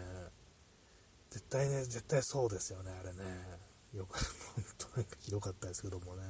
[1.30, 3.58] 絶対ね、絶対そうですよね、あれね。
[3.94, 4.18] よく、
[4.54, 6.22] 本当なんかひどかったですけどもね。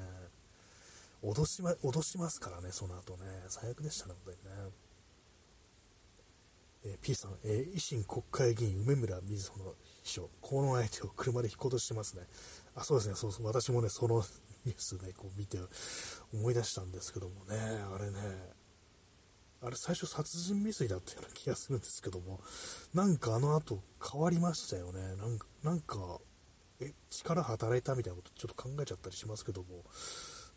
[1.23, 3.45] 脅しま、脅しますからね、その後ね。
[3.49, 4.71] 最悪でしたね、本当にね。
[6.85, 12.23] えー、P さん、えー、維新国会議員、梅村瑞穂の秘書、河野相手を車で引こうとしてますね。
[12.77, 14.23] あ、そうですね、そうそう、私もね、その
[14.65, 15.59] ニュースね、こう見て
[16.33, 18.19] 思い出したんですけどもね、あれね、
[19.63, 22.41] あれ最初殺人未遂だったような気がするんですけども、
[22.95, 23.83] なんかあの後
[24.13, 25.17] 変わりましたよね。
[25.17, 26.21] なんか、なんか
[26.81, 29.85] え、力働いたみたいなことちょっと考えちゃったりしますけども、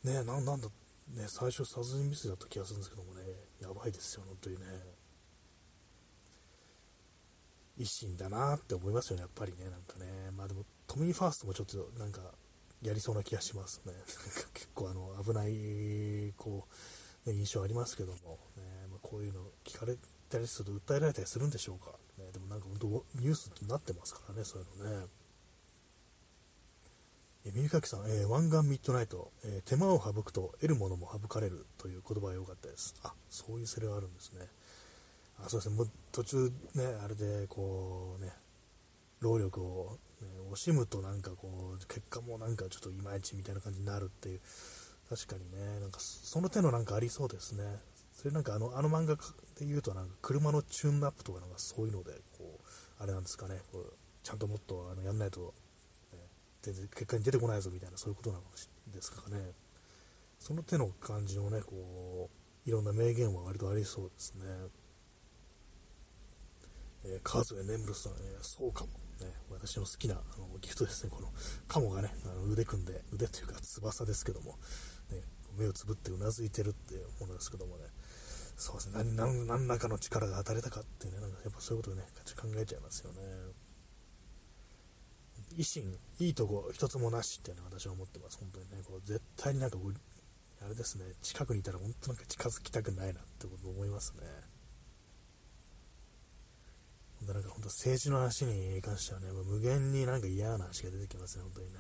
[0.03, 0.67] ね、ななんだ、
[1.15, 3.21] ね、最初殺人未遂だった気がするんですけどもね、
[3.61, 4.65] やばいですよ、本当にね。
[7.79, 10.31] 維新だなって思いますよね、やっぱりね、なんかね。
[10.35, 12.21] まあでも、都民ファーストもちょっとなんか、
[12.81, 13.93] やりそうな気がしますね。
[13.95, 14.05] なんか
[14.53, 16.67] 結構あの、危ない、こ
[17.25, 19.97] う、ね、印象ありますけども、ね、まあ、こういうの聞かれ
[20.29, 21.97] たりすると訴えられたりするんでしょうか。
[22.17, 25.07] ね、でもなんか本当、ニュースになってますからね、そういうのね。
[27.45, 32.95] え耳かきさん、えー、湾岸ミッドナイト、えー、手間を省くと得るものも省かれるという言葉が良かったです。
[33.01, 34.45] あ、そういうセリがあるんですね。
[35.45, 38.33] あそうですね、もう途中ね、あれでこうね、
[39.19, 44.41] 労力を、ね、惜しむとなんかこう、結果もなんかちょっといまいちみたいな感じになるっていう、
[45.09, 47.63] 確かにね、なんかその手のなんかありそうですね。
[48.13, 52.63] それなんかあのあの漫画で言うとなんか車のチューンアップとかなんかそういうので、こう、
[53.01, 53.93] あれなんですかね、こう
[54.23, 55.53] ちゃんともっとあのやんないと、
[56.11, 56.19] ね、
[56.61, 58.43] 全然結果に出てこないぞみたいなそういうことなの
[58.93, 59.51] ですかね。
[60.39, 62.29] その手の感じのね、こ
[62.65, 64.43] う、いろんな名言は割とありそうですね。
[67.05, 68.91] えー、川添眠室さん、えー、そうかも。
[69.19, 71.27] ね、私の好きなあのギフトですね、この
[71.67, 74.57] カモがね、あの腕組んで、腕というか翼ですけども、
[75.11, 75.21] ね、
[75.57, 77.83] 目をつぶってうなずいてるっていうものですけどもね、
[78.55, 82.03] そうですね、何何らかの力が当たれたかっていうね、なんかやっぱそういうことをね、
[82.39, 83.19] 考えちゃいますよね。
[85.57, 89.77] 維新、いいとこ一つもなしっていうのは私は思ってます、本当にね、こう絶対になんか
[90.61, 94.23] あれですね、近くにいたら本当なんか近づきたくないなってこと思いますね。
[97.27, 101.79] なんか本当政治の話に関してはね、無限になんか嫌な話が出てきますね、本当にね。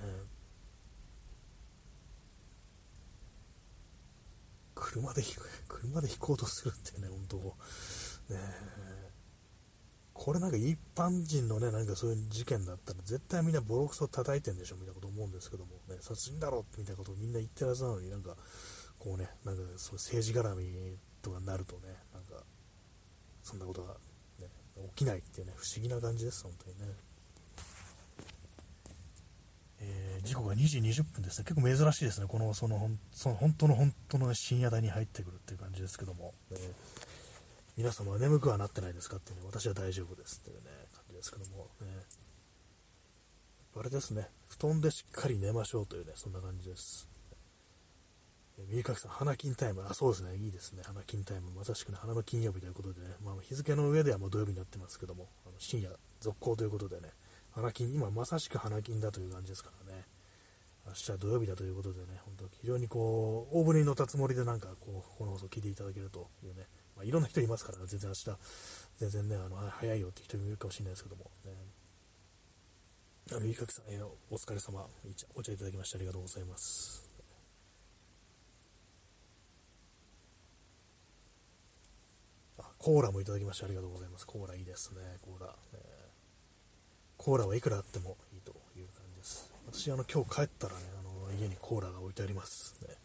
[4.75, 5.21] 車で
[5.67, 7.37] 車で引こうとするってね、本当、
[8.33, 8.39] ね
[10.13, 18.35] これなんか一般人のね、なんかそういう事件だったら絶対みんなボロクソ叩いてんでしょみたいなこと思うんですけども、ね、殺人だろみたいなことをみんな言ってるはずなのになんか、
[18.97, 22.43] こうね、なんかそう政治絡みとかになるとね、なんか、
[23.43, 23.95] そんなことが
[24.95, 26.95] 起きないっていうね、不思議な感じです、本当にね。
[29.81, 31.45] えー、時刻が2時20分ですね。
[31.45, 32.27] 結構珍しいですね。
[32.27, 36.33] この、その、その本当の本当の深夜台に入ってくるっていう感じですけども。
[36.51, 36.73] えー、
[37.77, 41.69] 皆様は眠くはなってないですかっていうね、私は大丈夫ですっていうね、感じですけども。
[41.81, 41.87] ね、
[43.75, 44.27] あれですね。
[44.49, 47.07] 布団でしっかり寝ましょうというね、そんな感じです。
[48.67, 49.85] 右かきさん、花金タイム。
[49.89, 50.35] あ、そうですね。
[50.35, 50.83] いいですね。
[50.83, 51.51] 花金タイム。
[51.51, 57.09] まさしくね、花の金曜日ということでね、まあ、日付の上ではもう土曜日になってますけども、あの深夜続行ということでね、
[57.51, 60.05] 花金、今まさしく花金だという感じですからね、
[60.85, 68.39] 明日は土曜日だということでね、本当非常にこう、大船に乗ったつもりでなんか、こう、この放送を聞いていただけるというね、まあ、いろんな人いますから、ね、全然明日、
[68.97, 71.53] 全然ね、あの、早いよって人もいるかもしれないですけども、ね、
[73.31, 74.87] あの、ゆかきさん、えー、お疲れ様、
[75.35, 77.08] お茶いただきましてありがとうございます。
[82.79, 84.25] コーラもいただきましてありがとうございます。
[84.25, 85.53] コーラいいですね、コーラ。
[85.73, 85.79] えー、
[87.17, 89.51] コーラはいくらあってもいいという感じです。
[89.67, 92.77] 私、あの、今日帰ったらね、あの、家にコーラが置いてあります。
[92.81, 92.95] ね、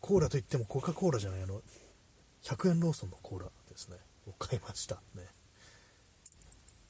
[0.00, 1.60] コーラといってもコカ・コーラじゃない、あの、
[2.44, 3.96] 100円ローソンのコーラですね、
[4.28, 5.02] を買いました。
[5.16, 5.24] ね。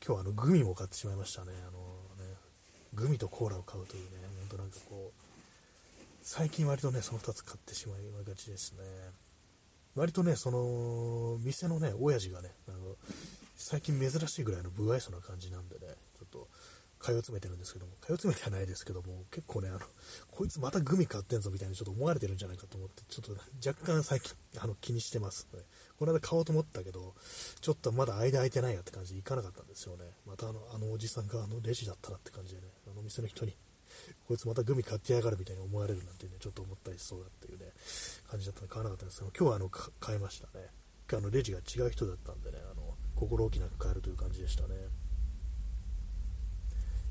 [0.07, 1.53] 今日あの、グミも買ってしまいましたね。
[1.67, 1.79] あの
[2.23, 2.35] ね、
[2.93, 5.23] グミとコーラを買うというね、ほんとなんかこう、
[6.21, 8.83] 最近割とね、その2つ買ってしまいがちですね。
[9.99, 12.97] 割とね、その、店のね、親父がね、あの、
[13.57, 15.87] 最近珍しいぐらいの不愛想な感じなんでね、
[16.19, 16.49] ちょっと、
[17.01, 19.81] 通い詰めてるんですけども、通い詰めてはないですけども、結構ね、あの、
[20.31, 25.61] こいつまたグミ買ってんぞみたいにちょっと思われてるんじゃないかと思って、ちょっと若干最近、あの、気にしてます、ね。
[25.99, 27.15] この間買おうと思ったけど、
[27.61, 30.05] ちょっとまだ間空いてないやって感じで行かなかったんですよね。
[30.27, 33.55] またあの、あのおじさんがあのレジだったなって感じでね、あの店の人に
[34.27, 37.73] こいつまたグミ買ってやがるみたいに思われるなんてね、ちょっと思ったりしそうだっていうね、
[38.29, 39.69] 感じだったので買わなかったんですけど、今日はあの、
[40.01, 40.67] 買いましたね。
[41.11, 44.75] あの、レジが違う人だったんでね、あの、心置きなく買えるという感じでしたね。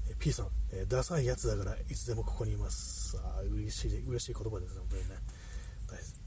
[0.10, 3.18] え P さん、え、ダサいやつだからいつでもここにいます。
[3.18, 5.16] あ嬉しい、嬉しい言葉ですね、本当にね。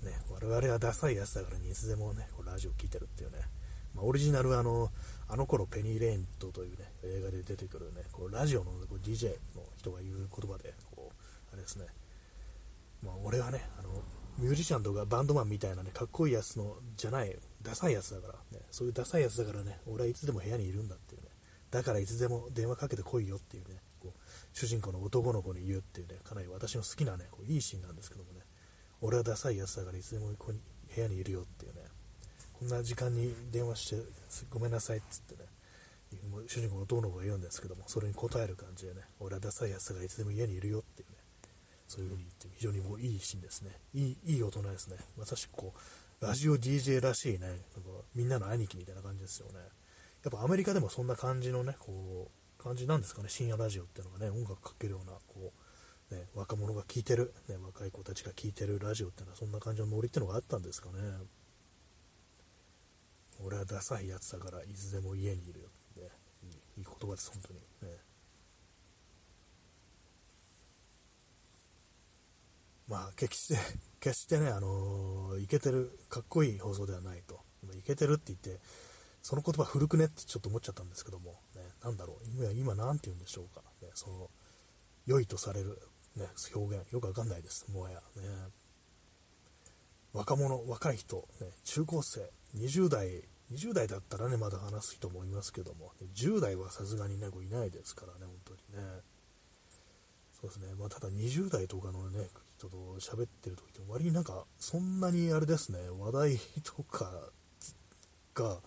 [0.03, 3.39] ね我々はダサいやつだからにいつでもね、こうラジオ聴いてるっていうね。
[3.95, 4.91] まあ、オリジナルあの、
[5.33, 11.15] あの頃ペニー・レイントというね、映画で出てくるね、こうラジオの DJ の人が言う言葉で、こう、
[11.53, 11.87] あれですね。
[13.05, 13.91] まあ、俺はね、あの、
[14.39, 21.29] ミュージシャンとかバンドマンみたいなね、かっこいいやつの、じゃない、ダサいやつだから、ね、そういうダサいやつだからね、俺はいつでも部屋にいるんだっていうね。
[21.71, 24.19] だからいつでも電話かけてこいよっていうね、こう
[24.53, 28.41] 主人公の男の子に言うっていうね、かなり私の好きなね、こういいシーンなんですけどもね、
[29.01, 30.61] 俺はダサいやつだからいつでもここに
[30.93, 31.83] 部屋にいるよっていうね、
[32.59, 34.03] こんな時間に電話して
[34.51, 35.49] ごめんなさいっつってね、
[36.49, 41.17] 主人公の男の子が言うんですけども、それに応える感じでね、俺はダサいやつだからいつでも家にいるよっていうね、
[41.87, 43.71] そういう風に言って非常にもういいシーンですね。
[43.95, 44.97] いいいい大人ですね。
[45.17, 45.75] まさしくこ
[46.21, 47.63] う、ラジオ DJ らしいね、なんか
[48.15, 49.59] みんなの兄貴みたいな感じですよね。
[50.25, 55.53] やっぱアメリカでもそんな感じのね、こう、感じなんですかね、深夜ラジオっていうのがね、音楽かけるような、こ
[56.11, 60.99] う、ね、若者が聴いてる、ね、若い子たちが聴いてるラジオっていうのはそんな感じのノリっていうのがあったんですかね。
[63.43, 66.09] 俺はダサいやつだからいつでも家にいるよって、ね、
[66.79, 67.61] いい言葉です、本当に。
[67.61, 67.99] ね、
[72.89, 73.59] まあ、決して、
[74.01, 77.41] 決してね、あのー、イケてる、かっこいい放送ではないと。
[77.75, 78.61] イケてるって言って、
[79.23, 84.31] その言葉古くねってちょっと思っちゃったんですけども、ね、なんだろう、今、今なんて言うんでしょうか、ね、その、
[85.07, 85.81] 良いとされる、
[86.17, 88.49] ね、表現、よくわかんないです、もはや、ね。
[90.13, 93.23] 若者、若い人、ね、中高生、20代、
[93.53, 99.01] 20代だったらね、まだ話す人もいますけども、10代はさすがにね、いないですからね、本当にね。
[100.41, 107.31] そうですね、まあ、ただ20代とかのね、人と喋ってる時って割になんか、そんなにあれですね、話題とか
[108.35, 108.61] が、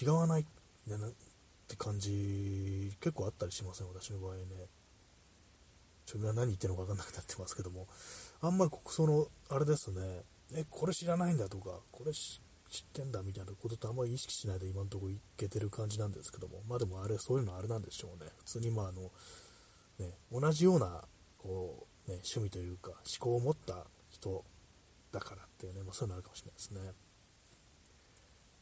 [0.00, 0.44] 違わない、っ
[1.68, 4.44] て感じ結構あったりしません、私の場合ね。
[6.04, 7.88] ちょ今何言ってるのか分かんなくなってますけども、
[8.40, 10.22] あんまりその、あれですね、
[10.54, 12.40] え、これ知らないんだとか、これ知
[12.80, 18.30] ってんだみたいなことってあんまり意識しないで今のところいけてる感じなんですけども、まあでもあれ、そういうのあれなんでしょうね。
[18.38, 19.10] 普通にまああの、
[19.98, 21.02] ね、同じような、
[21.38, 24.44] こう、ね、趣味というか、思考を持った人
[25.12, 26.92] だからっていうね、まあ、そういうのあるかもしれないですね。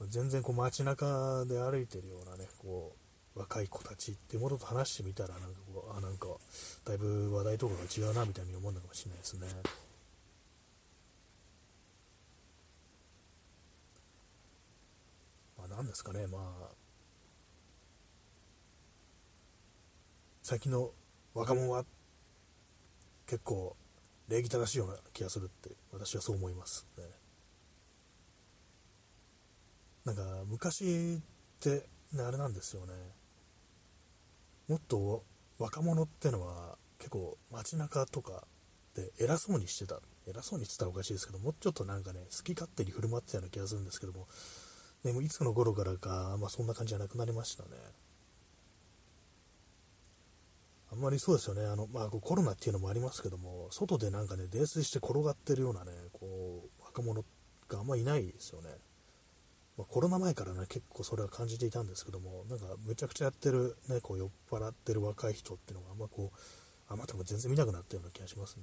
[0.09, 2.95] 全然こう街中で歩いてるようなね、こ
[3.35, 6.29] う、若い子たちっていうものと話してみたら、なんかこう、あ、なんか、
[6.85, 9.47] だいぶ話題とかが違うな、みたいに思うのかもしれないですね。
[15.69, 16.69] まあ、なんですかね、まあ、
[20.43, 20.91] 最近の
[21.33, 21.85] 若者は
[23.27, 23.77] 結構
[24.29, 27.05] 礼儀正しいような気がするって私はそう思いますね。
[30.05, 31.21] なんか昔っ
[31.63, 31.87] て
[32.19, 32.93] あれなんですよね
[34.69, 35.25] もっと
[35.59, 38.45] 若者ってのは結構街中とか
[38.95, 44.29] で偉そうにしてた偉そうにしてたらおかしいですけどもうちょっとなんかね好き勝手に振る舞ってたような気がするんですけども
[45.05, 47.71] でもいつの頃からか、まあ、そんな感じじゃなくなりましたね
[50.93, 57.25] あんまりそうですよねあの、まあ、コロナっていうのもありますけども外でなんかね泥酔して転がってるようなねこう若者
[57.69, 58.69] があんまいないですよね
[59.77, 66.39] まあ、コロナ前からね、結構それは感じていたんですけども、なんかむちゃくちゃやってる、ね、こう酔っ払ってる若い人っていうのがあんまこう、
[66.89, 68.63] あまたも全然見なくなったような気がしますね。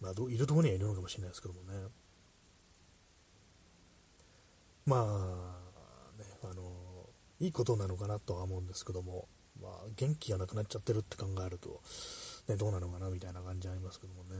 [0.00, 1.88] まあ、いるところにはいるのかもしれないですけどもね。
[4.86, 6.62] まあ、ね、あの、
[7.40, 9.28] いいことなのかなとは思うんですけども、
[9.60, 11.80] まあ、元気がなくなっちゃってるって考えると、
[12.48, 14.36] ね、どうなのかなみたいな感じありますけどもね。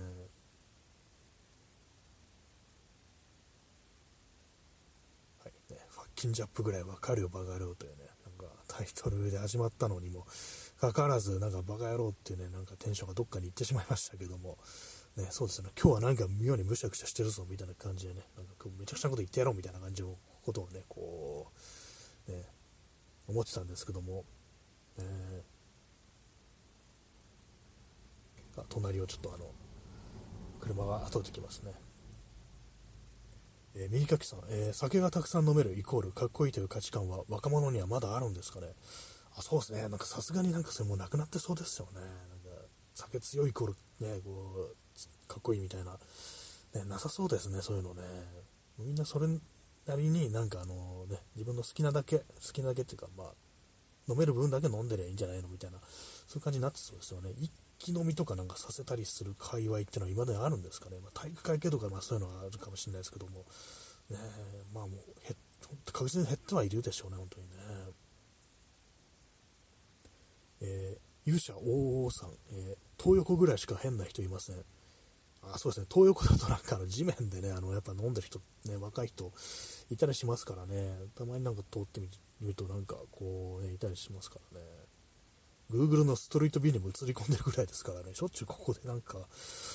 [5.43, 10.27] はい、ね、ファッキンジャップぐらいわかるよ、バカ野郎というね、なんかタイトルで始まったのにも
[10.81, 14.59] かかわらず、なんかバカ野郎っていうね、なんかテンションがどっかに行ってしまいましたけども、
[15.17, 20.17] ね、そうですね、今日はなんか妙にむしゃくしゃしてるぞみたいな感じでね、なんかめちゃくちゃなこと言ってやろうみたいな感じの
[20.51, 21.47] ことをね、こ
[22.29, 22.45] う、ね、
[23.29, 24.25] 思ってたんですけども、
[24.99, 29.47] えー、隣をちょっとあの、
[30.61, 31.73] 車が後できますね。
[33.77, 38.67] えー、右かきさん、えー、酒がたくさん飲めるイコールかっこいいという価値観は若者にはまだあるんですかね。
[39.37, 42.01] あそうですね、なんかさすがになんかそれもうなくなってそうですよね。
[42.01, 42.11] なんか
[42.95, 45.93] 酒強いイコール、ね、こう、かっこいいみたいな、
[46.75, 48.03] ね、なさそうですね、そういうのね。
[48.77, 49.29] みんなそれ
[49.91, 53.33] なりになんかあのね、自分の好きなだけ、好きなだけっていうか、まあ、
[54.09, 55.79] 飲める分だけ飲んでりゃいいんじゃないのみたいな、
[56.27, 57.31] そういう感じになってそうですよね。
[57.39, 60.99] 一気飲みとかなんかさせたりする界隈っていうのは今まであるんですかね。
[61.03, 63.45] まあ、体育会系とか、まあそういうのはあるかもしれないですけども、
[64.11, 64.17] ね
[64.73, 65.37] まあもう減
[65.93, 67.57] 確実に減ってはいるでしょうね、本当にね。
[70.63, 74.57] え勇者王さん、えー、東横ぐらいしか変な人いません。
[75.43, 79.33] あそうですね、東横だとなんかの地面でね、あのやっぱ飲んでる人、ね、若い人
[79.91, 82.09] いたりしますからね、たまになんか通ってみ
[82.49, 84.67] るとなんかこうね、いたりしますからね。
[85.71, 89.29] Google のストリートビューにも映り込んでるぐらいですからね、しょっちゅうここでなんか、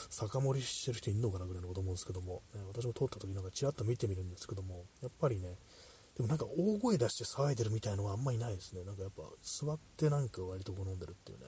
[0.10, 5.56] 酒盛りしてる人いるのかなぐらいのこと思うんですけども、ね、私も通った時なんかちらっと見てみるんですけども、やっぱりね、
[6.18, 8.84] でもなんか大声出して騒いでるみたいのはあんまりないですね。
[8.84, 11.46] なんかやっぱ座ってなんか割とこう飲んでるっていうね。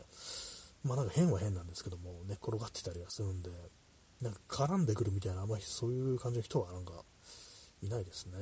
[0.84, 3.50] まあなんか変は変なんですけども、寝、ね、転がってたりはするんで、
[4.22, 7.04] なんか絡んでくるみたいな、あんまりそういう感じの人はなんか
[7.82, 8.34] いないですね。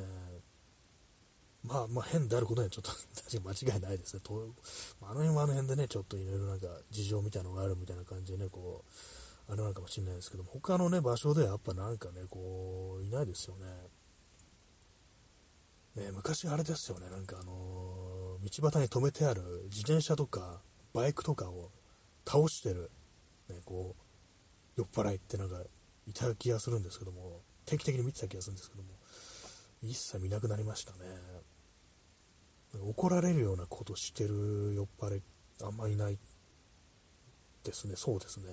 [1.64, 4.22] まあまあ変であることにはちょっと 確かに間違いないですね。
[4.24, 4.54] と
[5.02, 13.66] あの辺はあの辺でね、ちょっといろいろなんか事情みたいなのがあるみたいな感じでね、こう、あれなのかもしれないですけども、他のね、場所ではやっぱなんかね、こう、いないですよね。
[15.96, 20.62] ね、昔あれですよね、なんかあのー、道端に止めてある自転車とか
[20.94, 21.72] バイクとかを
[22.26, 22.92] 倒してる、
[23.48, 24.05] ね、こう、
[24.78, 25.58] 酔っ払いってなんか
[26.08, 28.90] いた気がするんですけども、定期的に見てた気がするんですけども、
[29.82, 30.98] 一切見なくなりましたね。
[32.84, 35.22] 怒られるようなことしてる酔っ払い
[35.64, 36.18] あんまいない
[37.64, 38.46] ですね、そうですね。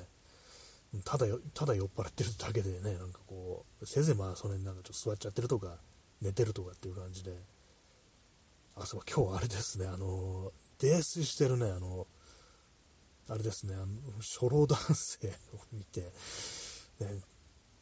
[1.05, 5.79] ただただ酔っ払ってるだけでね、なんかこう、せいぜいまあその辺なんかちょっと座っちゃってるとか、
[6.21, 7.33] 寝てるとかっていう感じで、
[8.77, 12.07] あ、そう、今日あれですね、あの、泥酔してるね、あの、
[13.29, 13.87] あれですね、あの
[14.21, 17.21] 初老男性を見て、ね、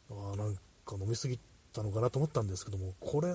[0.09, 0.55] あなん
[0.85, 1.39] か飲みすぎ
[1.73, 3.29] たのかなと思ったんですけども、これ、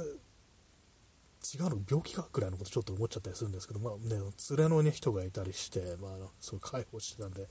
[1.54, 4.16] 違うの病気かくらいのことちょっと思っちゃったりするんですけど、まあね、
[4.50, 7.46] 連れの、ね、人がいたりして、まあ、すごい介抱してたんで、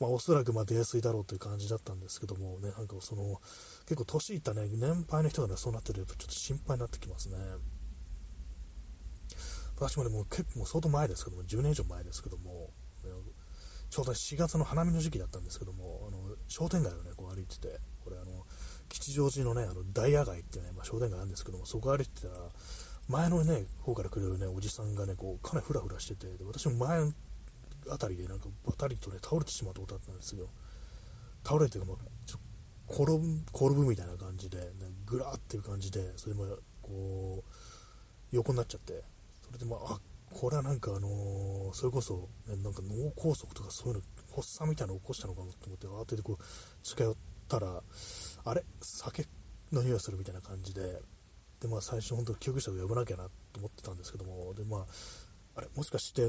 [0.00, 3.40] まあ、おそらくまあ泥酔だろうという感じだったんですけども、ね、なんかその
[3.86, 7.36] 結構年いった、ね、年配の人が、ね、そうなってるとちょっと心配になってきますね。
[9.78, 12.70] 私もね、もう結構相当前ですけども、10年以上前ですけども、
[13.96, 18.44] ちょうど4月の花見の時期だったんですけども、あの商店街をね、こう歩いてて、これあの、
[18.90, 22.34] 吉祥寺のね、あのダイヤ街っていうね、まあ、商店街なんですけども、そこ歩いてたら、
[23.08, 27.10] 前のね、方から来るね、おじさんがね、こう、かなりフラフラしてて、で私も前
[27.88, 30.50] あたりでなんかバタリとね、倒れてしまったことあったんですよ。
[31.42, 31.96] 倒れて、まあ、
[32.26, 32.38] ちょ
[32.90, 34.64] 転ぶ、転ぶみたいな感じで、ね、
[35.06, 36.44] ぐらーっていう感じで、それも、
[36.82, 37.50] こう、
[38.30, 39.04] 横になっちゃって、
[39.40, 40.00] それでまあ、あ、
[40.32, 44.02] これはなんかあのー、それこそ、ね、なんか脳梗塞とかそういうの、
[44.34, 46.44] 発作みたいなの起こしたのかなと思って、慌ててこう、
[46.82, 47.14] 近寄っ
[47.48, 47.82] たら、
[48.44, 48.64] あれ？
[48.82, 49.26] 酒
[49.72, 51.00] の匂いするみたいな感じで、
[51.60, 54.86] で、まあ、最初、本当救急車を呼ばなきゃなと思ってたんですけども、で、まあ、
[55.56, 56.28] あれ、もしかして、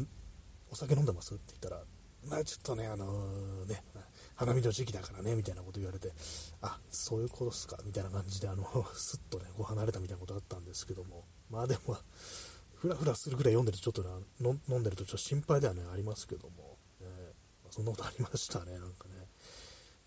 [0.72, 1.34] お酒飲んでます？
[1.34, 1.84] って言ったら、
[2.30, 3.84] まあ、ちょっとね、あのー、ね、
[4.36, 6.14] 花見の時期だからね、みたいなこと言われて、
[6.62, 8.64] あ、そういうことっすか、みたいな感じで、あの、
[8.94, 11.98] すっとね、こう離れたみたいなことあったんですけども、まあでも、
[12.80, 17.08] ふらふらするぐらい読んでると、ちょっとね、飲んでるとちょっと心配ではね、ありますけども、ね
[17.64, 19.28] まあ、そんなことありましたね、 なんかね。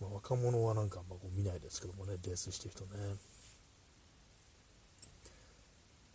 [0.00, 3.16] まあ、若者はなんかあんまこう見ないですけどもね、泥酔してる人ね。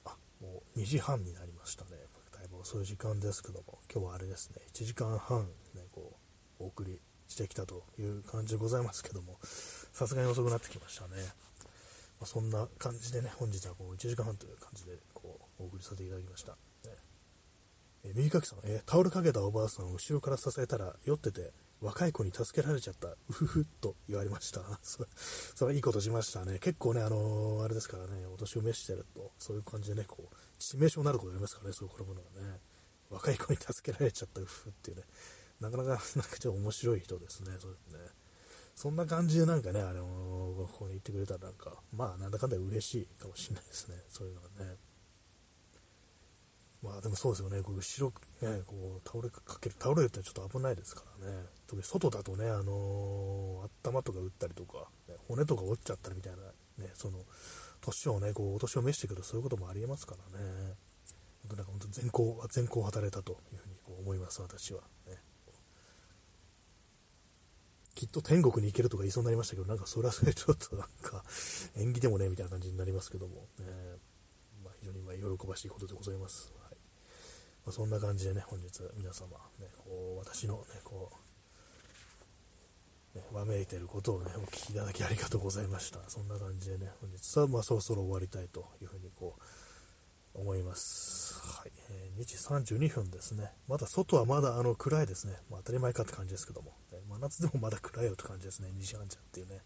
[0.05, 1.91] あもう2時半になりましたね。
[2.31, 6.17] だいぶ遅い時間ですけども、今日はあれですね、1時間半ね、こ
[6.59, 9.37] う、お送りしてきたという感じでございますけども、
[9.91, 11.33] さすがに遅くなってきましたね。
[12.19, 14.97] ま、そんな感じでね、本日はこう1時間半という感じで
[15.59, 16.51] お送りさせていただきました。
[16.53, 16.57] ね
[18.03, 24.61] え右かきさん、えー、タオルかけたおばあさんを後ろから支えたら酔ってて若い子に助けられちゃった、うふふと言われました。
[24.81, 25.05] そ
[25.55, 26.59] それいいことしましたね。
[26.59, 32.59] 結構ね、あのー、あれですからね、お年を召してると、そういう感じでね、こう、致命傷になることありますからね、そういうものがね。
[33.09, 35.03] 若い子に助けられちゃった、うふっていうね、
[35.59, 37.99] なかなか、 なんかちょっと面白い人ですね、そうですね。
[38.75, 44.77] そんな感じでなんかね、あのー、ここに行ってくれたらなんか、まあ、なんだかんだ嬉しいかもしれないですね、そういうのはね。
[46.85, 56.37] まあでもそうですよね、こう後ろ、ね、こう倒れかける、倒れるってちょっと危ないですからね、特に外だとね、あのー、頭とか打ったりとか、ね、骨とか折っちゃったりみたいな、
[56.85, 57.19] ね、その、
[57.81, 60.75] 年をね、こう、お年を召してくるそういうこともありえますからね、
[61.47, 64.81] 本当なんか本当全校、全校働いたというふうにこう思います、私は。
[65.07, 65.17] ね。
[67.95, 71.23] きっと天国に行けるとか言いそうになりましたけど、なんかそれはそれちょっとなんか、
[71.75, 73.65] 縁起でもね、みたいな感じになりますけども、ね、
[74.63, 76.54] まあ、非常にま喜ばしいことでございます。
[77.65, 79.29] まあ、そんな感じでね、本日皆様、
[79.59, 81.11] ね、こう私のね、こ
[83.15, 85.99] う、ね、わめいてることをね、お聞きいただきありがとうございました。
[86.07, 89.41] そんな感じでね、本日はまあそろそろ終わりたいというふうにこう、
[90.35, 91.39] 思います。
[91.41, 91.71] はい。
[91.89, 93.51] えー、2時32分ですね。
[93.67, 95.33] まだ外はまだあの暗いですね。
[95.49, 98.69] まあ、当たり前かって感じですけども、ね、真夏でもまだ暗いよって感じですね。
[98.77, 99.61] 2時半じゃっていうね。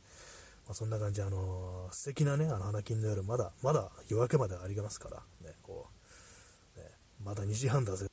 [0.67, 5.98] まあ、そんな感じで、あのー、素敵なね、あの花金の夜、まだ、まだ夜明けまでありますから、ね、こう、
[7.29, 8.08] まだ2時半だぜ。